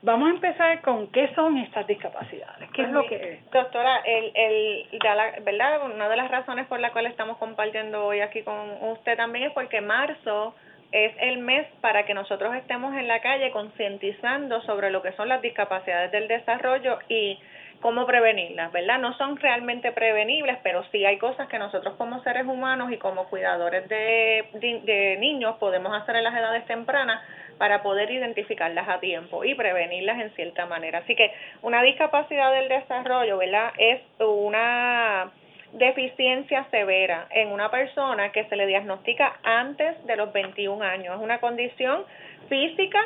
Vamos 0.06 0.28
a 0.28 0.34
empezar 0.34 0.82
con 0.82 1.08
qué 1.08 1.34
son 1.34 1.58
estas 1.58 1.88
discapacidades, 1.88 2.69
qué 2.74 2.84
es 2.84 2.91
lo 2.91 3.08
que 3.08 3.15
es. 3.15 3.52
Doctora, 3.52 4.02
el, 4.06 4.32
el, 4.36 5.43
¿verdad? 5.43 5.84
Una 5.84 6.08
de 6.08 6.15
las 6.15 6.30
razones 6.30 6.67
por 6.67 6.80
la 6.80 6.91
cual 6.91 7.08
estamos 7.08 7.38
compartiendo 7.38 8.06
hoy 8.06 8.19
aquí 8.19 8.43
con 8.43 8.56
usted 8.84 9.17
también 9.17 9.45
es 9.45 9.54
porque 9.54 9.82
marzo 9.82 10.54
es 10.91 11.13
el 11.19 11.39
mes 11.39 11.67
para 11.82 12.06
que 12.06 12.13
nosotros 12.13 12.56
estemos 12.56 12.95
en 12.95 13.08
la 13.08 13.19
calle 13.21 13.52
concientizando 13.52 14.62
sobre 14.62 14.91
lo 14.91 15.02
que 15.02 15.12
son 15.13 15.30
las 15.30 15.41
discapacidades 15.41 16.12
del 16.12 16.28
desarrollo 16.28 17.00
y 17.10 17.39
cómo 17.82 18.06
prevenirlas, 18.06 18.71
¿verdad? 18.71 19.00
No 19.00 19.15
son 19.17 19.38
realmente 19.38 19.91
prevenibles, 19.91 20.58
pero 20.63 20.84
sí 20.91 21.06
hay 21.06 21.17
cosas 21.17 21.48
que 21.48 21.60
nosotros 21.60 21.95
como 21.98 22.24
seres 22.24 22.45
humanos 22.48 22.91
y 22.91 22.98
como 22.98 23.26
cuidadores 23.26 23.88
de, 23.89 24.45
de 24.54 25.17
niños 25.19 25.58
podemos 25.58 25.93
hacer 25.93 26.15
en 26.15 26.24
las 26.24 26.34
edades 26.34 26.65
tempranas 26.65 27.21
para 27.58 27.84
poder 27.84 28.10
identificarlas 28.12 28.88
a 28.89 29.00
tiempo 29.00 29.43
y 29.43 29.54
prevenirlas 29.54 30.19
en 30.19 30.32
cierta 30.32 30.65
manera. 30.65 31.00
Así 31.00 31.15
que 31.15 31.32
una 31.62 31.82
discapacidad 31.84 32.52
del 32.54 32.69
desarrollo, 32.69 33.38
¿verdad? 33.38 33.71
Es 33.78 34.02
una 34.19 35.32
deficiencia 35.75 36.65
severa 36.71 37.27
en 37.31 37.49
una 37.49 37.69
persona 37.69 38.31
que 38.31 38.45
se 38.45 38.55
le 38.55 38.65
diagnostica 38.65 39.38
antes 39.43 40.03
de 40.05 40.15
los 40.15 40.31
21 40.31 40.83
años. 40.83 41.15
Es 41.15 41.21
una 41.21 41.39
condición 41.39 42.03
física, 42.47 42.99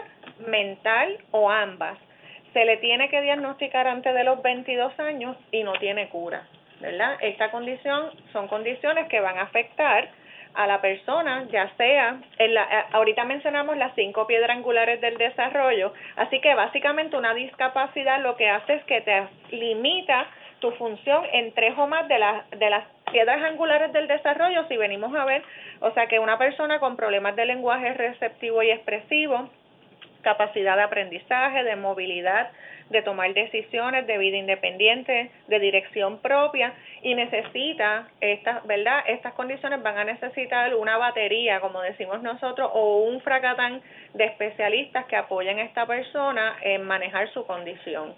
mental 0.47 1.17
o 1.31 1.49
ambas. 1.49 1.97
Se 2.53 2.65
le 2.65 2.77
tiene 2.77 3.09
que 3.09 3.21
diagnosticar 3.21 3.87
antes 3.87 4.13
de 4.13 4.23
los 4.23 4.41
22 4.41 4.99
años 4.99 5.35
y 5.51 5.63
no 5.63 5.73
tiene 5.73 6.09
cura, 6.09 6.47
¿verdad? 6.79 7.17
Esta 7.21 7.49
condición 7.51 8.11
son 8.33 8.47
condiciones 8.47 9.07
que 9.07 9.19
van 9.19 9.37
a 9.37 9.43
afectar 9.43 10.09
a 10.53 10.67
la 10.67 10.81
persona, 10.81 11.47
ya 11.51 11.69
sea, 11.77 12.19
en 12.37 12.53
la, 12.53 12.63
eh, 12.63 12.85
ahorita 12.91 13.23
mencionamos 13.23 13.77
las 13.77 13.93
cinco 13.95 14.25
piedras 14.25 14.57
angulares 14.57 14.99
del 14.99 15.17
desarrollo, 15.17 15.93
así 16.15 16.41
que 16.41 16.55
básicamente 16.55 17.15
una 17.15 17.33
discapacidad 17.33 18.19
lo 18.21 18.35
que 18.35 18.49
hace 18.49 18.73
es 18.73 18.83
que 18.85 19.01
te 19.01 19.27
limita 19.51 20.27
tu 20.59 20.71
función 20.71 21.23
en 21.31 21.53
tres 21.53 21.73
o 21.77 21.87
más 21.87 22.07
de 22.07 22.19
las, 22.19 22.49
de 22.51 22.69
las 22.69 22.85
piedras 23.11 23.41
angulares 23.43 23.91
del 23.93 24.07
desarrollo, 24.07 24.67
si 24.67 24.77
venimos 24.77 25.13
a 25.15 25.25
ver, 25.25 25.43
o 25.81 25.91
sea 25.91 26.07
que 26.07 26.19
una 26.19 26.37
persona 26.37 26.79
con 26.79 26.95
problemas 26.95 27.35
de 27.35 27.45
lenguaje 27.45 27.93
receptivo 27.93 28.61
y 28.63 28.71
expresivo, 28.71 29.49
capacidad 30.21 30.75
de 30.75 30.83
aprendizaje, 30.83 31.63
de 31.63 31.75
movilidad, 31.75 32.51
de 32.89 33.01
tomar 33.03 33.33
decisiones 33.33 34.07
de 34.07 34.17
vida 34.17 34.37
independiente, 34.37 35.31
de 35.47 35.59
dirección 35.59 36.19
propia 36.19 36.73
y 37.01 37.13
necesita 37.13 38.07
estas, 38.19 38.65
¿verdad? 38.65 39.03
Estas 39.07 39.33
condiciones 39.33 39.81
van 39.83 39.97
a 39.97 40.03
necesitar 40.03 40.73
una 40.75 40.97
batería, 40.97 41.59
como 41.59 41.81
decimos 41.81 42.21
nosotros, 42.21 42.69
o 42.73 43.03
un 43.03 43.21
fracatán 43.21 43.81
de 44.13 44.25
especialistas 44.25 45.05
que 45.05 45.15
apoyen 45.15 45.59
a 45.59 45.63
esta 45.63 45.85
persona 45.85 46.57
en 46.61 46.83
manejar 46.83 47.31
su 47.31 47.45
condición. 47.45 48.15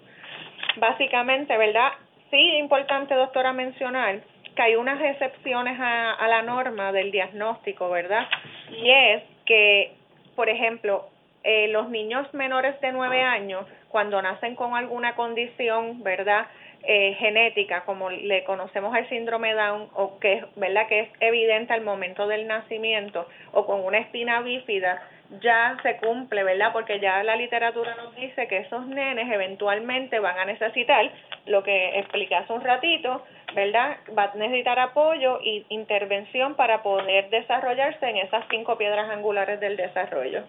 Básicamente, 0.76 1.56
¿verdad? 1.56 1.92
Sí, 2.32 2.56
importante, 2.56 3.14
doctora, 3.14 3.52
mencionar 3.52 4.20
que 4.56 4.62
hay 4.62 4.74
unas 4.76 4.98
excepciones 5.02 5.78
a, 5.78 6.12
a 6.14 6.28
la 6.28 6.40
norma 6.40 6.90
del 6.90 7.10
diagnóstico, 7.10 7.90
¿verdad? 7.90 8.26
Y 8.70 8.90
es 8.90 9.22
que, 9.44 9.92
por 10.34 10.48
ejemplo, 10.48 11.10
eh, 11.44 11.68
los 11.68 11.90
niños 11.90 12.32
menores 12.32 12.80
de 12.80 12.90
nueve 12.90 13.20
años, 13.20 13.66
cuando 13.90 14.22
nacen 14.22 14.54
con 14.54 14.74
alguna 14.74 15.14
condición, 15.14 16.02
¿verdad? 16.02 16.46
Eh, 16.84 17.16
genética, 17.18 17.82
como 17.84 18.08
le 18.08 18.44
conocemos 18.44 18.94
al 18.94 19.06
síndrome 19.10 19.52
Down, 19.52 19.90
o 19.92 20.18
que, 20.18 20.42
¿verdad? 20.56 20.86
que 20.88 21.00
es 21.00 21.08
evidente 21.20 21.74
al 21.74 21.82
momento 21.82 22.26
del 22.28 22.46
nacimiento, 22.46 23.28
o 23.52 23.66
con 23.66 23.84
una 23.84 23.98
espina 23.98 24.40
bífida, 24.40 25.02
ya 25.40 25.76
se 25.82 25.96
cumple, 25.96 26.44
¿verdad? 26.44 26.72
Porque 26.72 27.00
ya 27.00 27.22
la 27.22 27.36
literatura 27.36 27.94
nos 27.94 28.14
dice 28.16 28.46
que 28.48 28.58
esos 28.58 28.86
nenes 28.86 29.30
eventualmente 29.30 30.18
van 30.18 30.38
a 30.38 30.44
necesitar, 30.44 31.10
lo 31.46 31.62
que 31.62 31.98
expliqué 31.98 32.36
hace 32.36 32.52
un 32.52 32.62
ratito, 32.62 33.24
¿verdad? 33.54 33.96
Va 34.16 34.24
a 34.24 34.36
necesitar 34.36 34.78
apoyo 34.78 35.40
e 35.44 35.64
intervención 35.68 36.54
para 36.54 36.82
poder 36.82 37.30
desarrollarse 37.30 38.08
en 38.08 38.18
esas 38.18 38.44
cinco 38.50 38.76
piedras 38.76 39.10
angulares 39.10 39.60
del 39.60 39.76
desarrollo. 39.76 40.44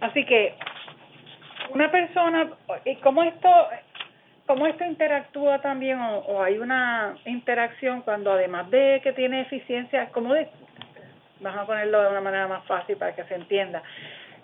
Así 0.00 0.24
que 0.24 0.54
una 1.70 1.90
persona, 1.90 2.50
y 2.84 2.96
cómo 2.96 3.22
esto, 3.22 3.48
cómo 4.46 4.66
esto 4.66 4.84
interactúa 4.84 5.60
también 5.60 5.98
o, 6.00 6.42
hay 6.42 6.58
una 6.58 7.16
interacción 7.24 8.02
cuando 8.02 8.32
además 8.32 8.70
de 8.70 9.00
que 9.02 9.12
tiene 9.12 9.42
eficiencia, 9.42 10.10
como 10.10 10.32
de, 10.34 10.48
vamos 11.40 11.60
a 11.60 11.66
ponerlo 11.66 12.02
de 12.02 12.08
una 12.08 12.20
manera 12.20 12.48
más 12.48 12.64
fácil 12.64 12.96
para 12.96 13.14
que 13.14 13.24
se 13.24 13.34
entienda, 13.34 13.82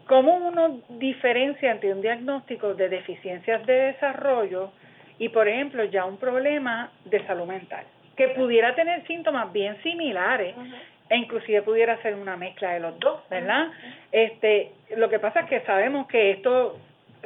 cómo 0.06 0.36
uno 0.36 0.80
diferencia 0.88 1.70
entre 1.70 1.92
un 1.92 2.02
diagnóstico 2.02 2.74
de 2.74 2.88
deficiencias 2.88 3.64
de 3.66 3.72
desarrollo 3.72 4.72
y, 5.18 5.28
por 5.28 5.48
ejemplo, 5.48 5.84
ya 5.84 6.04
un 6.04 6.16
problema 6.16 6.90
de 7.04 7.24
salud 7.26 7.46
mental, 7.46 7.84
que 8.16 8.28
pudiera 8.28 8.74
tener 8.74 9.06
síntomas 9.06 9.52
bien 9.52 9.80
similares, 9.82 10.54
e 11.08 11.16
inclusive 11.16 11.62
pudiera 11.62 12.00
ser 12.02 12.14
una 12.14 12.36
mezcla 12.36 12.72
de 12.72 12.80
los 12.80 12.98
dos, 12.98 13.20
¿verdad? 13.28 13.68
Este, 14.10 14.72
lo 14.96 15.10
que 15.10 15.18
pasa 15.18 15.40
es 15.40 15.46
que 15.46 15.60
sabemos 15.60 16.06
que 16.06 16.30
esto 16.30 16.78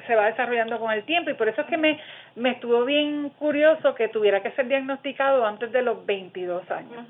se 0.07 0.15
va 0.15 0.27
desarrollando 0.27 0.79
con 0.79 0.93
el 0.93 1.05
tiempo 1.05 1.31
y 1.31 1.35
por 1.35 1.49
eso 1.49 1.61
es 1.63 1.67
que 1.69 1.77
me, 1.77 1.99
me 2.35 2.51
estuvo 2.51 2.85
bien 2.85 3.31
curioso 3.31 3.95
que 3.95 4.09
tuviera 4.09 4.43
que 4.43 4.51
ser 4.53 4.67
diagnosticado 4.69 5.47
antes 5.47 5.73
de 5.73 5.83
los 5.83 6.05
22 6.05 6.71
años. 6.71 7.07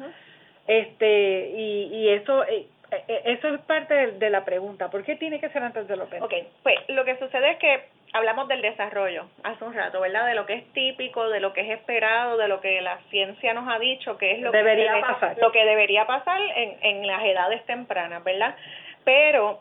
Este, 0.67 1.51
y, 1.55 1.89
y 1.93 2.09
eso 2.11 2.45
eh, 2.91 3.03
eh, 3.09 3.23
eso 3.25 3.49
es 3.49 3.61
parte 3.63 4.13
de, 4.13 4.31
la 4.31 4.45
pregunta, 4.45 4.91
¿por 4.91 5.03
qué 5.03 5.17
tiene 5.17 5.41
que 5.41 5.49
ser 5.49 5.63
antes 5.63 5.89
de 5.89 5.97
los 5.97 6.09
22? 6.09 6.31
Ok, 6.31 6.49
pues 6.63 6.77
lo 6.89 7.05
que 7.05 7.19
sucede 7.19 7.53
es 7.53 7.59
que 7.59 7.89
hablamos 8.13 8.47
del 8.47 8.63
desarrollo 8.63 9.27
hace 9.43 9.65
un 9.65 9.75
rato, 9.75 10.01
¿verdad? 10.01 10.27
De 10.27 10.35
lo 10.35 10.47
que 10.47 10.55
es 10.55 10.73
típico, 10.73 11.29
de 11.29 11.41
lo 11.41 11.53
que 11.53 11.63
es 11.63 11.71
esperado, 11.71 12.37
de 12.37 12.47
lo 12.47 12.61
que 12.61 12.81
la 12.81 12.99
ciencia 13.11 13.55
nos 13.55 13.69
ha 13.69 13.79
dicho 13.79 14.17
que 14.17 14.33
es 14.33 14.41
lo 14.41 14.53
debería 14.53 14.95
que 14.95 15.01
pasar. 15.01 15.37
lo 15.41 15.51
que 15.51 15.65
debería 15.65 16.07
pasar 16.07 16.41
en, 16.41 16.77
en 16.81 17.07
las 17.07 17.25
edades 17.25 17.65
tempranas, 17.67 18.23
¿verdad? 18.23 18.55
Pero 19.05 19.61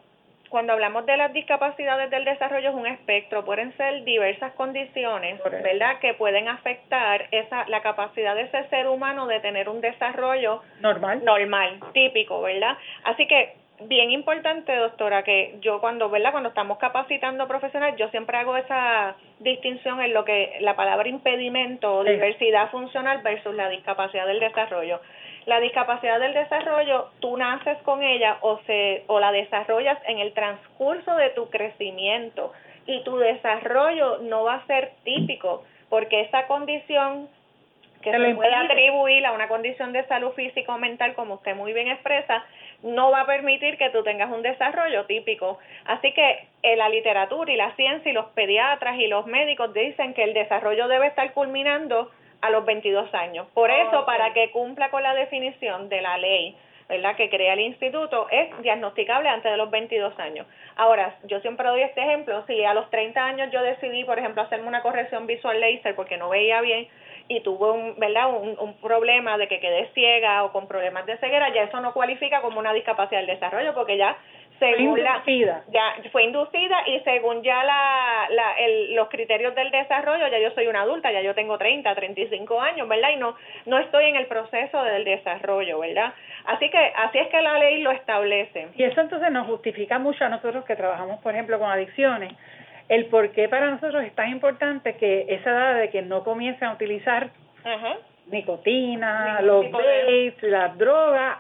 cuando 0.56 0.72
hablamos 0.72 1.06
de 1.06 1.18
las 1.18 1.34
discapacidades 1.34 2.10
del 2.10 2.24
desarrollo 2.24 2.70
es 2.70 2.76
un 2.76 2.88
espectro, 2.88 3.44
pueden 3.44 3.76
ser 3.76 4.06
diversas 4.06 4.54
condiciones, 4.54 5.38
¿verdad? 5.44 6.00
Que 6.00 6.14
pueden 6.14 6.48
afectar 6.48 7.28
esa 7.32 7.68
la 7.68 7.82
capacidad 7.82 8.34
de 8.36 8.44
ese 8.44 8.64
ser 8.70 8.88
humano 8.88 9.28
de 9.28 9.42
tener 9.42 9.68
un 9.68 9.82
desarrollo 9.82 10.62
normal, 10.80 11.26
normal, 11.26 11.82
típico, 11.92 12.42
¿verdad? 12.42 12.78
Así 13.04 13.28
que 13.28 13.56
bien 13.82 14.12
importante, 14.12 14.74
doctora, 14.74 15.24
que 15.24 15.58
yo 15.60 15.82
cuando, 15.82 16.10
¿verdad? 16.10 16.32
Cuando 16.32 16.48
estamos 16.48 16.78
capacitando 16.78 17.50
profesionales, 17.50 17.98
yo 17.98 18.08
siempre 18.08 18.38
hago 18.38 18.56
esa 18.56 19.18
distinción 19.40 20.02
en 20.02 20.14
lo 20.14 20.24
que 20.24 20.56
la 20.62 20.78
palabra 20.78 21.10
impedimento 21.10 21.98
o 21.98 22.04
diversidad 22.06 22.72
funcional 22.72 23.22
versus 23.24 23.54
la 23.56 23.68
discapacidad 23.68 24.26
del 24.26 24.40
desarrollo. 24.40 25.02
La 25.46 25.60
discapacidad 25.60 26.20
del 26.20 26.34
desarrollo, 26.34 27.10
tú 27.20 27.38
naces 27.38 27.78
con 27.84 28.02
ella 28.02 28.38
o 28.42 28.60
se 28.66 29.04
o 29.08 29.20
la 29.20 29.32
desarrollas 29.32 29.98
en 30.08 30.20
el 30.20 30.34
transcurso 30.34 31.16
de 31.16 31.30
tu 31.32 31.50
crecimiento 31.50 32.52
y 32.88 33.04
tu 33.04 33.18
desarrollo 33.18 34.20
no 34.20 34.44
va 34.44 34.56
a 34.56 34.66
ser 34.66 34.94
típico 35.04 35.64
porque 35.90 36.22
esa 36.22 36.48
condición 36.48 37.30
que 38.02 38.12
se 38.12 38.36
puede 38.36 38.54
atribuir 38.54 39.26
a 39.26 39.32
una 39.32 39.48
condición 39.48 39.92
de 39.92 40.06
salud 40.06 40.32
física 40.34 40.76
o 40.76 40.78
mental, 40.78 41.16
como 41.16 41.36
usted 41.36 41.56
muy 41.56 41.74
bien 41.74 41.88
expresa, 41.88 42.46
no 42.84 43.10
va 43.10 43.22
a 43.22 43.26
permitir 43.26 43.78
que 43.78 43.90
tú 43.90 44.04
tengas 44.04 44.32
un 44.32 44.44
desarrollo 44.44 45.06
típico. 45.06 45.58
Así 45.86 46.12
que 46.12 46.48
en 46.62 46.78
la 46.78 46.90
literatura 46.90 47.52
y 47.52 47.56
la 47.56 47.76
ciencia 47.76 48.12
y 48.12 48.14
los 48.14 48.28
pediatras 48.28 49.00
y 49.00 49.08
los 49.08 49.26
médicos 49.26 49.74
dicen 49.74 50.14
que 50.14 50.24
el 50.24 50.36
desarrollo 50.36 50.88
debe 50.88 51.08
estar 51.08 51.34
culminando 51.34 52.12
a 52.46 52.50
los 52.50 52.66
22 52.66 53.14
años. 53.14 53.48
Por 53.54 53.72
eso, 53.72 54.06
para 54.06 54.34
que 54.34 54.52
cumpla 54.52 54.90
con 54.90 55.04
la 55.04 55.14
definición 55.14 55.90
de 55.90 56.02
la 56.02 56.18
ley, 56.18 56.56
¿verdad? 56.88 57.16
que 57.16 57.30
crea 57.30 57.54
el 57.54 57.62
instituto, 57.62 58.28
es 58.30 58.62
diagnosticable 58.62 59.28
antes 59.28 59.52
de 59.52 59.58
los 59.58 59.72
22 59.72 60.18
años. 60.20 60.46
Ahora, 60.76 61.18
yo 61.24 61.40
siempre 61.40 61.68
doy 61.68 61.82
este 61.82 62.02
ejemplo, 62.02 62.44
si 62.46 62.64
a 62.64 62.74
los 62.74 62.90
30 62.92 63.26
años 63.26 63.50
yo 63.52 63.62
decidí, 63.64 64.04
por 64.04 64.20
ejemplo, 64.20 64.44
hacerme 64.44 64.68
una 64.68 64.82
corrección 64.82 65.26
visual 65.26 65.60
laser 65.60 65.96
porque 65.96 66.18
no 66.18 66.30
veía 66.30 66.62
bien, 66.62 66.88
y 67.28 67.40
tuvo 67.42 67.74
un, 67.74 67.96
¿verdad? 67.98 68.30
Un, 68.30 68.56
un, 68.60 68.74
problema 68.76 69.38
de 69.38 69.48
que 69.48 69.60
quedé 69.60 69.90
ciega 69.96 70.44
o 70.44 70.52
con 70.52 70.68
problemas 70.68 71.08
de 71.08 71.18
ceguera, 71.18 71.52
ya 71.54 71.64
eso 71.64 71.80
no 71.80 71.92
cualifica 71.94 72.42
como 72.42 72.60
una 72.60 72.72
discapacidad 72.72 73.22
del 73.22 73.28
desarrollo 73.28 73.74
porque 73.74 73.98
ya 73.98 74.16
según 74.60 75.04
la 75.04 75.24
ya 75.26 75.96
fue 76.12 76.24
inducida 76.24 76.88
y 76.88 77.00
según 77.02 77.44
ya 77.44 77.64
la, 77.64 78.28
la 78.30 78.54
el, 78.60 78.96
los 78.96 79.10
criterios 79.10 79.54
del 79.56 79.72
desarrollo 79.72 80.28
ya 80.28 80.40
yo 80.40 80.52
soy 80.52 80.68
una 80.68 80.82
adulta 80.82 81.12
ya 81.12 81.22
yo 81.22 81.34
tengo 81.36 81.58
30 81.58 81.94
35 81.94 82.62
años 82.62 82.88
verdad 82.88 83.10
y 83.14 83.18
no 83.18 83.36
no 83.66 83.80
estoy 83.80 84.06
en 84.06 84.16
el 84.16 84.28
proceso 84.28 84.84
del 84.84 85.04
desarrollo 85.04 85.80
verdad 85.80 86.14
así 86.46 86.70
que 86.70 86.78
así 86.78 87.20
es 87.20 87.28
que 87.28 87.42
la 87.42 87.60
ley 87.60 87.82
lo 87.82 87.92
establece. 87.92 88.68
Y 88.76 88.84
eso 88.84 89.02
entonces 89.02 89.32
nos 89.32 89.48
justifica 89.48 90.00
mucho 90.00 90.26
a 90.26 90.30
nosotros 90.30 90.64
que 90.66 90.76
trabajamos 90.76 91.20
por 91.22 91.34
ejemplo 91.34 91.60
con 91.60 91.70
adicciones 91.70 92.34
el 92.88 93.06
por 93.08 93.32
qué 93.32 93.50
para 93.50 93.72
nosotros 93.72 94.04
es 94.04 94.14
tan 94.14 94.30
importante 94.30 94.96
que 94.96 95.26
esa 95.30 95.50
edad 95.50 95.80
de 95.80 95.90
que 95.90 96.02
no 96.02 96.24
comiencen 96.24 96.68
a 96.68 96.74
utilizar 96.74 97.30
nicotina, 98.28 99.42
los 99.42 99.70
vapes, 99.72 100.42
las 100.44 100.78
drogas, 100.78 101.38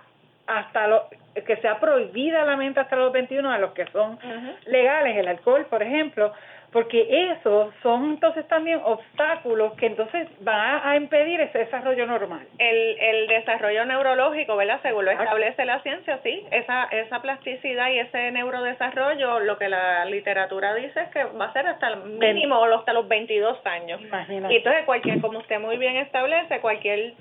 hasta 0.47 0.87
lo, 0.87 1.07
que 1.45 1.57
sea 1.57 1.79
prohibida 1.79 2.45
la 2.45 2.55
mente 2.55 2.79
hasta 2.79 2.95
los 2.95 3.11
21 3.11 3.51
a 3.51 3.57
los 3.57 3.71
que 3.73 3.85
son 3.87 4.17
legales, 4.65 5.17
el 5.17 5.27
alcohol, 5.27 5.65
por 5.69 5.83
ejemplo, 5.83 6.31
porque 6.71 7.31
esos 7.31 7.73
son 7.81 8.11
entonces 8.11 8.45
también 8.49 8.81
obstáculos 8.83 9.73
que 9.75 9.85
entonces 9.85 10.27
van 10.41 10.81
a 10.83 10.97
impedir 10.97 11.39
ese 11.39 11.59
desarrollo 11.59 12.05
normal. 12.05 12.45
El, 12.57 12.99
el 12.99 13.27
desarrollo 13.27 13.85
neurológico, 13.85 14.57
¿verdad? 14.57 14.81
Según 14.81 15.05
lo 15.05 15.11
establece 15.11 15.63
la 15.63 15.81
ciencia, 15.83 16.19
sí, 16.21 16.45
esa, 16.51 16.83
esa 16.91 17.21
plasticidad 17.21 17.91
y 17.91 17.99
ese 17.99 18.29
neurodesarrollo, 18.31 19.39
lo 19.39 19.57
que 19.57 19.69
la 19.69 20.03
literatura 20.05 20.75
dice 20.75 20.99
es 20.99 21.09
que 21.11 21.23
va 21.23 21.45
a 21.45 21.53
ser 21.53 21.65
hasta 21.65 21.87
el 21.87 22.03
mínimo 22.03 22.61
hasta 22.65 22.91
los 22.91 23.07
22 23.07 23.65
años. 23.65 24.01
Y 24.49 24.57
entonces 24.57 24.83
cualquier, 24.85 25.21
como 25.21 25.39
usted 25.39 25.59
muy 25.59 25.77
bien 25.77 25.95
establece, 25.95 26.59
cualquier 26.59 27.13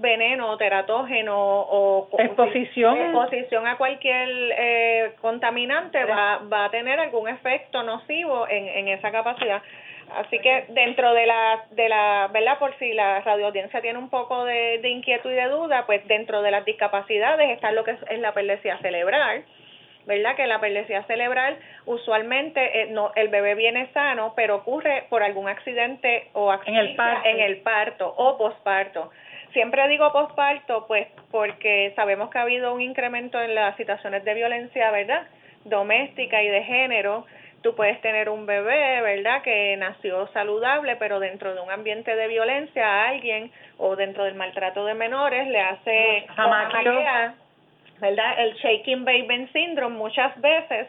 veneno, 0.00 0.56
teratógeno 0.56 1.36
o 1.36 2.08
exposición, 2.18 2.96
exposición 2.96 3.66
a 3.66 3.76
cualquier 3.76 4.28
eh, 4.56 5.12
contaminante 5.20 6.04
va, 6.04 6.38
va 6.50 6.64
a 6.66 6.70
tener 6.70 6.98
algún 6.98 7.28
efecto 7.28 7.82
nocivo 7.82 8.48
en, 8.48 8.68
en 8.68 8.88
esa 8.88 9.10
capacidad. 9.10 9.62
Así 10.16 10.38
que 10.40 10.66
dentro 10.68 11.14
de 11.14 11.26
la, 11.26 11.64
de 11.70 11.88
la, 11.88 12.28
¿verdad? 12.32 12.58
Por 12.58 12.76
si 12.78 12.92
la 12.92 13.20
radioaudiencia 13.20 13.80
tiene 13.80 13.98
un 13.98 14.10
poco 14.10 14.44
de, 14.44 14.78
de 14.78 14.88
inquietud 14.88 15.30
y 15.30 15.34
de 15.34 15.48
duda, 15.48 15.86
pues 15.86 16.06
dentro 16.06 16.42
de 16.42 16.50
las 16.50 16.64
discapacidades 16.64 17.50
está 17.50 17.72
lo 17.72 17.84
que 17.84 17.92
es, 17.92 18.18
la 18.18 18.32
perlesía 18.32 18.78
cerebral, 18.78 19.44
¿verdad? 20.06 20.36
Que 20.36 20.46
la 20.46 20.60
perlesía 20.60 21.02
cerebral 21.04 21.56
usualmente 21.86 22.82
eh, 22.82 22.86
no, 22.90 23.12
el 23.14 23.28
bebé 23.28 23.54
viene 23.54 23.88
sano, 23.92 24.32
pero 24.36 24.56
ocurre 24.56 25.04
por 25.08 25.22
algún 25.22 25.48
accidente 25.48 26.28
o 26.34 26.52
en 26.66 26.74
el 26.74 26.96
parto, 26.96 27.28
en 27.28 27.40
el 27.40 27.56
parto 27.58 28.14
o 28.16 28.36
posparto. 28.36 29.10
Siempre 29.52 29.86
digo 29.88 30.12
posparto, 30.12 30.86
pues 30.86 31.08
porque 31.30 31.92
sabemos 31.94 32.30
que 32.30 32.38
ha 32.38 32.42
habido 32.42 32.74
un 32.74 32.80
incremento 32.80 33.40
en 33.40 33.54
las 33.54 33.76
situaciones 33.76 34.24
de 34.24 34.34
violencia, 34.34 34.90
¿verdad? 34.90 35.26
Doméstica 35.64 36.42
y 36.42 36.48
de 36.48 36.62
género. 36.64 37.26
Tú 37.62 37.74
puedes 37.76 38.00
tener 38.00 38.28
un 38.28 38.46
bebé, 38.46 39.00
¿verdad? 39.02 39.42
Que 39.42 39.76
nació 39.76 40.26
saludable, 40.28 40.96
pero 40.96 41.20
dentro 41.20 41.54
de 41.54 41.60
un 41.60 41.70
ambiente 41.70 42.16
de 42.16 42.28
violencia 42.28 42.86
a 42.86 43.08
alguien 43.08 43.52
o 43.78 43.94
dentro 43.94 44.24
del 44.24 44.34
maltrato 44.34 44.84
de 44.84 44.94
menores 44.94 45.46
le 45.48 45.60
hace 45.60 46.26
¿verdad? 48.00 48.40
El 48.40 48.54
shaking 48.54 49.04
baby 49.04 49.48
syndrome 49.52 49.96
muchas 49.96 50.38
veces 50.40 50.88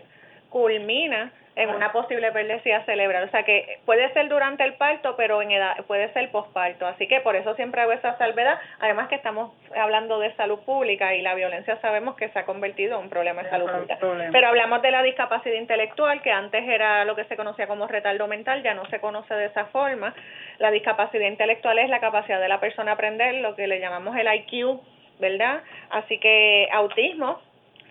culmina 0.49 1.31
en 1.55 1.69
una 1.69 1.91
posible 1.91 2.31
perlesía 2.31 2.83
cerebral. 2.85 3.25
O 3.25 3.31
sea 3.31 3.43
que 3.43 3.79
puede 3.85 4.11
ser 4.13 4.27
durante 4.27 4.63
el 4.63 4.73
parto, 4.75 5.15
pero 5.15 5.41
en 5.41 5.51
edad 5.51 5.75
puede 5.85 6.11
ser 6.13 6.31
posparto. 6.31 6.87
Así 6.87 7.07
que 7.07 7.21
por 7.21 7.35
eso 7.35 7.55
siempre 7.55 7.81
hago 7.81 7.91
esa 7.91 8.17
salvedad. 8.17 8.59
Además 8.79 9.07
que 9.07 9.15
estamos 9.15 9.51
hablando 9.75 10.19
de 10.19 10.33
salud 10.35 10.59
pública 10.59 11.13
y 11.13 11.21
la 11.21 11.35
violencia 11.35 11.79
sabemos 11.81 12.15
que 12.15 12.29
se 12.29 12.39
ha 12.39 12.45
convertido 12.45 12.97
en 12.97 13.05
un 13.05 13.09
problema 13.09 13.43
de 13.43 13.49
salud 13.49 13.69
pública. 13.69 13.97
Pero 14.31 14.47
hablamos 14.47 14.81
de 14.81 14.91
la 14.91 15.03
discapacidad 15.03 15.55
intelectual, 15.55 16.21
que 16.21 16.31
antes 16.31 16.67
era 16.67 17.05
lo 17.05 17.15
que 17.15 17.25
se 17.25 17.35
conocía 17.35 17.67
como 17.67 17.87
retardo 17.87 18.27
mental, 18.27 18.63
ya 18.63 18.73
no 18.73 18.85
se 18.87 18.99
conoce 18.99 19.33
de 19.35 19.45
esa 19.45 19.65
forma. 19.65 20.13
La 20.57 20.71
discapacidad 20.71 21.27
intelectual 21.27 21.77
es 21.79 21.89
la 21.89 21.99
capacidad 21.99 22.39
de 22.39 22.47
la 22.47 22.59
persona 22.59 22.91
a 22.91 22.93
aprender, 22.95 23.35
lo 23.35 23.55
que 23.55 23.67
le 23.67 23.79
llamamos 23.79 24.15
el 24.15 24.27
IQ, 24.33 24.79
¿verdad? 25.19 25.61
Así 25.89 26.19
que 26.19 26.67
autismo 26.71 27.39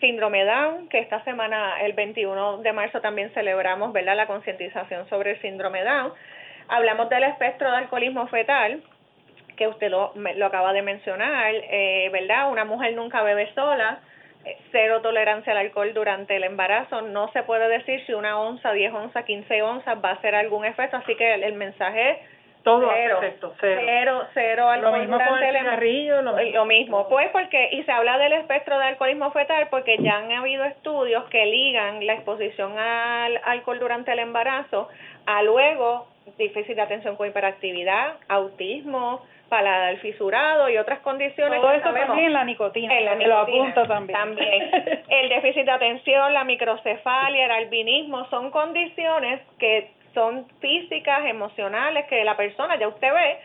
síndrome 0.03 0.45
Down, 0.45 0.89
que 0.89 0.99
esta 0.99 1.23
semana, 1.23 1.81
el 1.81 1.93
21 1.93 2.59
de 2.59 2.73
marzo, 2.73 3.01
también 3.01 3.31
celebramos 3.31 3.93
¿verdad? 3.93 4.17
la 4.17 4.27
concientización 4.27 5.09
sobre 5.09 5.31
el 5.31 5.41
síndrome 5.41 5.85
Down. 5.85 6.13
Hablamos 6.69 7.09
del 7.09 7.23
espectro 7.23 7.71
de 7.71 7.77
alcoholismo 7.77 8.27
fetal, 8.27 8.83
que 9.57 9.69
usted 9.69 9.91
lo, 9.91 10.13
lo 10.15 10.47
acaba 10.47 10.73
de 10.73 10.83
mencionar, 10.83 11.55
eh, 11.55 12.11
¿verdad? 12.13 12.51
Una 12.51 12.65
mujer 12.65 12.95
nunca 12.95 13.23
bebe 13.23 13.53
sola, 13.55 14.01
eh, 14.45 14.57
cero 14.73 15.01
tolerancia 15.03 15.53
al 15.53 15.59
alcohol 15.59 15.95
durante 15.95 16.35
el 16.35 16.43
embarazo. 16.43 17.03
No 17.03 17.31
se 17.33 17.45
puede 17.45 17.69
decir 17.69 18.05
si 18.05 18.13
una 18.13 18.41
onza, 18.41 18.73
10 18.73 18.93
onzas, 18.93 19.25
15 19.25 19.63
onzas 19.63 19.99
va 20.05 20.11
a 20.11 20.15
hacer 20.15 20.35
algún 20.35 20.65
efecto, 20.65 20.97
así 20.97 21.15
que 21.15 21.35
el, 21.35 21.45
el 21.45 21.55
mensaje 21.55 22.21
todo 22.63 22.91
cero, 22.95 23.19
perfecto, 23.21 23.55
cero. 23.61 23.81
cero, 23.85 24.23
cero 24.35 24.77
lo 24.81 24.93
mismo 24.93 25.19
con 25.19 25.43
el 25.43 25.57
cigarrillo, 25.57 26.23
lo 26.23 26.33
mismo. 26.35 26.55
lo 26.55 26.65
mismo. 26.65 27.09
Pues 27.09 27.29
porque, 27.31 27.71
y 27.73 27.83
se 27.83 27.93
habla 27.93 28.19
del 28.19 28.33
espectro 28.35 28.79
de 28.79 28.85
alcoholismo 28.87 29.31
fetal 29.33 29.69
porque 29.71 29.99
ya 29.99 30.19
han 30.19 30.33
habido 30.33 30.65
estudios 30.65 31.25
que 31.25 31.47
ligan 31.47 32.07
la 32.07 32.15
exposición 32.15 32.79
al 32.79 33.41
alcohol 33.45 33.79
durante 33.81 34.13
el 34.13 34.21
embarazo 34.21 34.89
a 35.27 35.43
luego 35.43 36.07
difícil 36.39 36.77
de 36.77 36.83
atención 36.83 37.17
con 37.17 37.29
hiperactividad, 37.29 38.15
autismo, 38.29 39.23
paladar 39.49 39.97
fisurado 39.99 40.69
y 40.71 40.79
otras 40.79 41.01
condiciones. 41.01 41.61
Todo 41.61 41.73
eso 41.73 41.93
también 41.93 42.33
la 42.33 42.45
nicotina. 42.45 42.99
En 42.99 43.05
la 43.05 43.15
nicotina, 43.15 43.29
lo 43.29 43.39
apunto 43.41 43.87
también. 43.87 44.19
También. 44.19 44.71
el 45.09 45.29
déficit 45.29 45.65
de 45.65 45.73
atención, 45.73 46.33
la 46.33 46.45
microcefalia, 46.45 47.45
el 47.45 47.51
albinismo, 47.51 48.27
son 48.31 48.51
condiciones 48.51 49.41
que 49.59 49.91
son 50.15 50.47
físicas, 50.61 51.25
emocionales, 51.27 52.07
que 52.07 52.25
la 52.25 52.37
persona, 52.37 52.79
ya 52.79 52.89
usted 52.89 53.13
ve, 53.13 53.39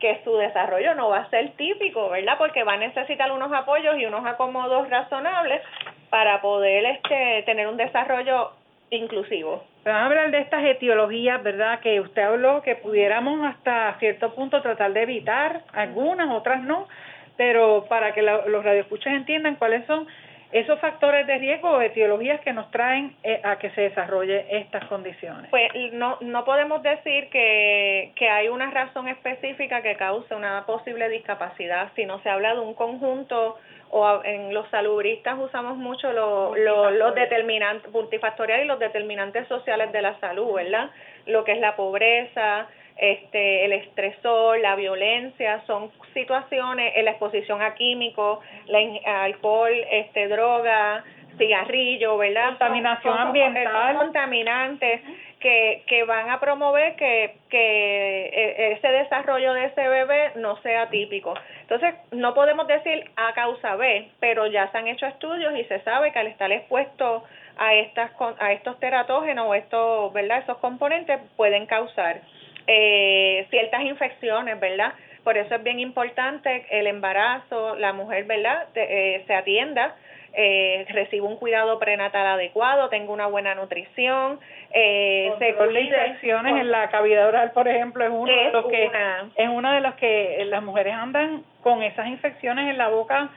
que 0.00 0.20
su 0.24 0.36
desarrollo 0.36 0.94
no 0.94 1.08
va 1.08 1.18
a 1.18 1.30
ser 1.30 1.52
típico, 1.52 2.10
¿verdad? 2.10 2.36
Porque 2.38 2.64
va 2.64 2.74
a 2.74 2.78
necesitar 2.78 3.30
unos 3.32 3.52
apoyos 3.52 3.98
y 3.98 4.06
unos 4.06 4.26
acomodos 4.26 4.88
razonables 4.90 5.62
para 6.10 6.40
poder 6.40 6.84
este, 6.84 7.42
tener 7.46 7.66
un 7.68 7.76
desarrollo 7.76 8.52
inclusivo. 8.90 9.64
Vamos 9.84 10.02
a 10.02 10.06
hablar 10.06 10.30
de 10.30 10.38
estas 10.38 10.64
etiologías, 10.64 11.42
¿verdad? 11.42 11.80
Que 11.80 12.00
usted 12.00 12.22
habló 12.22 12.62
que 12.62 12.76
pudiéramos 12.76 13.44
hasta 13.46 13.96
cierto 13.98 14.34
punto 14.34 14.62
tratar 14.62 14.92
de 14.92 15.02
evitar, 15.02 15.62
algunas, 15.72 16.30
otras 16.30 16.62
no, 16.62 16.88
pero 17.36 17.84
para 17.88 18.12
que 18.12 18.22
los 18.22 18.64
radioescuchas 18.64 19.12
entiendan 19.14 19.56
cuáles 19.56 19.86
son 19.86 20.06
esos 20.52 20.78
factores 20.80 21.26
de 21.26 21.38
riesgo 21.38 21.70
o 21.70 21.80
etiologías 21.80 22.40
que 22.40 22.52
nos 22.52 22.70
traen 22.70 23.16
eh, 23.22 23.40
a 23.42 23.58
que 23.58 23.70
se 23.70 23.82
desarrolle 23.82 24.46
estas 24.50 24.84
condiciones. 24.86 25.50
Pues 25.50 25.70
no, 25.92 26.18
no 26.20 26.44
podemos 26.44 26.82
decir 26.82 27.28
que, 27.30 28.12
que 28.16 28.28
hay 28.28 28.48
una 28.48 28.70
razón 28.70 29.08
específica 29.08 29.82
que 29.82 29.96
cause 29.96 30.34
una 30.34 30.64
posible 30.66 31.08
discapacidad, 31.08 31.90
sino 31.96 32.20
se 32.20 32.30
habla 32.30 32.54
de 32.54 32.60
un 32.60 32.74
conjunto 32.74 33.58
o 33.90 34.24
en 34.24 34.52
los 34.52 34.68
salubristas 34.70 35.38
usamos 35.38 35.76
mucho 35.76 36.12
los, 36.12 36.58
los 36.58 37.14
determinantes 37.14 37.92
multifactoriales 37.92 38.64
y 38.64 38.68
los 38.68 38.80
determinantes 38.80 39.46
sociales 39.46 39.92
de 39.92 40.02
la 40.02 40.18
salud, 40.18 40.52
¿verdad? 40.54 40.90
Lo 41.26 41.44
que 41.44 41.52
es 41.52 41.60
la 41.60 41.76
pobreza, 41.76 42.66
este, 42.96 43.64
el 43.64 43.72
estresor, 43.72 44.60
la 44.60 44.76
violencia, 44.76 45.62
son 45.66 45.90
situaciones, 46.12 46.92
la 47.02 47.10
exposición 47.10 47.60
a 47.60 47.74
químicos, 47.74 48.38
la, 48.66 49.24
alcohol, 49.24 49.72
este, 49.90 50.28
droga, 50.28 51.04
cigarrillo, 51.36 52.16
¿verdad? 52.16 52.50
Contaminación 52.50 53.18
ambiental. 53.18 53.96
contaminantes 53.96 55.00
que, 55.40 55.82
que 55.86 56.04
van 56.04 56.30
a 56.30 56.40
promover 56.40 56.96
que, 56.96 57.36
que 57.50 58.26
e, 58.26 58.72
ese 58.72 58.88
desarrollo 58.88 59.52
de 59.52 59.66
ese 59.66 59.88
bebé 59.88 60.32
no 60.36 60.56
sea 60.62 60.88
típico. 60.88 61.34
Entonces, 61.62 61.94
no 62.12 62.32
podemos 62.34 62.66
decir 62.66 63.10
a 63.16 63.32
causa 63.34 63.76
B, 63.76 64.08
pero 64.20 64.46
ya 64.46 64.70
se 64.70 64.78
han 64.78 64.88
hecho 64.88 65.06
estudios 65.06 65.54
y 65.58 65.64
se 65.64 65.80
sabe 65.80 66.12
que 66.12 66.18
al 66.20 66.28
estar 66.28 66.50
expuesto 66.50 67.24
a 67.56 67.74
estas 67.74 68.10
a 68.40 68.52
estos 68.52 68.80
teratógenos 68.80 69.46
o 69.46 69.54
estos, 69.54 70.12
¿verdad? 70.12 70.38
Esos 70.38 70.58
componentes 70.58 71.20
pueden 71.36 71.66
causar 71.66 72.20
eh, 72.66 73.46
ciertas 73.50 73.82
infecciones, 73.82 74.58
¿verdad? 74.58 74.94
Por 75.22 75.38
eso 75.38 75.54
es 75.54 75.62
bien 75.62 75.80
importante 75.80 76.66
el 76.70 76.86
embarazo, 76.86 77.76
la 77.76 77.92
mujer, 77.92 78.24
¿verdad? 78.24 78.68
Eh, 78.74 79.24
se 79.26 79.34
atienda, 79.34 79.96
eh, 80.34 80.84
reciba 80.90 81.26
un 81.26 81.36
cuidado 81.36 81.78
prenatal 81.78 82.26
adecuado, 82.26 82.88
tenga 82.88 83.12
una 83.12 83.26
buena 83.26 83.54
nutrición, 83.54 84.38
eh, 84.72 85.32
se 85.38 85.50
infecciones 85.50 86.60
en 86.60 86.70
la 86.70 86.90
cavidad 86.90 87.28
oral, 87.28 87.52
por 87.52 87.68
ejemplo, 87.68 88.04
es 88.04 88.10
uno 88.10 88.26
de 88.26 88.50
los 88.50 88.66
que 88.66 88.90
es 89.36 89.48
una 89.48 89.74
de 89.74 89.80
las 89.80 89.94
que 89.94 90.44
las 90.46 90.62
mujeres 90.62 90.94
andan 90.94 91.44
con 91.62 91.82
esas 91.82 92.08
infecciones 92.08 92.68
en 92.68 92.76
la 92.76 92.88
boca 92.88 93.30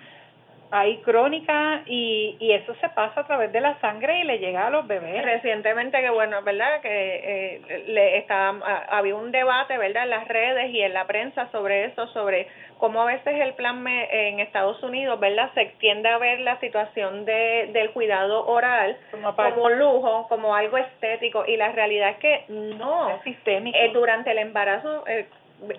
hay 0.71 0.97
crónica 0.97 1.83
y, 1.85 2.35
y 2.39 2.51
eso 2.51 2.75
se 2.81 2.89
pasa 2.89 3.21
a 3.21 3.27
través 3.27 3.51
de 3.53 3.61
la 3.61 3.79
sangre 3.79 4.19
y 4.19 4.23
le 4.23 4.39
llega 4.39 4.67
a 4.67 4.69
los 4.69 4.85
bebés. 4.85 5.23
Recientemente, 5.23 6.01
que 6.01 6.09
bueno, 6.09 6.41
¿verdad? 6.43 6.81
Que 6.81 6.89
eh, 6.89 7.83
le 7.87 8.17
estaba, 8.17 8.57
había 8.89 9.15
un 9.15 9.31
debate, 9.31 9.77
¿verdad? 9.77 10.03
En 10.03 10.09
las 10.09 10.27
redes 10.27 10.69
y 10.71 10.81
en 10.81 10.93
la 10.93 11.05
prensa 11.05 11.49
sobre 11.51 11.85
eso, 11.85 12.07
sobre 12.07 12.47
cómo 12.77 13.01
a 13.01 13.05
veces 13.05 13.39
el 13.39 13.53
plan 13.53 13.85
en 13.87 14.39
Estados 14.39 14.81
Unidos, 14.83 15.19
¿verdad? 15.19 15.51
Se 15.53 15.61
extiende 15.61 16.09
a 16.09 16.17
ver 16.17 16.39
la 16.41 16.59
situación 16.59 17.25
de, 17.25 17.69
del 17.71 17.91
cuidado 17.91 18.45
oral 18.45 18.97
como, 19.11 19.35
como 19.35 19.69
lujo, 19.69 20.27
como 20.27 20.55
algo 20.55 20.77
estético 20.77 21.45
y 21.47 21.57
la 21.57 21.71
realidad 21.71 22.09
es 22.11 22.17
que 22.17 22.43
no. 22.49 23.09
Es 23.09 23.21
sistémico. 23.23 23.77
Eh, 23.77 23.91
durante 23.93 24.31
el 24.31 24.39
embarazo 24.39 25.05
eh, 25.07 25.27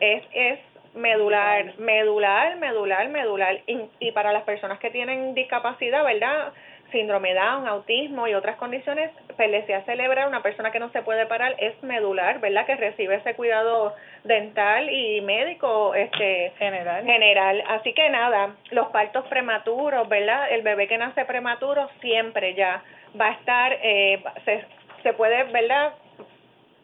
es, 0.01 0.23
es 0.33 0.59
medular, 0.95 1.79
medular, 1.79 2.57
medular, 2.57 3.09
medular. 3.09 3.61
Y, 3.67 4.13
para 4.13 4.33
las 4.33 4.43
personas 4.43 4.79
que 4.79 4.91
tienen 4.91 5.35
discapacidad, 5.35 6.05
¿verdad? 6.05 6.53
Síndrome 6.91 7.35
Down, 7.35 7.69
autismo 7.69 8.27
y 8.27 8.35
otras 8.35 8.57
condiciones, 8.57 9.11
pues 9.37 9.51
les 9.51 9.69
a 9.71 9.83
celebrar 9.83 10.27
una 10.27 10.43
persona 10.43 10.71
que 10.71 10.81
no 10.81 10.91
se 10.91 11.03
puede 11.03 11.27
parar 11.27 11.55
es 11.59 11.81
medular, 11.83 12.41
¿verdad? 12.41 12.65
Que 12.67 12.77
recibe 12.77 13.17
ese 13.17 13.35
cuidado 13.35 13.95
dental 14.25 14.89
y 14.91 15.21
médico 15.21 15.95
este 15.95 16.53
general. 16.59 17.05
General. 17.05 17.63
Así 17.69 17.93
que 17.93 18.09
nada, 18.09 18.57
los 18.71 18.89
partos 18.89 19.27
prematuros, 19.27 20.09
¿verdad? 20.09 20.51
El 20.51 20.63
bebé 20.63 20.89
que 20.89 20.99
nace 20.99 21.25
prematuro 21.27 21.91
siempre 22.01 22.55
ya 22.55 22.83
va 23.21 23.29
a 23.29 23.33
estar, 23.33 23.79
eh, 23.83 24.23
se, 24.45 24.65
se 25.03 25.13
puede, 25.13 25.45
¿verdad? 25.45 25.93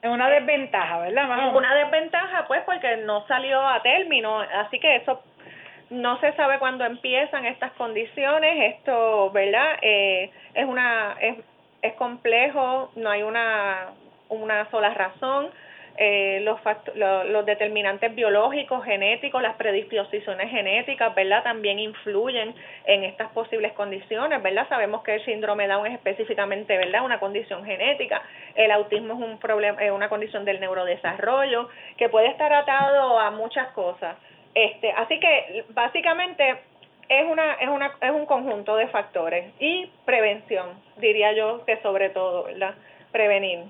Es 0.05 0.11
una 0.11 0.29
desventaja, 0.29 0.99
¿verdad? 0.99 1.57
Una 1.57 1.75
desventaja, 1.77 2.47
pues, 2.47 2.61
porque 2.67 2.99
no 2.99 3.27
salió 3.27 3.67
a 3.67 3.81
término, 3.81 4.39
así 4.39 4.79
que 4.79 4.97
eso 4.97 5.23
no 5.89 6.21
se 6.21 6.31
sabe 6.35 6.59
cuándo 6.59 6.85
empiezan 6.85 7.47
estas 7.47 7.73
condiciones. 7.73 8.75
Esto, 8.75 9.31
¿verdad? 9.31 9.79
Eh, 9.81 10.31
es 10.53 10.67
una 10.67 11.17
es, 11.23 11.39
es 11.81 11.95
complejo, 11.95 12.93
no 12.97 13.09
hay 13.09 13.23
una 13.23 13.93
una 14.29 14.71
sola 14.71 14.93
razón 14.93 15.49
eh, 15.97 16.41
los, 16.43 16.59
los 16.97 17.47
determinantes 17.47 18.13
biológicos, 18.15 18.85
genéticos, 18.85 19.41
las 19.41 19.55
predisposiciones 19.55 20.51
genéticas, 20.51 21.15
¿verdad? 21.15 21.45
También 21.45 21.79
influyen 21.79 22.53
en 22.85 23.05
estas 23.05 23.31
posibles 23.31 23.73
condiciones, 23.75 24.43
¿verdad? 24.43 24.69
Sabemos 24.69 25.05
que 25.05 25.15
el 25.15 25.25
síndrome 25.25 25.69
Down 25.69 25.87
es 25.87 25.95
específicamente, 25.95 26.77
¿verdad? 26.77 27.05
Una 27.05 27.21
condición 27.21 27.65
genética, 27.65 28.23
el 28.57 28.73
autismo 28.73 29.15
es 29.15 29.21
un 29.21 29.39
problema, 29.39 29.81
es 29.85 29.93
una 29.93 30.09
condición 30.09 30.45
del 30.45 30.59
neurodesarrollo 30.59 31.69
que 31.97 32.09
puede 32.09 32.27
estar 32.27 32.53
atado 32.53 33.21
a 33.21 33.31
muchas 33.31 33.69
cosas. 33.69 34.17
Este, 34.53 34.91
así 34.93 35.21
que 35.21 35.65
básicamente 35.71 36.57
es 37.09 37.25
una 37.27 37.55
es 37.55 37.69
una 37.69 37.93
es 38.01 38.11
un 38.11 38.27
conjunto 38.27 38.77
de 38.77 38.89
factores 38.89 39.53
y 39.61 39.91
prevención, 40.05 40.71
diría 40.97 41.33
yo 41.35 41.65
que 41.67 41.77
sobre 41.83 42.11
todo, 42.11 42.45
¿verdad? 42.45 42.75
Prevenir 43.13 43.65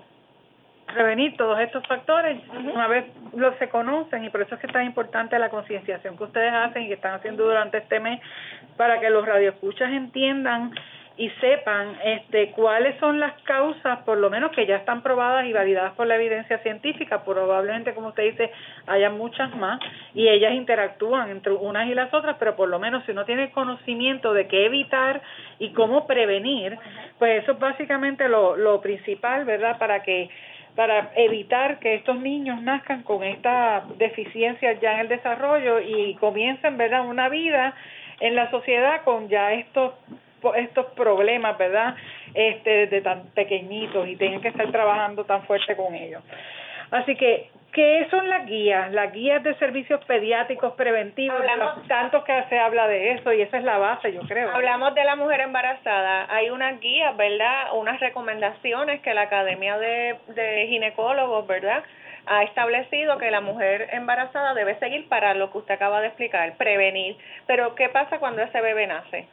prevenir 0.94 1.36
todos 1.36 1.58
estos 1.60 1.86
factores 1.86 2.40
una 2.72 2.86
vez 2.86 3.04
los 3.36 3.56
se 3.56 3.68
conocen 3.68 4.24
y 4.24 4.30
por 4.30 4.42
eso 4.42 4.54
es 4.54 4.60
que 4.60 4.68
es 4.68 4.72
tan 4.72 4.86
importante 4.86 5.38
la 5.38 5.50
concienciación 5.50 6.16
que 6.16 6.24
ustedes 6.24 6.52
hacen 6.52 6.84
y 6.84 6.88
que 6.88 6.94
están 6.94 7.14
haciendo 7.14 7.44
durante 7.44 7.78
este 7.78 8.00
mes 8.00 8.20
para 8.76 9.00
que 9.00 9.10
los 9.10 9.26
radioescuchas 9.26 9.90
entiendan 9.92 10.72
y 11.16 11.30
sepan 11.40 11.96
este 12.04 12.50
cuáles 12.50 12.98
son 12.98 13.20
las 13.20 13.40
causas 13.42 14.00
por 14.00 14.18
lo 14.18 14.30
menos 14.30 14.50
que 14.50 14.66
ya 14.66 14.76
están 14.76 15.02
probadas 15.02 15.46
y 15.46 15.52
validadas 15.52 15.92
por 15.94 16.08
la 16.08 16.16
evidencia 16.16 16.58
científica. 16.58 17.22
Probablemente 17.24 17.94
como 17.94 18.08
usted 18.08 18.24
dice 18.24 18.50
haya 18.86 19.10
muchas 19.10 19.54
más 19.54 19.78
y 20.12 20.28
ellas 20.28 20.54
interactúan 20.54 21.30
entre 21.30 21.52
unas 21.52 21.86
y 21.88 21.94
las 21.94 22.12
otras 22.12 22.36
pero 22.38 22.56
por 22.56 22.68
lo 22.68 22.80
menos 22.80 23.04
si 23.04 23.12
uno 23.12 23.24
tiene 23.24 23.52
conocimiento 23.52 24.32
de 24.32 24.48
qué 24.48 24.66
evitar 24.66 25.22
y 25.60 25.72
cómo 25.72 26.06
prevenir 26.08 26.76
pues 27.18 27.44
eso 27.44 27.52
es 27.52 27.58
básicamente 27.60 28.28
lo, 28.28 28.56
lo 28.56 28.80
principal 28.80 29.44
verdad 29.44 29.78
para 29.78 30.02
que 30.02 30.28
para 30.76 31.12
evitar 31.16 31.78
que 31.78 31.94
estos 31.94 32.18
niños 32.20 32.60
nazcan 32.62 33.02
con 33.02 33.22
esta 33.22 33.84
deficiencia 33.96 34.72
ya 34.80 34.94
en 34.94 35.00
el 35.00 35.08
desarrollo 35.08 35.80
y 35.80 36.14
comiencen, 36.16 36.76
¿verdad?, 36.76 37.06
una 37.06 37.28
vida 37.28 37.74
en 38.20 38.34
la 38.34 38.50
sociedad 38.50 39.02
con 39.04 39.28
ya 39.28 39.52
estos 39.52 39.94
estos 40.56 40.86
problemas, 40.92 41.56
¿verdad? 41.56 41.96
Este 42.34 42.86
de 42.88 43.00
tan 43.00 43.28
pequeñitos 43.28 44.06
y 44.06 44.16
tienen 44.16 44.42
que 44.42 44.48
estar 44.48 44.70
trabajando 44.70 45.24
tan 45.24 45.42
fuerte 45.44 45.74
con 45.74 45.94
ellos. 45.94 46.22
Así 46.90 47.16
que 47.16 47.48
¿Qué 47.74 48.06
son 48.08 48.28
las 48.28 48.46
guías? 48.46 48.92
Las 48.92 49.12
guías 49.12 49.42
de 49.42 49.52
servicios 49.56 50.02
pediátricos 50.04 50.74
preventivos, 50.74 51.40
Hablamos, 51.40 51.88
tanto 51.88 52.22
que 52.22 52.44
se 52.48 52.56
habla 52.56 52.86
de 52.86 53.12
eso 53.12 53.32
y 53.32 53.42
esa 53.42 53.58
es 53.58 53.64
la 53.64 53.78
base, 53.78 54.12
yo 54.12 54.20
creo. 54.22 54.54
Hablamos 54.54 54.94
de 54.94 55.02
la 55.02 55.16
mujer 55.16 55.40
embarazada. 55.40 56.32
Hay 56.32 56.50
unas 56.50 56.78
guías, 56.78 57.16
¿verdad? 57.16 57.74
Unas 57.74 57.98
recomendaciones 57.98 59.00
que 59.02 59.12
la 59.12 59.22
Academia 59.22 59.76
de, 59.76 60.16
de 60.28 60.66
Ginecólogos, 60.68 61.48
¿verdad? 61.48 61.82
ha 62.26 62.42
establecido 62.44 63.18
que 63.18 63.30
la 63.30 63.40
mujer 63.40 63.88
embarazada 63.92 64.54
debe 64.54 64.78
seguir 64.78 65.08
para 65.08 65.34
lo 65.34 65.50
que 65.52 65.58
usted 65.58 65.74
acaba 65.74 66.00
de 66.00 66.06
explicar, 66.06 66.56
prevenir. 66.56 67.16
Pero 67.46 67.74
¿qué 67.74 67.88
pasa 67.88 68.18
cuando 68.18 68.42
ese 68.42 68.60
bebé 68.60 68.86
nace? 68.86 69.26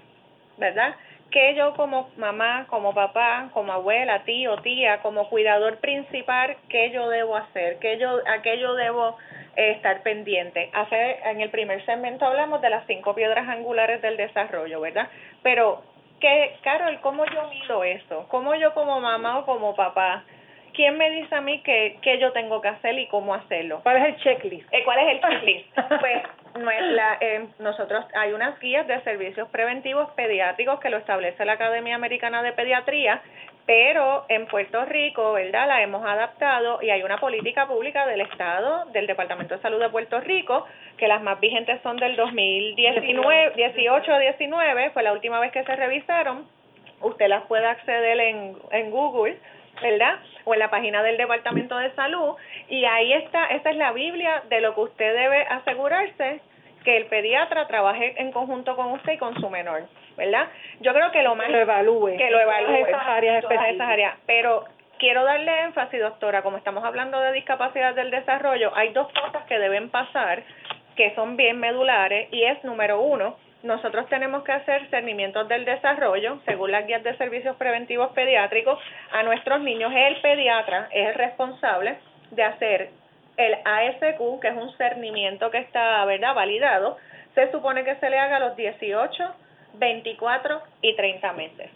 ¿Verdad? 0.58 0.96
Que 1.32 1.56
yo 1.56 1.74
como 1.76 2.10
mamá, 2.18 2.66
como 2.70 2.94
papá, 2.94 3.50
como 3.54 3.72
abuela, 3.72 4.24
tío, 4.24 4.58
tía, 4.58 5.02
como 5.02 5.30
cuidador 5.30 5.78
principal, 5.78 6.58
qué 6.70 6.92
yo 6.92 7.10
debo 7.10 7.38
hacer, 7.38 7.80
qué 7.80 7.98
yo, 7.98 8.20
a 8.28 8.42
qué 8.42 8.60
yo 8.60 8.76
debo 8.76 9.18
eh, 9.56 9.72
estar 9.72 10.04
pendiente. 10.04 10.70
Hace, 10.74 11.20
en 11.26 11.42
el 11.42 11.50
primer 11.50 11.84
segmento 11.86 12.26
hablamos 12.26 12.62
de 12.62 12.70
las 12.70 12.86
cinco 12.86 13.16
piedras 13.16 13.48
angulares 13.48 14.02
del 14.02 14.18
desarrollo, 14.18 14.82
¿verdad? 14.82 15.08
Pero, 15.42 15.82
¿qué, 16.20 16.58
Carol, 16.64 17.00
cómo 17.02 17.26
yo 17.26 17.50
mido 17.50 17.84
eso? 17.84 18.26
¿Cómo 18.28 18.54
yo 18.56 18.74
como 18.74 19.00
mamá 19.00 19.40
o 19.40 19.46
como 19.46 19.74
papá? 19.74 20.26
¿Quién 20.74 20.98
me 20.98 21.10
dice 21.12 21.36
a 21.36 21.42
mí 21.42 21.62
qué, 21.64 21.98
qué 22.02 22.20
yo 22.20 22.32
tengo 22.34 22.62
que 22.62 22.70
hacer 22.70 22.98
y 23.00 23.08
cómo 23.08 23.34
hacerlo? 23.34 23.80
¿Cuál 23.84 23.98
es 23.98 24.06
el 24.06 24.18
checklist? 24.18 24.74
Eh, 24.74 24.84
¿Cuál 24.84 25.00
es 25.00 25.16
el 25.16 25.22
checklist? 25.22 25.76
pues 26.00 26.24
la, 26.60 27.18
eh, 27.20 27.48
nosotros 27.60 28.06
hay 28.14 28.34
unas 28.34 28.60
guías 28.60 28.88
de 28.88 29.02
servicios 29.02 29.48
preventivos 29.50 30.10
pediátricos 30.12 30.80
que 30.80 30.90
lo 30.90 30.98
establece 30.98 31.46
la 31.46 31.54
Academia 31.54 31.96
Americana 31.96 32.44
de 32.44 32.52
Pediatría, 32.52 33.22
pero 33.66 34.26
en 34.28 34.48
Puerto 34.48 34.84
Rico, 34.86 35.34
¿verdad? 35.34 35.68
La 35.68 35.82
hemos 35.82 36.04
adaptado 36.06 36.82
y 36.82 36.90
hay 36.90 37.04
una 37.04 37.18
política 37.18 37.68
pública 37.68 38.06
del 38.08 38.22
Estado, 38.22 38.86
del 38.92 39.08
Departamento 39.08 39.56
de 39.56 39.62
Salud 39.62 39.80
de 39.80 39.90
Puerto 39.90 40.20
Rico, 40.20 40.66
que 40.98 41.08
las 41.08 41.22
más 41.22 41.40
vigentes 41.40 41.82
son 41.82 41.98
del 41.98 42.16
2019, 42.16 43.54
18 43.56 44.18
19, 44.20 44.90
fue 44.92 45.04
la 45.04 45.14
última 45.14 45.40
vez 45.40 45.52
que 45.52 45.64
se 45.64 45.76
revisaron. 45.76 46.48
Usted 47.02 47.28
las 47.28 47.44
puede 47.44 47.66
acceder 47.66 48.20
en, 48.20 48.58
en 48.72 48.92
Google 48.92 49.38
¿verdad? 49.82 50.20
O 50.46 50.54
en 50.54 50.60
la 50.60 50.70
página 50.70 51.04
del 51.04 51.18
Departamento 51.18 51.78
de 51.78 51.92
Salud 51.92 52.36
y 52.70 52.86
ahí 52.86 53.14
está, 53.14 53.46
esta 53.48 53.70
es 53.70 53.78
la 53.78 53.92
Biblia 53.92 54.44
de 54.50 54.62
lo 54.62 54.74
que 54.76 54.82
usted 54.82 55.16
debe 55.16 55.44
asegurarse 55.44 56.42
que 56.84 56.98
el 56.98 57.06
pediatra 57.06 57.68
trabaje 57.68 58.16
en 58.20 58.32
conjunto 58.32 58.76
con 58.76 58.92
usted 58.92 59.14
y 59.14 59.18
con 59.18 59.40
su 59.40 59.50
menor, 59.50 59.84
¿verdad? 60.18 60.48
Yo 60.80 60.94
creo 60.94 61.12
que 61.12 61.22
lo 61.22 61.36
más... 61.36 61.48
Que 61.48 61.54
lo 61.54 61.60
evalúe. 61.60 62.18
Que 62.18 62.32
lo 62.32 62.40
evalúe. 62.40 62.88
Esas 62.88 63.08
áreas 63.08 63.42
Todas 63.42 63.68
esas 63.70 63.88
áreas. 63.88 64.18
Pero 64.26 64.66
quiero 64.98 65.24
darle 65.24 65.62
énfasis, 65.62 66.00
doctora, 66.00 66.42
como 66.42 66.58
estamos 66.58 66.84
hablando 66.84 67.20
de 67.20 67.34
discapacidad 67.34 67.94
del 67.94 68.12
desarrollo, 68.12 68.72
hay 68.76 68.94
dos 68.94 69.08
cosas 69.14 69.44
que 69.46 69.60
deben 69.60 69.90
pasar 69.90 70.44
que 70.96 71.14
son 71.16 71.38
bien 71.38 71.60
medulares 71.60 72.28
y 72.32 72.44
es 72.44 72.64
número 72.64 73.02
uno, 73.02 73.36
nosotros 73.64 74.08
tenemos 74.10 74.44
que 74.44 74.52
hacer 74.52 74.88
cernimientos 74.90 75.48
del 75.48 75.66
desarrollo, 75.66 76.40
según 76.46 76.72
las 76.72 76.88
guías 76.88 77.04
de 77.04 77.16
servicios 77.18 77.56
preventivos 77.58 78.12
pediátricos, 78.14 78.80
a 79.12 79.24
nuestros 79.24 79.62
niños. 79.62 79.92
El 79.96 80.20
pediatra 80.22 80.90
es 80.92 81.10
el 81.10 81.16
responsable 81.16 81.98
de 82.32 82.44
hacer 82.44 82.90
el 83.38 83.54
ASQ, 83.64 84.40
que 84.42 84.48
es 84.48 84.56
un 84.56 84.72
cernimiento 84.78 85.52
que 85.52 85.60
está 85.60 86.04
¿verdad? 86.06 86.34
validado, 86.34 86.98
se 87.36 87.52
supone 87.52 87.84
que 87.84 87.96
se 87.96 88.10
le 88.10 88.18
haga 88.18 88.38
a 88.38 88.40
los 88.40 88.56
18, 88.56 89.36
24 89.74 90.62
y 90.82 90.96
30 90.96 91.34
meses. 91.34 91.70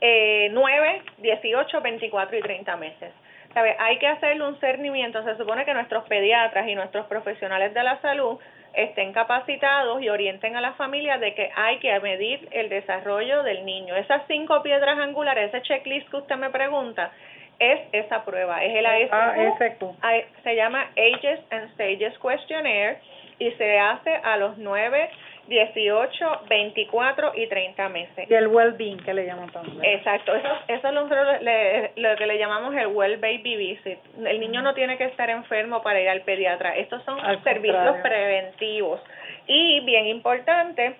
Eh, 0.00 0.48
9, 0.52 1.02
18, 1.18 1.80
24 1.80 2.38
y 2.38 2.40
30 2.40 2.76
meses. 2.76 3.12
¿Sabe? 3.52 3.74
Hay 3.78 3.98
que 3.98 4.06
hacerle 4.06 4.46
un 4.46 4.58
cernimiento. 4.60 5.24
Se 5.24 5.36
supone 5.36 5.64
que 5.64 5.74
nuestros 5.74 6.04
pediatras 6.04 6.68
y 6.68 6.74
nuestros 6.74 7.06
profesionales 7.06 7.74
de 7.74 7.82
la 7.82 8.00
salud 8.00 8.38
estén 8.78 9.12
capacitados 9.12 10.00
y 10.00 10.08
orienten 10.08 10.54
a 10.54 10.60
la 10.60 10.72
familia 10.74 11.18
de 11.18 11.34
que 11.34 11.50
hay 11.56 11.78
que 11.78 11.98
medir 12.00 12.48
el 12.52 12.68
desarrollo 12.68 13.42
del 13.42 13.64
niño. 13.64 13.96
Esas 13.96 14.22
cinco 14.28 14.62
piedras 14.62 14.98
angulares, 14.98 15.52
ese 15.52 15.62
checklist 15.62 16.08
que 16.08 16.18
usted 16.18 16.36
me 16.36 16.50
pregunta, 16.50 17.10
es 17.58 17.80
esa 17.90 18.24
prueba, 18.24 18.62
es 18.62 18.76
el 18.76 18.86
ASQ, 18.86 19.82
ah, 20.00 20.14
se 20.44 20.54
llama 20.54 20.86
Ages 20.96 21.40
and 21.50 21.72
Stages 21.74 22.16
Questionnaire 22.20 22.98
y 23.40 23.50
se 23.52 23.78
hace 23.80 24.14
a 24.14 24.36
los 24.36 24.56
9, 24.58 25.10
18, 25.48 26.42
24 26.48 27.32
y 27.34 27.46
30 27.46 27.88
meses. 27.88 28.30
Y 28.30 28.34
el 28.34 28.48
well-being 28.48 28.98
que 28.98 29.14
le 29.14 29.26
llaman 29.26 29.50
también. 29.50 29.82
Exacto, 29.82 30.34
eso, 30.34 30.48
eso 30.68 30.88
es 30.88 30.94
lo, 30.94 32.10
lo 32.10 32.16
que 32.16 32.26
le 32.26 32.38
llamamos 32.38 32.74
el 32.74 32.88
well 32.88 33.16
baby 33.16 33.56
visit. 33.56 33.98
El 34.24 34.40
niño 34.40 34.62
no 34.62 34.74
tiene 34.74 34.98
que 34.98 35.04
estar 35.04 35.30
enfermo 35.30 35.82
para 35.82 36.00
ir 36.00 36.08
al 36.08 36.20
pediatra. 36.22 36.76
Estos 36.76 37.02
son 37.04 37.18
servicios 37.42 37.96
preventivos. 38.02 39.00
Y 39.46 39.80
bien 39.80 40.06
importante, 40.06 40.96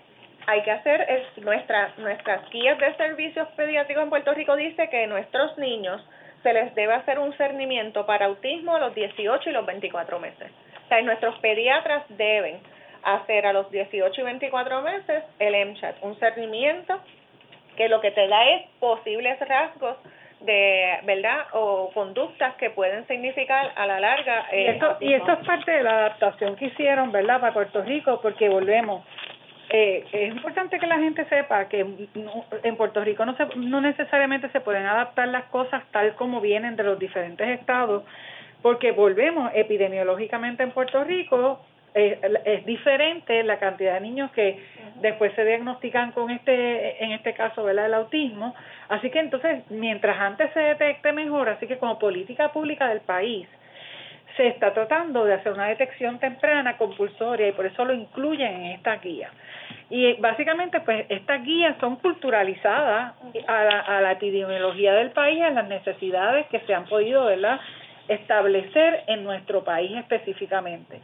hay 0.46 0.62
que 0.62 0.70
hacer 0.70 1.02
es 1.02 1.44
nuestra, 1.44 1.92
nuestras 1.98 2.48
guías 2.48 2.78
de 2.78 2.94
servicios 2.96 3.46
pediátricos 3.54 4.02
en 4.02 4.08
Puerto 4.08 4.32
Rico 4.32 4.56
dice 4.56 4.88
que 4.88 5.06
nuestros 5.06 5.58
niños 5.58 6.02
se 6.42 6.52
les 6.54 6.74
debe 6.74 6.94
hacer 6.94 7.18
un 7.18 7.34
cernimiento 7.34 8.06
para 8.06 8.26
autismo 8.26 8.76
a 8.76 8.80
los 8.80 8.94
18 8.94 9.50
y 9.50 9.52
los 9.52 9.66
24 9.66 10.18
meses. 10.18 10.50
O 10.86 10.88
sea, 10.88 11.02
nuestros 11.02 11.38
pediatras 11.40 12.04
deben 12.08 12.60
hacer 13.02 13.46
a 13.46 13.52
los 13.52 13.70
18 13.70 14.20
y 14.20 14.24
24 14.24 14.82
meses 14.82 15.24
el 15.38 15.54
MCHAT, 15.66 15.96
un 16.02 16.18
cernimiento 16.18 17.00
que 17.76 17.88
lo 17.88 18.00
que 18.00 18.10
te 18.10 18.26
da 18.26 18.44
es 18.50 18.66
posibles 18.80 19.38
rasgos 19.40 19.96
de, 20.40 20.98
¿verdad? 21.04 21.46
O 21.52 21.90
conductas 21.92 22.54
que 22.56 22.70
pueden 22.70 23.06
significar 23.06 23.72
a 23.76 23.86
la 23.86 24.00
larga. 24.00 24.46
y, 24.52 24.66
esto, 24.66 24.96
y 25.00 25.14
esto 25.14 25.32
es 25.32 25.46
parte 25.46 25.70
de 25.70 25.82
la 25.82 25.90
adaptación 25.90 26.56
que 26.56 26.66
hicieron, 26.66 27.10
¿verdad? 27.12 27.40
Para 27.40 27.54
Puerto 27.54 27.82
Rico, 27.82 28.20
porque 28.20 28.48
volvemos. 28.48 29.04
Eh, 29.70 30.04
es 30.12 30.34
importante 30.34 30.78
que 30.78 30.86
la 30.86 30.98
gente 30.98 31.26
sepa 31.26 31.68
que 31.68 31.80
en 32.62 32.76
Puerto 32.76 33.04
Rico 33.04 33.26
no, 33.26 33.36
se, 33.36 33.46
no 33.56 33.80
necesariamente 33.80 34.48
se 34.48 34.60
pueden 34.60 34.86
adaptar 34.86 35.28
las 35.28 35.44
cosas 35.44 35.82
tal 35.90 36.14
como 36.14 36.40
vienen 36.40 36.74
de 36.74 36.84
los 36.84 36.98
diferentes 36.98 37.46
estados, 37.60 38.02
porque 38.62 38.92
volvemos 38.92 39.50
epidemiológicamente 39.54 40.62
en 40.62 40.70
Puerto 40.70 41.04
Rico 41.04 41.60
es, 41.94 42.66
diferente 42.66 43.42
la 43.42 43.58
cantidad 43.58 43.94
de 43.94 44.00
niños 44.00 44.30
que 44.32 44.62
después 44.96 45.32
se 45.34 45.44
diagnostican 45.44 46.12
con 46.12 46.30
este, 46.30 47.02
en 47.02 47.12
este 47.12 47.34
caso, 47.34 47.64
¿verdad? 47.64 47.86
El 47.86 47.94
autismo. 47.94 48.54
Así 48.88 49.10
que 49.10 49.20
entonces, 49.20 49.68
mientras 49.70 50.18
antes 50.18 50.52
se 50.52 50.60
detecte 50.60 51.12
mejor, 51.12 51.48
así 51.48 51.66
que 51.66 51.78
como 51.78 51.98
política 51.98 52.52
pública 52.52 52.88
del 52.88 53.00
país, 53.00 53.48
se 54.36 54.46
está 54.46 54.72
tratando 54.72 55.24
de 55.24 55.34
hacer 55.34 55.52
una 55.52 55.66
detección 55.66 56.20
temprana 56.20 56.76
compulsoria 56.76 57.48
y 57.48 57.52
por 57.52 57.66
eso 57.66 57.84
lo 57.84 57.92
incluyen 57.92 58.52
en 58.52 58.64
esta 58.72 58.96
guía. 58.96 59.30
Y 59.90 60.14
básicamente, 60.14 60.80
pues 60.80 61.06
estas 61.08 61.42
guías 61.42 61.76
son 61.80 61.96
culturalizadas 61.96 63.14
a 63.46 63.64
la, 63.64 63.80
a 63.80 64.00
la 64.00 64.12
epidemiología 64.12 64.92
del 64.94 65.10
país, 65.10 65.42
a 65.42 65.50
las 65.50 65.66
necesidades 65.68 66.46
que 66.48 66.60
se 66.60 66.74
han 66.74 66.84
podido, 66.84 67.24
¿verdad? 67.24 67.58
establecer 68.08 69.04
en 69.06 69.24
nuestro 69.24 69.62
país 69.62 69.96
específicamente. 69.96 71.00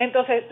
Entonces, 0.00 0.44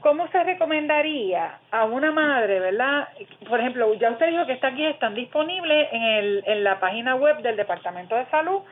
¿cómo 0.00 0.26
se 0.28 0.42
recomendaría 0.42 1.58
a 1.70 1.84
una 1.84 2.10
madre, 2.12 2.60
verdad? 2.60 3.08
Por 3.46 3.60
ejemplo, 3.60 3.92
ya 3.92 4.10
usted 4.10 4.30
dijo 4.30 4.46
que 4.46 4.54
esta 4.54 4.70
guía 4.70 4.88
están 4.88 5.14
disponibles 5.14 5.88
en, 5.92 6.02
el, 6.02 6.44
en 6.46 6.64
la 6.64 6.80
página 6.80 7.14
web 7.14 7.42
del 7.42 7.56
Departamento 7.56 8.16
de 8.16 8.24
Salud 8.30 8.62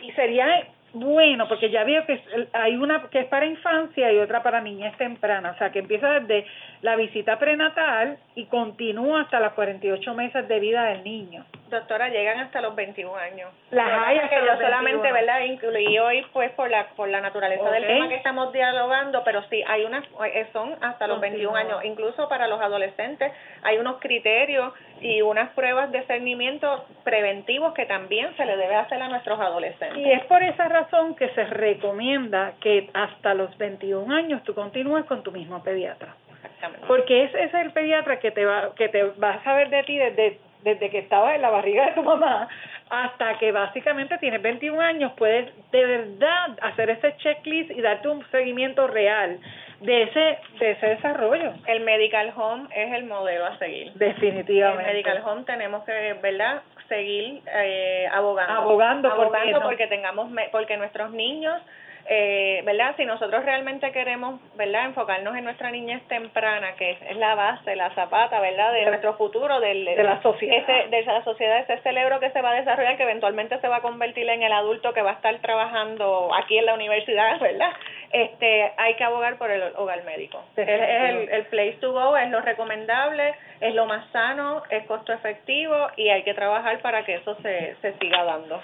y 0.00 0.10
sería 0.12 0.66
bueno, 0.94 1.46
porque 1.48 1.68
ya 1.68 1.84
veo 1.84 2.06
que 2.06 2.18
hay 2.54 2.76
una 2.76 3.10
que 3.10 3.20
es 3.20 3.26
para 3.26 3.44
infancia 3.44 4.10
y 4.10 4.18
otra 4.18 4.42
para 4.42 4.62
niñez 4.62 4.96
temprana, 4.96 5.50
o 5.50 5.58
sea, 5.58 5.70
que 5.70 5.80
empieza 5.80 6.20
desde 6.20 6.46
la 6.80 6.96
visita 6.96 7.38
prenatal 7.38 8.16
y 8.36 8.46
continúa 8.46 9.20
hasta 9.20 9.38
los 9.38 9.52
48 9.52 10.14
meses 10.14 10.48
de 10.48 10.60
vida 10.60 10.84
del 10.84 11.04
niño. 11.04 11.44
Doctora, 11.68 12.08
llegan 12.08 12.38
hasta 12.38 12.60
los 12.60 12.74
21 12.74 13.16
años. 13.16 13.50
Las 13.70 14.06
hay 14.06 14.20
que 14.28 14.36
yo 14.36 14.56
solamente, 14.56 15.10
¿verdad? 15.10 15.40
Incluí 15.40 15.98
hoy, 15.98 16.24
pues, 16.32 16.50
por 16.52 16.70
la 16.70 16.88
por 16.90 17.08
la 17.08 17.20
naturaleza 17.20 17.70
del 17.70 17.86
tema 17.86 18.08
que 18.08 18.14
estamos 18.14 18.52
dialogando, 18.52 19.24
pero 19.24 19.42
sí, 19.50 19.62
hay 19.66 19.84
unas, 19.84 20.04
eh, 20.26 20.46
son 20.52 20.76
hasta 20.80 21.06
los 21.06 21.20
21 21.20 21.56
años. 21.56 21.84
Incluso 21.84 22.28
para 22.28 22.46
los 22.46 22.60
adolescentes 22.60 23.32
hay 23.62 23.78
unos 23.78 23.98
criterios 24.00 24.72
y 25.00 25.22
unas 25.22 25.50
pruebas 25.50 25.90
de 25.90 26.02
cernimiento 26.04 26.86
preventivos 27.04 27.74
que 27.74 27.86
también 27.86 28.34
se 28.36 28.44
le 28.44 28.56
debe 28.56 28.76
hacer 28.76 29.02
a 29.02 29.08
nuestros 29.08 29.38
adolescentes. 29.40 29.98
Y 29.98 30.12
es 30.12 30.24
por 30.26 30.42
esa 30.42 30.68
razón 30.68 31.16
que 31.16 31.28
se 31.30 31.44
recomienda 31.44 32.54
que 32.60 32.90
hasta 32.94 33.34
los 33.34 33.56
21 33.58 34.14
años 34.14 34.42
tú 34.44 34.54
continúes 34.54 35.04
con 35.06 35.22
tu 35.22 35.32
mismo 35.32 35.62
pediatra. 35.62 36.14
Exactamente. 36.36 36.86
Porque 36.86 37.24
ese 37.24 37.44
es 37.44 37.54
el 37.54 37.72
pediatra 37.72 38.20
que 38.20 38.30
te 38.30 38.44
va 38.44 38.74
que 38.74 38.88
te 38.88 39.02
va 39.02 39.30
a 39.30 39.44
saber 39.44 39.68
de 39.70 39.82
ti 39.82 39.96
desde 39.96 40.38
desde 40.66 40.90
que 40.90 40.98
estabas 40.98 41.36
en 41.36 41.42
la 41.42 41.50
barriga 41.50 41.86
de 41.86 41.92
tu 41.92 42.02
mamá 42.02 42.48
hasta 42.90 43.38
que 43.38 43.52
básicamente 43.52 44.18
tienes 44.18 44.42
21 44.42 44.80
años, 44.80 45.12
puedes 45.16 45.46
de 45.70 45.86
verdad 45.86 46.58
hacer 46.60 46.90
ese 46.90 47.16
checklist 47.18 47.70
y 47.70 47.80
darte 47.80 48.08
un 48.08 48.28
seguimiento 48.30 48.86
real 48.88 49.38
de 49.80 50.02
ese 50.02 50.38
de 50.58 50.70
ese 50.72 50.86
desarrollo. 50.86 51.52
El 51.66 51.80
medical 51.82 52.32
home 52.36 52.68
es 52.74 52.92
el 52.94 53.04
modelo 53.04 53.46
a 53.46 53.58
seguir. 53.58 53.92
Definitivamente. 53.94 54.90
El 54.90 54.96
medical 54.96 55.22
home 55.24 55.44
tenemos 55.44 55.84
que, 55.84 56.16
¿verdad? 56.20 56.62
seguir 56.88 57.42
eh, 57.52 58.08
abogando, 58.12 58.52
abogando, 58.52 59.10
abogando 59.10 59.62
porque 59.62 59.86
tengamos 59.88 60.30
porque 60.52 60.76
nuestros 60.76 61.10
niños 61.10 61.60
eh, 62.08 62.62
¿verdad? 62.64 62.94
Si 62.96 63.04
nosotros 63.04 63.44
realmente 63.44 63.90
queremos, 63.90 64.40
¿verdad? 64.54 64.84
Enfocarnos 64.84 65.36
en 65.36 65.44
nuestra 65.44 65.72
niñez 65.72 66.00
temprana, 66.06 66.76
que 66.76 66.92
es, 66.92 67.16
la 67.16 67.34
base, 67.34 67.74
la 67.74 67.90
zapata, 67.94 68.38
¿verdad? 68.40 68.72
De, 68.72 68.86
nuestro 68.86 69.14
futuro, 69.14 69.58
del, 69.58 69.84
de 69.84 70.02
la 70.04 70.22
sociedad. 70.22 70.56
Ese, 70.58 70.88
de 70.88 71.02
la 71.02 71.24
sociedad, 71.24 71.58
ese 71.58 71.78
cerebro 71.82 72.20
que 72.20 72.30
se 72.30 72.40
va 72.40 72.50
a 72.50 72.54
desarrollar, 72.54 72.96
que 72.96 73.02
eventualmente 73.02 73.58
se 73.60 73.66
va 73.66 73.76
a 73.76 73.82
convertir 73.82 74.28
en 74.28 74.42
el 74.42 74.52
adulto 74.52 74.92
que 74.94 75.02
va 75.02 75.10
a 75.10 75.14
estar 75.14 75.36
trabajando 75.40 76.30
aquí 76.34 76.56
en 76.58 76.66
la 76.66 76.74
universidad, 76.74 77.40
¿verdad? 77.40 77.72
Este, 78.12 78.72
hay 78.76 78.94
que 78.94 79.02
abogar 79.02 79.36
por 79.36 79.50
el 79.50 79.62
hogar 79.74 80.04
médico. 80.04 80.44
Es, 80.56 80.68
el, 80.68 81.28
el 81.28 81.46
place 81.46 81.78
to 81.80 81.92
go, 81.92 82.16
es 82.16 82.30
lo 82.30 82.40
recomendable, 82.40 83.34
es 83.60 83.74
lo 83.74 83.86
más 83.86 84.08
sano, 84.12 84.62
es 84.70 84.86
costo 84.86 85.12
efectivo 85.12 85.88
y 85.96 86.08
hay 86.08 86.22
que 86.22 86.34
trabajar 86.34 86.78
para 86.82 87.04
que 87.04 87.14
eso 87.14 87.34
se, 87.42 87.74
se 87.82 87.98
siga 87.98 88.22
dando. 88.22 88.62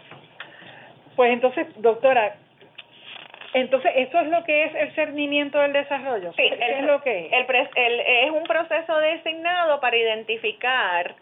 Pues 1.16 1.32
entonces, 1.32 1.66
doctora, 1.76 2.36
entonces, 3.54 3.92
¿eso 3.96 4.20
es 4.20 4.28
lo 4.28 4.42
que 4.44 4.64
es 4.64 4.74
el 4.74 4.94
cernimiento 4.94 5.58
del 5.58 5.72
desarrollo? 5.72 6.32
Sí, 6.32 6.42
es 6.42 6.84
lo 6.84 7.02
que 7.02 7.26
es? 7.26 7.32
El, 7.74 8.00
es 8.00 8.30
un 8.30 8.44
proceso 8.44 8.98
designado 8.98 9.80
para 9.80 9.96
identificar 9.96 11.14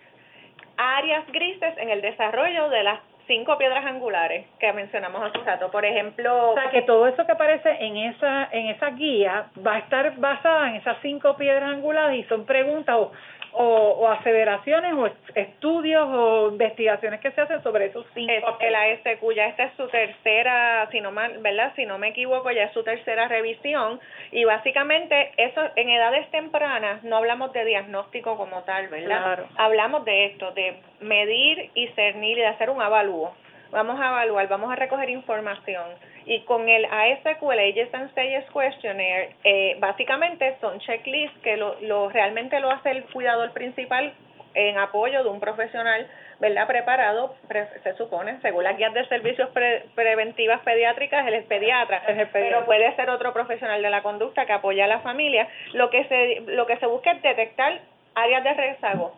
áreas 0.76 1.26
grises 1.33 1.76
en 1.78 1.91
el 1.91 2.01
desarrollo 2.01 2.68
de 2.68 2.83
las 2.85 3.01
cinco 3.26 3.59
piedras 3.59 3.85
angulares 3.85 4.47
que 4.59 4.72
mencionamos 4.72 5.22
hace 5.22 5.45
rato. 5.45 5.70
Por 5.70 5.85
ejemplo... 5.85 6.51
O 6.51 6.55
sea, 6.55 6.70
que 6.70 6.83
todo 6.83 7.07
eso 7.07 7.24
que 7.26 7.33
aparece 7.33 7.70
en 7.81 7.97
esa, 7.97 8.49
en 8.51 8.66
esa 8.68 8.91
guía 8.91 9.47
va 9.64 9.74
a 9.74 9.78
estar 9.78 10.16
basada 10.16 10.68
en 10.70 10.76
esas 10.76 10.99
cinco 11.03 11.37
piedras 11.37 11.70
angulares 11.70 12.18
y 12.18 12.28
son 12.28 12.45
preguntas 12.45 12.97
o 12.97 13.12
o, 13.53 13.64
o 13.64 14.09
aseveraciones 14.09 14.92
o 14.94 15.09
estudios 15.34 16.09
o 16.09 16.48
investigaciones 16.51 17.20
que 17.20 17.30
se 17.32 17.40
hacen 17.40 17.62
sobre 17.62 17.86
esos 17.86 18.07
cinco. 18.14 18.59
el 18.61 18.74
ASQ 18.74 19.34
ya 19.34 19.46
esta 19.46 19.64
es 19.64 19.72
su 19.76 19.88
tercera, 19.88 20.88
si 20.90 21.01
no 21.01 21.12
mal, 21.12 21.38
¿verdad? 21.38 21.72
Si 21.76 21.86
no 21.86 21.98
me 21.98 22.09
equivoco, 22.09 22.51
ya 22.51 22.64
es 22.64 22.72
su 22.72 22.82
tercera 22.82 23.28
revisión 23.28 24.01
y 24.32 24.44
básicamente 24.44 25.32
eso 25.36 25.61
en 25.76 25.90
edades 25.90 26.30
tempranas 26.30 27.03
no 27.05 27.16
hablamos 27.16 27.53
de 27.53 27.64
diagnóstico 27.64 28.36
como 28.36 28.62
tal, 28.62 28.88
¿verdad? 28.88 29.46
Hablamos 29.57 30.05
de 30.05 30.26
esto, 30.26 30.53
de 30.53 30.76
medir 31.01 31.70
y 31.74 31.88
cernir 31.88 32.38
y 32.38 32.40
de 32.40 32.46
hacer 32.46 32.70
un 32.70 32.80
avalúo 32.80 33.32
vamos 33.70 34.01
a 34.01 34.09
evaluar, 34.09 34.48
vamos 34.48 34.70
a 34.70 34.76
recoger 34.76 35.11
información. 35.11 35.86
Y 36.27 36.41
con 36.43 36.68
el 36.68 36.85
ASQ, 36.85 37.43
el 37.53 37.59
Ages 37.59 37.95
and 37.95 38.11
Stages 38.11 38.45
Questionnaire, 38.53 39.35
eh, 39.45 39.77
básicamente 39.79 40.57
son 40.61 40.79
checklists 40.81 41.39
que 41.43 41.57
lo, 41.57 41.77
lo 41.81 42.09
realmente 42.09 42.61
lo 42.61 42.71
hace 42.71 42.91
el 42.91 43.05
cuidador 43.05 43.53
principal 43.53 44.12
en 44.55 44.79
apoyo 44.79 45.23
de 45.23 45.31
un 45.31 45.41
profesional 45.41 46.09
¿verdad? 46.41 46.66
preparado, 46.66 47.35
se 47.83 47.95
supone, 47.95 48.41
según 48.41 48.64
las 48.64 48.77
guías 48.77 48.95
de 48.95 49.07
servicios 49.09 49.51
preventivas 49.95 50.61
pediátricas, 50.62 51.27
el 51.27 51.45
pediatra, 51.45 52.03
el 52.09 52.27
pero 52.29 52.64
puede 52.64 52.97
ser 52.97 53.11
otro 53.11 53.33
profesional 53.35 53.83
de 53.83 53.91
la 53.91 54.03
conducta 54.03 54.47
que 54.47 54.55
apoya 54.55 54.87
a 54.87 54.89
la 54.89 55.01
familia. 55.01 55.47
Lo 55.75 55.91
que 55.91 56.05
se, 56.05 56.41
lo 56.47 56.66
que 56.66 56.79
se 56.79 56.87
busca 56.87 57.12
es 57.12 57.23
detectar 57.23 57.81
áreas 58.14 58.43
de 58.43 58.55
rezago. 58.55 59.14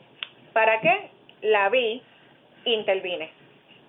¿Para 0.53 0.80
qué? 0.80 1.11
La 1.42 1.68
vi 1.68 2.03
intervine. 2.64 3.30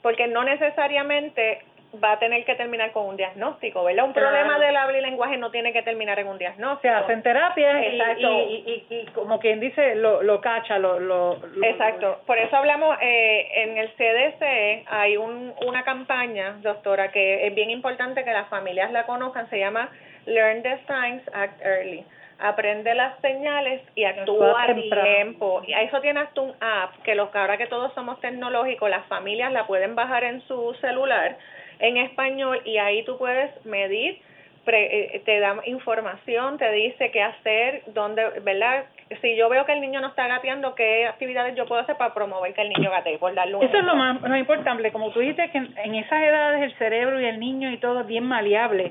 Porque 0.03 0.27
no 0.27 0.43
necesariamente 0.43 1.63
va 2.01 2.13
a 2.13 2.19
tener 2.19 2.43
que 2.45 2.55
terminar 2.55 2.91
con 2.91 3.05
un 3.05 3.17
diagnóstico, 3.17 3.83
¿verdad? 3.83 4.05
Un 4.05 4.13
problema 4.13 4.57
del 4.59 4.75
habla 4.75 4.97
y 4.97 5.01
lenguaje 5.01 5.37
no 5.37 5.51
tiene 5.51 5.73
que 5.73 5.83
terminar 5.83 6.19
en 6.19 6.27
un 6.27 6.37
diagnóstico. 6.37 6.81
Se 6.81 6.89
hacen 6.89 7.21
terapias 7.21 7.83
y, 8.17 8.85
y, 8.89 9.05
como 9.13 9.39
quien 9.39 9.59
dice, 9.59 9.95
lo, 9.95 10.23
lo 10.23 10.41
cacha, 10.41 10.79
lo, 10.79 10.99
lo, 10.99 11.37
Exacto. 11.63 12.21
Por 12.25 12.37
eso 12.37 12.55
hablamos, 12.55 12.97
eh, 13.01 13.63
en 13.63 13.77
el 13.77 13.89
CDC 13.93 14.87
hay 14.87 15.17
un, 15.17 15.53
una 15.65 15.83
campaña, 15.83 16.57
doctora, 16.61 17.11
que 17.11 17.47
es 17.47 17.53
bien 17.53 17.69
importante 17.69 18.23
que 18.23 18.31
las 18.31 18.47
familias 18.49 18.91
la 18.91 19.05
conozcan, 19.05 19.49
se 19.49 19.59
llama 19.59 19.89
Learn 20.25 20.63
the 20.63 20.79
Signs, 20.87 21.23
Act 21.33 21.61
Early 21.61 22.05
aprende 22.39 22.93
las 22.93 23.17
señales 23.21 23.81
y 23.95 24.03
actúa 24.03 24.63
a 24.63 24.75
tiempo. 24.75 25.61
Y 25.65 25.73
a 25.73 25.81
eso 25.81 26.01
tiene 26.01 26.19
hasta 26.19 26.41
un 26.41 26.53
app 26.59 27.01
que 27.03 27.15
los 27.15 27.33
ahora 27.33 27.57
que 27.57 27.67
todos 27.67 27.93
somos 27.93 28.19
tecnológicos, 28.19 28.89
las 28.89 29.05
familias 29.07 29.51
la 29.53 29.65
pueden 29.65 29.95
bajar 29.95 30.25
en 30.25 30.41
su 30.41 30.73
celular 30.81 31.37
en 31.79 31.97
español 31.97 32.61
y 32.65 32.77
ahí 32.77 33.03
tú 33.03 33.17
puedes 33.17 33.65
medir, 33.65 34.19
eh, 34.65 35.21
te 35.25 35.39
da 35.39 35.57
información, 35.65 36.57
te 36.57 36.71
dice 36.71 37.11
qué 37.11 37.21
hacer, 37.21 37.83
dónde, 37.87 38.23
¿verdad? 38.43 38.85
Si 39.21 39.35
yo 39.35 39.49
veo 39.49 39.65
que 39.65 39.73
el 39.73 39.81
niño 39.81 39.99
no 39.99 40.07
está 40.07 40.27
gateando, 40.27 40.73
¿qué 40.73 41.05
actividades 41.05 41.55
yo 41.55 41.65
puedo 41.65 41.81
hacer 41.81 41.97
para 41.97 42.13
promover 42.13 42.53
que 42.53 42.61
el 42.61 42.69
niño 42.69 42.89
gatee? 42.89 43.17
Por 43.17 43.33
darle 43.33 43.57
Eso 43.61 43.77
es 43.77 43.83
lo 43.83 43.95
más, 43.95 44.17
importante, 44.39 44.91
como 44.91 45.11
tú 45.11 45.19
dices, 45.19 45.51
que 45.51 45.57
en, 45.57 45.95
esas 45.95 46.23
edades 46.23 46.63
el 46.63 46.77
cerebro 46.77 47.19
y 47.19 47.25
el 47.25 47.39
niño 47.39 47.71
y 47.71 47.77
todo 47.77 48.01
es 48.01 48.07
bien 48.07 48.23
maleable. 48.23 48.89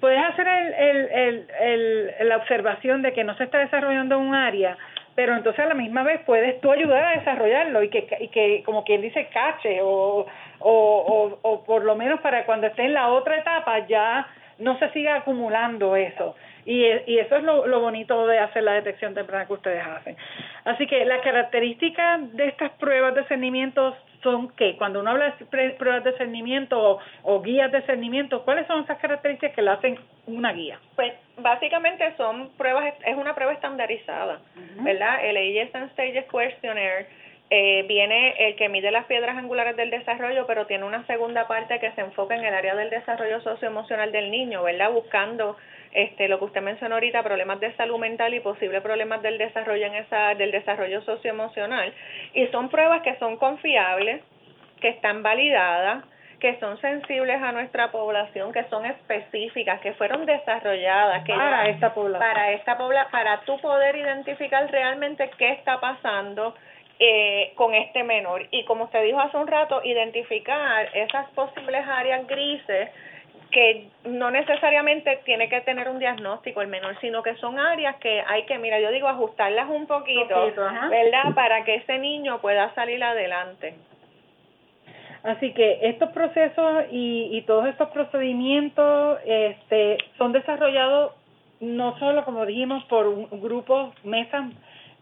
Puedes 0.00 0.20
hacer 0.20 0.48
el, 0.48 0.74
el, 0.74 1.46
el, 1.60 2.28
la 2.28 2.38
observación 2.38 3.02
de 3.02 3.12
que 3.12 3.22
no 3.22 3.36
se 3.36 3.44
está 3.44 3.58
desarrollando 3.58 4.18
un 4.18 4.34
área, 4.34 4.76
pero 5.14 5.36
entonces 5.36 5.64
a 5.64 5.68
la 5.68 5.74
misma 5.74 6.02
vez 6.02 6.20
puedes 6.24 6.60
tú 6.60 6.72
ayudar 6.72 7.04
a 7.04 7.18
desarrollarlo 7.18 7.82
y 7.82 7.90
que, 7.90 8.06
y 8.20 8.28
que 8.28 8.62
como 8.64 8.84
quien 8.84 9.02
dice, 9.02 9.28
cache 9.32 9.80
o, 9.82 10.26
o, 10.62 11.38
o, 11.42 11.64
por 11.64 11.84
lo 11.84 11.96
menos 11.96 12.20
para 12.20 12.44
cuando 12.44 12.66
esté 12.66 12.84
en 12.84 12.94
la 12.94 13.08
otra 13.08 13.38
etapa 13.38 13.86
ya 13.86 14.26
no 14.58 14.78
se 14.78 14.90
siga 14.90 15.16
acumulando 15.16 15.96
eso. 15.96 16.36
Y, 16.64 16.84
y 17.06 17.18
eso 17.18 17.36
es 17.36 17.42
lo, 17.42 17.66
lo 17.66 17.80
bonito 17.80 18.26
de 18.26 18.38
hacer 18.38 18.62
la 18.62 18.74
detección 18.74 19.14
temprana 19.14 19.46
que 19.46 19.52
ustedes 19.52 19.84
hacen. 19.84 20.16
Así 20.64 20.86
que 20.86 21.04
las 21.04 21.20
características 21.22 22.32
de 22.34 22.46
estas 22.46 22.70
pruebas 22.72 23.14
de 23.14 23.24
cernimiento 23.24 23.96
son 24.22 24.50
que 24.50 24.76
cuando 24.76 25.00
uno 25.00 25.10
habla 25.10 25.34
de 25.38 25.70
pruebas 25.70 26.04
de 26.04 26.12
cernimiento 26.12 27.00
o, 27.22 27.42
guías 27.42 27.72
de 27.72 27.82
cernimiento, 27.82 28.44
¿cuáles 28.44 28.66
son 28.66 28.84
esas 28.84 28.98
características 28.98 29.54
que 29.54 29.62
le 29.62 29.70
hacen 29.70 29.98
una 30.26 30.52
guía? 30.52 30.78
Pues 30.94 31.12
básicamente 31.38 32.14
son 32.16 32.50
pruebas, 32.56 32.94
es 33.04 33.16
una 33.16 33.34
prueba 33.34 33.52
estandarizada, 33.52 34.40
¿verdad? 34.76 35.24
El 35.24 35.36
Ages 35.36 35.74
and 35.74 35.90
Stages 35.92 36.24
Questionnaire 36.30 37.06
eh, 37.54 37.84
viene 37.86 38.34
el 38.38 38.56
que 38.56 38.70
mide 38.70 38.90
las 38.90 39.04
piedras 39.04 39.36
angulares 39.36 39.76
del 39.76 39.90
desarrollo, 39.90 40.46
pero 40.46 40.64
tiene 40.64 40.84
una 40.84 41.06
segunda 41.06 41.46
parte 41.46 41.78
que 41.80 41.92
se 41.92 42.00
enfoca 42.00 42.34
en 42.34 42.42
el 42.42 42.54
área 42.54 42.74
del 42.74 42.88
desarrollo 42.88 43.42
socioemocional 43.42 44.10
del 44.10 44.30
niño, 44.30 44.62
¿verdad? 44.62 44.90
Buscando 44.90 45.58
este 45.92 46.28
lo 46.28 46.38
que 46.38 46.46
usted 46.46 46.62
mencionó 46.62 46.94
ahorita, 46.94 47.22
problemas 47.22 47.60
de 47.60 47.76
salud 47.76 47.98
mental 47.98 48.32
y 48.32 48.40
posibles 48.40 48.80
problemas 48.80 49.20
del 49.20 49.36
desarrollo 49.36 49.84
en 49.84 49.96
esa 49.96 50.34
del 50.34 50.50
desarrollo 50.50 51.02
socioemocional 51.02 51.92
y 52.32 52.46
son 52.46 52.70
pruebas 52.70 53.02
que 53.02 53.16
son 53.16 53.36
confiables, 53.36 54.22
que 54.80 54.88
están 54.88 55.22
validadas, 55.22 56.06
que 56.40 56.58
son 56.58 56.80
sensibles 56.80 57.42
a 57.42 57.52
nuestra 57.52 57.92
población, 57.92 58.50
que 58.54 58.64
son 58.70 58.86
específicas, 58.86 59.78
que 59.80 59.92
fueron 59.92 60.24
desarrolladas 60.24 61.22
que 61.24 61.34
para 61.34 61.68
esta 61.68 61.92
población, 61.92 62.32
para 62.32 62.52
esta 62.52 62.78
población, 62.78 63.12
para 63.12 63.40
tu 63.42 63.60
poder 63.60 63.94
identificar 63.94 64.70
realmente 64.70 65.30
qué 65.36 65.50
está 65.50 65.78
pasando 65.80 66.54
eh, 67.04 67.52
con 67.56 67.74
este 67.74 68.04
menor. 68.04 68.46
Y 68.52 68.64
como 68.64 68.84
usted 68.84 69.02
dijo 69.02 69.18
hace 69.18 69.36
un 69.36 69.48
rato, 69.48 69.80
identificar 69.82 70.88
esas 70.94 71.28
posibles 71.30 71.84
áreas 71.84 72.24
grises 72.28 72.90
que 73.50 73.88
no 74.04 74.30
necesariamente 74.30 75.18
tiene 75.24 75.48
que 75.48 75.62
tener 75.62 75.88
un 75.88 75.98
diagnóstico 75.98 76.62
el 76.62 76.68
menor, 76.68 76.96
sino 77.00 77.24
que 77.24 77.34
son 77.38 77.58
áreas 77.58 77.96
que 77.96 78.22
hay 78.24 78.44
que, 78.44 78.56
mira, 78.58 78.78
yo 78.78 78.92
digo, 78.92 79.08
ajustarlas 79.08 79.68
un 79.68 79.88
poquito, 79.88 80.52
¿verdad? 80.90 81.34
Para 81.34 81.64
que 81.64 81.74
ese 81.74 81.98
niño 81.98 82.40
pueda 82.40 82.72
salir 82.76 83.02
adelante. 83.02 83.74
Así 85.24 85.52
que 85.54 85.80
estos 85.82 86.10
procesos 86.10 86.84
y, 86.92 87.36
y 87.36 87.42
todos 87.42 87.66
estos 87.66 87.88
procedimientos 87.88 89.18
este, 89.26 89.98
son 90.18 90.30
desarrollados 90.30 91.14
no 91.58 91.98
solo, 91.98 92.24
como 92.24 92.46
dijimos, 92.46 92.84
por 92.84 93.28
grupos, 93.40 93.92
mesas 94.04 94.44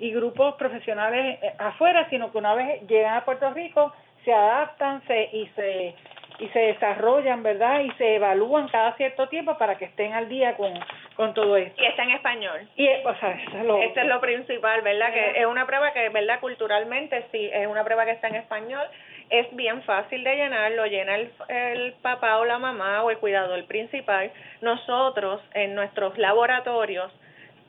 y 0.01 0.13
grupos 0.13 0.55
profesionales 0.57 1.39
eh, 1.43 1.55
afuera, 1.59 2.09
sino 2.11 2.33
que 2.33 2.39
una 2.39 2.55
vez 2.55 2.87
llegan 2.89 3.15
a 3.15 3.25
Puerto 3.25 3.51
Rico 3.51 3.93
se 4.25 4.33
adaptan 4.33 5.03
se, 5.07 5.31
y 5.33 5.47
se 5.57 5.95
y 6.41 6.49
se 6.49 6.59
desarrollan, 6.59 7.43
¿verdad? 7.43 7.81
Y 7.81 7.91
se 7.93 8.17
evalúan 8.17 8.69
cada 8.69 8.95
cierto 8.97 9.29
tiempo 9.29 9.59
para 9.59 9.77
que 9.77 9.85
estén 9.85 10.15
al 10.15 10.29
día 10.29 10.57
con, 10.57 10.73
con 11.15 11.35
todo 11.35 11.57
esto. 11.57 11.83
Y 11.83 11.87
está 11.87 12.03
en 12.05 12.13
español. 12.13 12.67
Y, 12.77 12.89
o 12.89 13.15
sea, 13.17 13.33
eso 13.33 13.59
es 13.59 13.65
lo, 13.65 13.83
es 13.83 14.07
lo 14.07 14.21
principal, 14.21 14.81
¿verdad? 14.81 15.13
Que 15.13 15.41
es 15.41 15.47
una 15.47 15.67
prueba 15.67 15.93
que, 15.93 16.09
¿verdad? 16.09 16.41
Culturalmente 16.41 17.27
sí, 17.31 17.51
es 17.53 17.67
una 17.67 17.85
prueba 17.85 18.07
que 18.07 18.13
está 18.13 18.29
en 18.29 18.37
español. 18.37 18.87
Es 19.29 19.55
bien 19.55 19.83
fácil 19.83 20.25
de 20.25 20.35
llenar, 20.35 20.73
lo 20.73 20.87
llena 20.87 21.17
el, 21.17 21.31
el 21.49 21.93
papá 22.01 22.39
o 22.39 22.47
la 22.47 22.59
mamá 22.59 23.03
o 23.03 23.11
el 23.11 23.19
cuidador 23.19 23.63
principal. 23.67 24.33
Nosotros, 24.63 25.43
en 25.53 25.75
nuestros 25.75 26.17
laboratorios, 26.17 27.13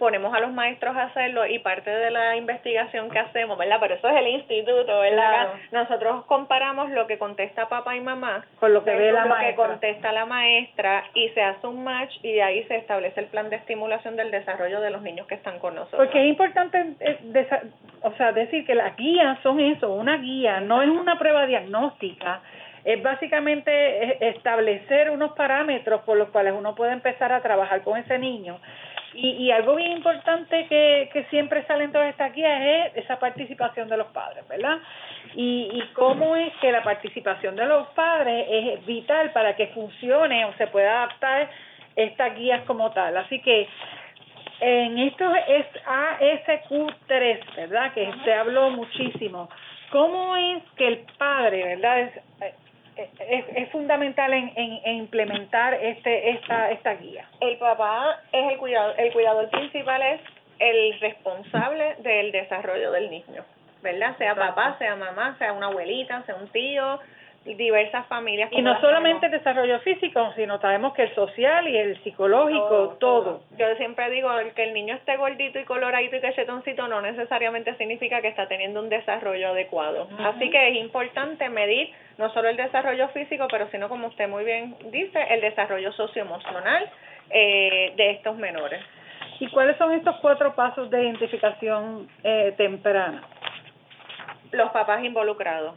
ponemos 0.02 0.34
a 0.34 0.40
los 0.40 0.52
maestros 0.52 0.96
a 0.96 1.04
hacerlo 1.04 1.46
y 1.46 1.60
parte 1.60 1.92
de 1.92 2.10
la 2.10 2.36
investigación 2.36 3.12
que 3.12 3.20
hacemos, 3.20 3.56
¿verdad? 3.56 3.78
Pero 3.80 3.94
eso 3.94 4.10
es 4.10 4.18
el 4.18 4.30
instituto, 4.30 5.00
¿verdad? 5.00 5.50
Nosotros 5.72 6.26
comparamos 6.26 6.90
lo 6.90 7.06
que 7.06 7.20
contesta 7.20 7.70
papá 7.70 7.96
y 7.96 8.02
mamá 8.02 8.44
con 8.60 8.74
lo 8.74 8.84
que 8.84 8.96
ve 8.96 9.12
la 9.12 9.26
lo 9.26 9.38
que 9.38 9.54
contesta 9.54 10.12
la 10.12 10.26
maestra 10.26 11.04
y 11.14 11.30
se 11.30 11.44
hace 11.44 11.68
un 11.68 11.84
match 11.84 12.16
y 12.24 12.34
de 12.34 12.42
ahí 12.42 12.64
se 12.64 12.78
establece 12.78 13.20
el 13.20 13.28
plan 13.28 13.52
de 13.52 13.58
estimulación 13.58 14.16
del 14.16 14.32
desarrollo 14.32 14.82
de 14.82 14.90
los 14.90 15.04
niños 15.04 15.28
que 15.28 15.36
están 15.36 15.60
con 15.60 15.76
nosotros. 15.76 16.02
Porque 16.02 16.20
es 16.20 16.30
importante 16.30 16.96
eh, 17.00 17.46
o 18.02 18.12
sea, 18.14 18.32
decir 18.32 18.66
que 18.66 18.74
las 18.74 18.98
guías 18.98 19.38
son 19.44 19.60
eso, 19.60 19.94
una 19.94 20.18
guía, 20.18 20.62
no 20.62 20.82
es 20.82 20.90
una 20.90 21.20
prueba 21.20 21.46
diagnóstica 21.46 22.42
es 22.84 23.04
básicamente 23.04 24.30
establecer 24.30 25.12
unos 25.12 25.34
parámetros 25.34 26.02
por 26.02 26.18
los 26.18 26.30
cuales 26.30 26.56
uno 26.58 26.74
puede 26.74 26.94
empezar 26.94 27.32
a 27.32 27.42
trabajar 27.42 27.84
con 27.84 27.96
ese 27.96 28.18
niño 28.18 28.60
y, 29.14 29.30
y 29.30 29.52
algo 29.52 29.76
bien 29.76 29.92
importante 29.92 30.68
que, 30.68 31.10
que 31.12 31.24
siempre 31.26 31.66
sale 31.66 31.86
en 31.86 31.92
todas 31.92 32.10
estas 32.10 32.34
guías 32.34 32.62
es 32.62 33.04
esa 33.04 33.20
participación 33.20 33.90
de 33.90 33.98
los 33.98 34.08
padres, 34.08 34.48
¿verdad? 34.48 34.80
Y, 35.36 35.70
y 35.74 35.82
cómo 35.94 36.36
es 36.36 36.54
que 36.62 36.72
la 36.72 36.84
participación 36.84 37.56
de 37.56 37.66
los 37.66 37.88
padres 37.90 38.48
es 38.50 38.86
vital 38.86 39.32
para 39.32 39.56
que 39.56 39.68
funcione 39.68 40.46
o 40.46 40.54
se 40.54 40.68
pueda 40.68 41.04
adaptar 41.04 41.50
estas 41.96 42.36
guías 42.36 42.64
como 42.66 42.92
tal. 42.92 43.18
Así 43.18 43.42
que 43.42 43.68
en 44.62 44.98
esto 45.00 45.26
es 45.48 45.66
ASQ3, 45.86 47.56
¿verdad? 47.56 47.94
Que 47.94 48.12
se 48.24 48.34
habló 48.34 48.70
muchísimo. 48.70 49.50
¿Cómo 49.90 50.38
es 50.38 50.64
que 50.78 50.88
el 50.88 51.00
padre, 51.18 51.76
¿verdad? 51.76 52.12
Es, 53.20 53.46
es 53.56 53.70
fundamental 53.70 54.34
en, 54.34 54.52
en, 54.56 54.96
implementar 54.98 55.74
este 55.74 56.32
esta 56.32 56.72
esta 56.72 56.94
guía. 56.96 57.26
El 57.40 57.58
papá 57.58 58.20
es 58.32 58.52
el 58.52 58.58
cuidador, 58.58 59.00
el 59.00 59.14
cuidador 59.14 59.50
principal 59.50 60.02
es 60.02 60.22
el 60.60 61.00
responsable 61.00 61.96
del 62.00 62.32
desarrollo 62.32 62.92
del 62.92 63.10
niño, 63.10 63.44
¿verdad? 63.82 64.18
Sea 64.18 64.36
papá, 64.36 64.76
sea 64.78 64.96
mamá, 64.96 65.36
sea 65.38 65.54
una 65.54 65.68
abuelita, 65.68 66.24
sea 66.26 66.36
un 66.36 66.48
tío, 66.50 67.00
diversas 67.46 68.06
familias. 68.08 68.52
Y 68.52 68.62
no 68.62 68.80
solamente 68.82 69.26
el 69.26 69.32
desarrollo 69.32 69.80
físico, 69.80 70.32
sino 70.36 70.60
sabemos 70.60 70.94
que 70.94 71.04
el 71.04 71.16
social 71.16 71.68
y 71.68 71.76
el 71.76 72.02
psicológico, 72.04 72.98
todo, 73.00 73.42
Yo 73.58 73.76
siempre 73.78 74.10
digo 74.12 74.30
que 74.56 74.64
el 74.64 74.74
niño 74.74 74.96
esté 74.96 75.18
gordito 75.18 75.60
y 75.60 75.64
coloradito 75.64 76.16
y 76.16 76.22
cachetoncito 76.22 76.88
no 76.88 77.02
necesariamente 77.02 77.76
significa 77.76 78.22
que 78.22 78.28
está 78.28 78.48
teniendo 78.48 78.80
un 78.80 78.90
desarrollo 78.90 79.50
adecuado. 79.50 80.08
Así 80.20 80.52
que 80.52 80.70
es 80.70 80.76
importante 80.78 81.50
medir 81.50 81.92
no 82.18 82.32
solo 82.34 82.50
el 82.50 82.58
desarrollo 82.58 83.08
físico, 83.10 83.48
pero 83.50 83.68
sino 83.72 83.90
como 83.90 84.08
usted 84.08 84.30
muy 84.30 84.44
bien 84.44 84.76
dice, 84.92 85.20
el 85.30 85.42
desarrollo 85.42 85.92
socioemocional 85.94 86.90
eh, 87.32 87.94
de 87.96 88.12
estos 88.12 88.38
menores. 88.38 88.82
¿Y 89.40 89.48
cuáles 89.48 89.76
son 89.78 89.92
estos 89.94 90.18
cuatro 90.18 90.54
pasos 90.54 90.92
de 90.92 91.02
identificación 91.02 92.08
eh, 92.24 92.54
temprana? 92.56 93.24
Los 94.52 94.70
papás 94.70 95.04
involucrados 95.04 95.76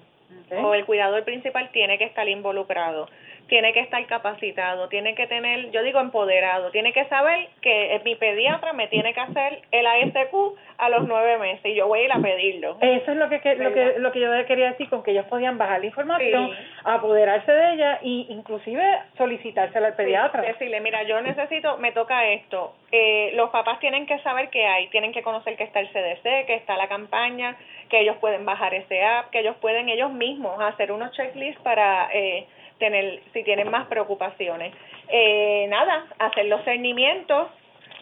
o 0.51 0.75
el 0.75 0.85
cuidador 0.85 1.25
principal 1.25 1.71
tiene 1.73 1.99
que 1.99 2.05
estar 2.05 2.29
involucrado 2.29 3.09
tiene 3.49 3.73
que 3.73 3.81
estar 3.81 4.05
capacitado, 4.07 4.89
tiene 4.89 5.15
que 5.15 5.27
tener, 5.27 5.71
yo 5.71 5.83
digo 5.83 6.01
empoderado, 6.01 6.71
tiene 6.71 6.93
que 6.93 7.05
saber 7.07 7.49
que 7.61 8.01
mi 8.05 8.15
pediatra 8.15 8.73
me 8.73 8.89
tiene 8.89 9.13
que 9.15 9.21
hacer 9.21 9.63
el 9.71 9.87
ASQ 9.87 10.35
a 10.79 10.89
los 10.89 11.07
nueve 11.07 11.39
meses 11.39 11.65
y 11.65 11.75
yo 11.75 11.87
voy 11.87 12.01
a 12.01 12.05
ir 12.05 12.13
a 12.13 12.19
pedirlo. 12.19 12.77
Eso 12.81 13.13
es 13.13 13.17
lo 13.17 13.29
que, 13.29 13.37
lo 13.57 13.73
que 13.73 13.95
lo 13.99 14.13
que 14.13 14.21
yo 14.21 14.31
quería 14.47 14.71
decir, 14.71 14.89
con 14.89 15.03
que 15.03 15.13
ellos 15.13 15.27
podían 15.27 15.59
bajar 15.59 15.81
la 15.81 15.87
información, 15.87 16.51
apoderarse 16.85 17.51
de 17.51 17.75
ella 17.75 17.99
e 18.03 18.27
inclusive 18.29 18.83
solicitársela 19.17 19.89
al 19.89 19.97
pediatra. 19.97 20.43
decirle, 20.43 20.81
mira, 20.81 21.03
yo 21.05 21.21
necesito, 21.21 21.77
me 21.79 21.93
toca 21.93 22.27
esto. 22.29 22.75
Eh, 22.91 23.33
los 23.35 23.51
papás 23.51 23.81
tienen 23.81 24.07
que 24.07 24.19
saber 24.21 24.51
que 24.51 24.67
hay, 24.67 24.89
tienen 24.89 25.13
que 25.13 25.23
conocer 25.23 25.57
que 25.57 25.65
está 25.65 25.81
el 25.81 25.89
CDC, 25.89 26.47
que 26.47 26.55
está 26.55 26.77
la 26.77 26.89
campaña, 26.89 27.57
que 27.89 28.01
ellos 28.01 28.17
pueden 28.19 28.45
bajar 28.45 28.75
ese 28.75 29.03
app, 29.03 29.31
que 29.31 29.41
ellos 29.41 29.57
pueden 29.61 29.89
ellos 29.89 30.13
mismos 30.13 30.61
hacer 30.61 30.93
unos 30.93 31.13
checklists 31.13 31.61
para... 31.63 32.09
Eh, 32.13 32.47
tener, 32.79 33.21
si 33.33 33.43
tienen 33.43 33.71
más 33.71 33.87
preocupaciones. 33.87 34.75
Eh, 35.09 35.67
nada, 35.69 36.07
hacer 36.19 36.47
los 36.47 36.63
cernimientos, 36.65 37.49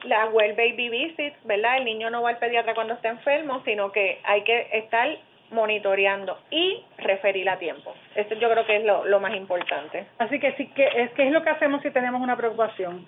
la 0.04 0.26
well 0.26 0.54
baby 0.54 0.88
visit, 0.88 1.34
¿verdad? 1.44 1.78
El 1.78 1.84
niño 1.84 2.10
no 2.10 2.22
va 2.22 2.30
al 2.30 2.38
pediatra 2.38 2.74
cuando 2.74 2.94
está 2.94 3.08
enfermo, 3.08 3.62
sino 3.64 3.92
que 3.92 4.20
hay 4.24 4.42
que 4.42 4.68
estar 4.72 5.08
monitoreando 5.50 6.38
y 6.50 6.82
referir 6.98 7.48
a 7.50 7.58
tiempo. 7.58 7.94
Eso 8.14 8.34
yo 8.34 8.50
creo 8.50 8.64
que 8.64 8.76
es 8.76 8.84
lo, 8.84 9.04
lo 9.04 9.20
más 9.20 9.34
importante. 9.34 10.06
Así 10.18 10.40
que 10.40 10.52
sí, 10.52 10.66
que 10.68 10.86
es, 10.86 11.10
¿qué 11.12 11.26
es 11.26 11.32
lo 11.32 11.42
que 11.42 11.50
hacemos 11.50 11.82
si 11.82 11.90
tenemos 11.90 12.20
una 12.20 12.36
preocupación? 12.36 13.06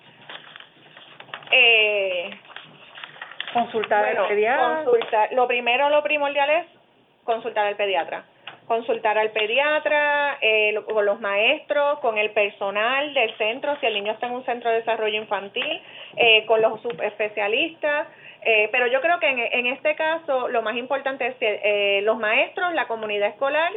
Eh, 1.51 2.29
consultar 3.51 4.05
al 4.05 4.27
pediatra. 4.27 4.83
Consultar. 4.83 5.33
Lo 5.33 5.47
primero, 5.47 5.89
lo 5.89 6.03
primordial 6.03 6.49
es 6.49 6.65
consultar 7.23 7.65
al 7.65 7.75
pediatra 7.75 8.23
consultar 8.67 9.17
al 9.17 9.31
pediatra, 9.31 10.37
eh, 10.41 10.75
con 10.91 11.05
los 11.05 11.19
maestros, 11.19 11.99
con 11.99 12.17
el 12.17 12.31
personal 12.31 13.13
del 13.13 13.35
centro, 13.37 13.77
si 13.79 13.85
el 13.85 13.93
niño 13.93 14.13
está 14.13 14.27
en 14.27 14.33
un 14.33 14.45
centro 14.45 14.69
de 14.69 14.77
desarrollo 14.77 15.21
infantil, 15.21 15.81
eh, 16.17 16.45
con 16.45 16.61
los 16.61 16.81
subespecialistas. 16.81 18.07
Eh, 18.41 18.69
pero 18.71 18.85
yo 18.87 19.01
creo 19.01 19.19
que 19.19 19.27
en, 19.27 19.39
en, 19.39 19.67
este 19.67 19.95
caso 19.95 20.47
lo 20.49 20.61
más 20.61 20.75
importante 20.77 21.25
es 21.25 21.35
eh, 21.41 22.01
los 22.03 22.17
maestros, 22.19 22.73
la 22.73 22.87
comunidad 22.87 23.29
escolar 23.29 23.71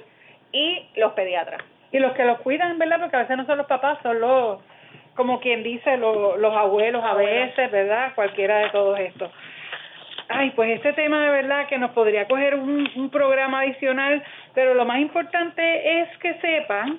y 0.53 0.87
los 0.97 1.13
pediatras. 1.13 1.63
Y 1.91 1.99
los 1.99 2.13
que 2.13 2.25
los 2.25 2.39
cuidan, 2.41 2.79
¿verdad? 2.79 3.01
Porque 3.01 3.17
a 3.17 3.21
veces 3.21 3.37
no 3.39 3.47
son 3.47 3.59
los 3.59 3.67
papás, 3.67 3.99
son 4.03 4.21
los, 4.21 4.61
como 5.15 5.41
quien 5.41 5.63
dice, 5.63 5.97
los, 5.97 6.39
los 6.39 6.55
abuelos 6.55 7.03
a 7.03 7.15
veces, 7.15 7.71
¿verdad? 7.71 8.13
Cualquiera 8.15 8.59
de 8.59 8.71
todos 8.71 8.99
estos. 9.01 9.31
Ay, 10.29 10.51
pues 10.51 10.77
este 10.77 10.93
tema 10.93 11.23
de 11.23 11.31
verdad 11.31 11.67
que 11.69 11.79
nos 11.79 11.93
podría 11.93 12.29
coger 12.29 12.55
un, 12.55 12.87
un 12.95 13.11
programa 13.11 13.61
adicional, 13.61 14.23
pero 14.55 14.75
lo 14.75 14.85
más 14.85 15.01
importante 15.01 16.01
es 16.01 16.09
que 16.19 16.35
sepan 16.35 16.99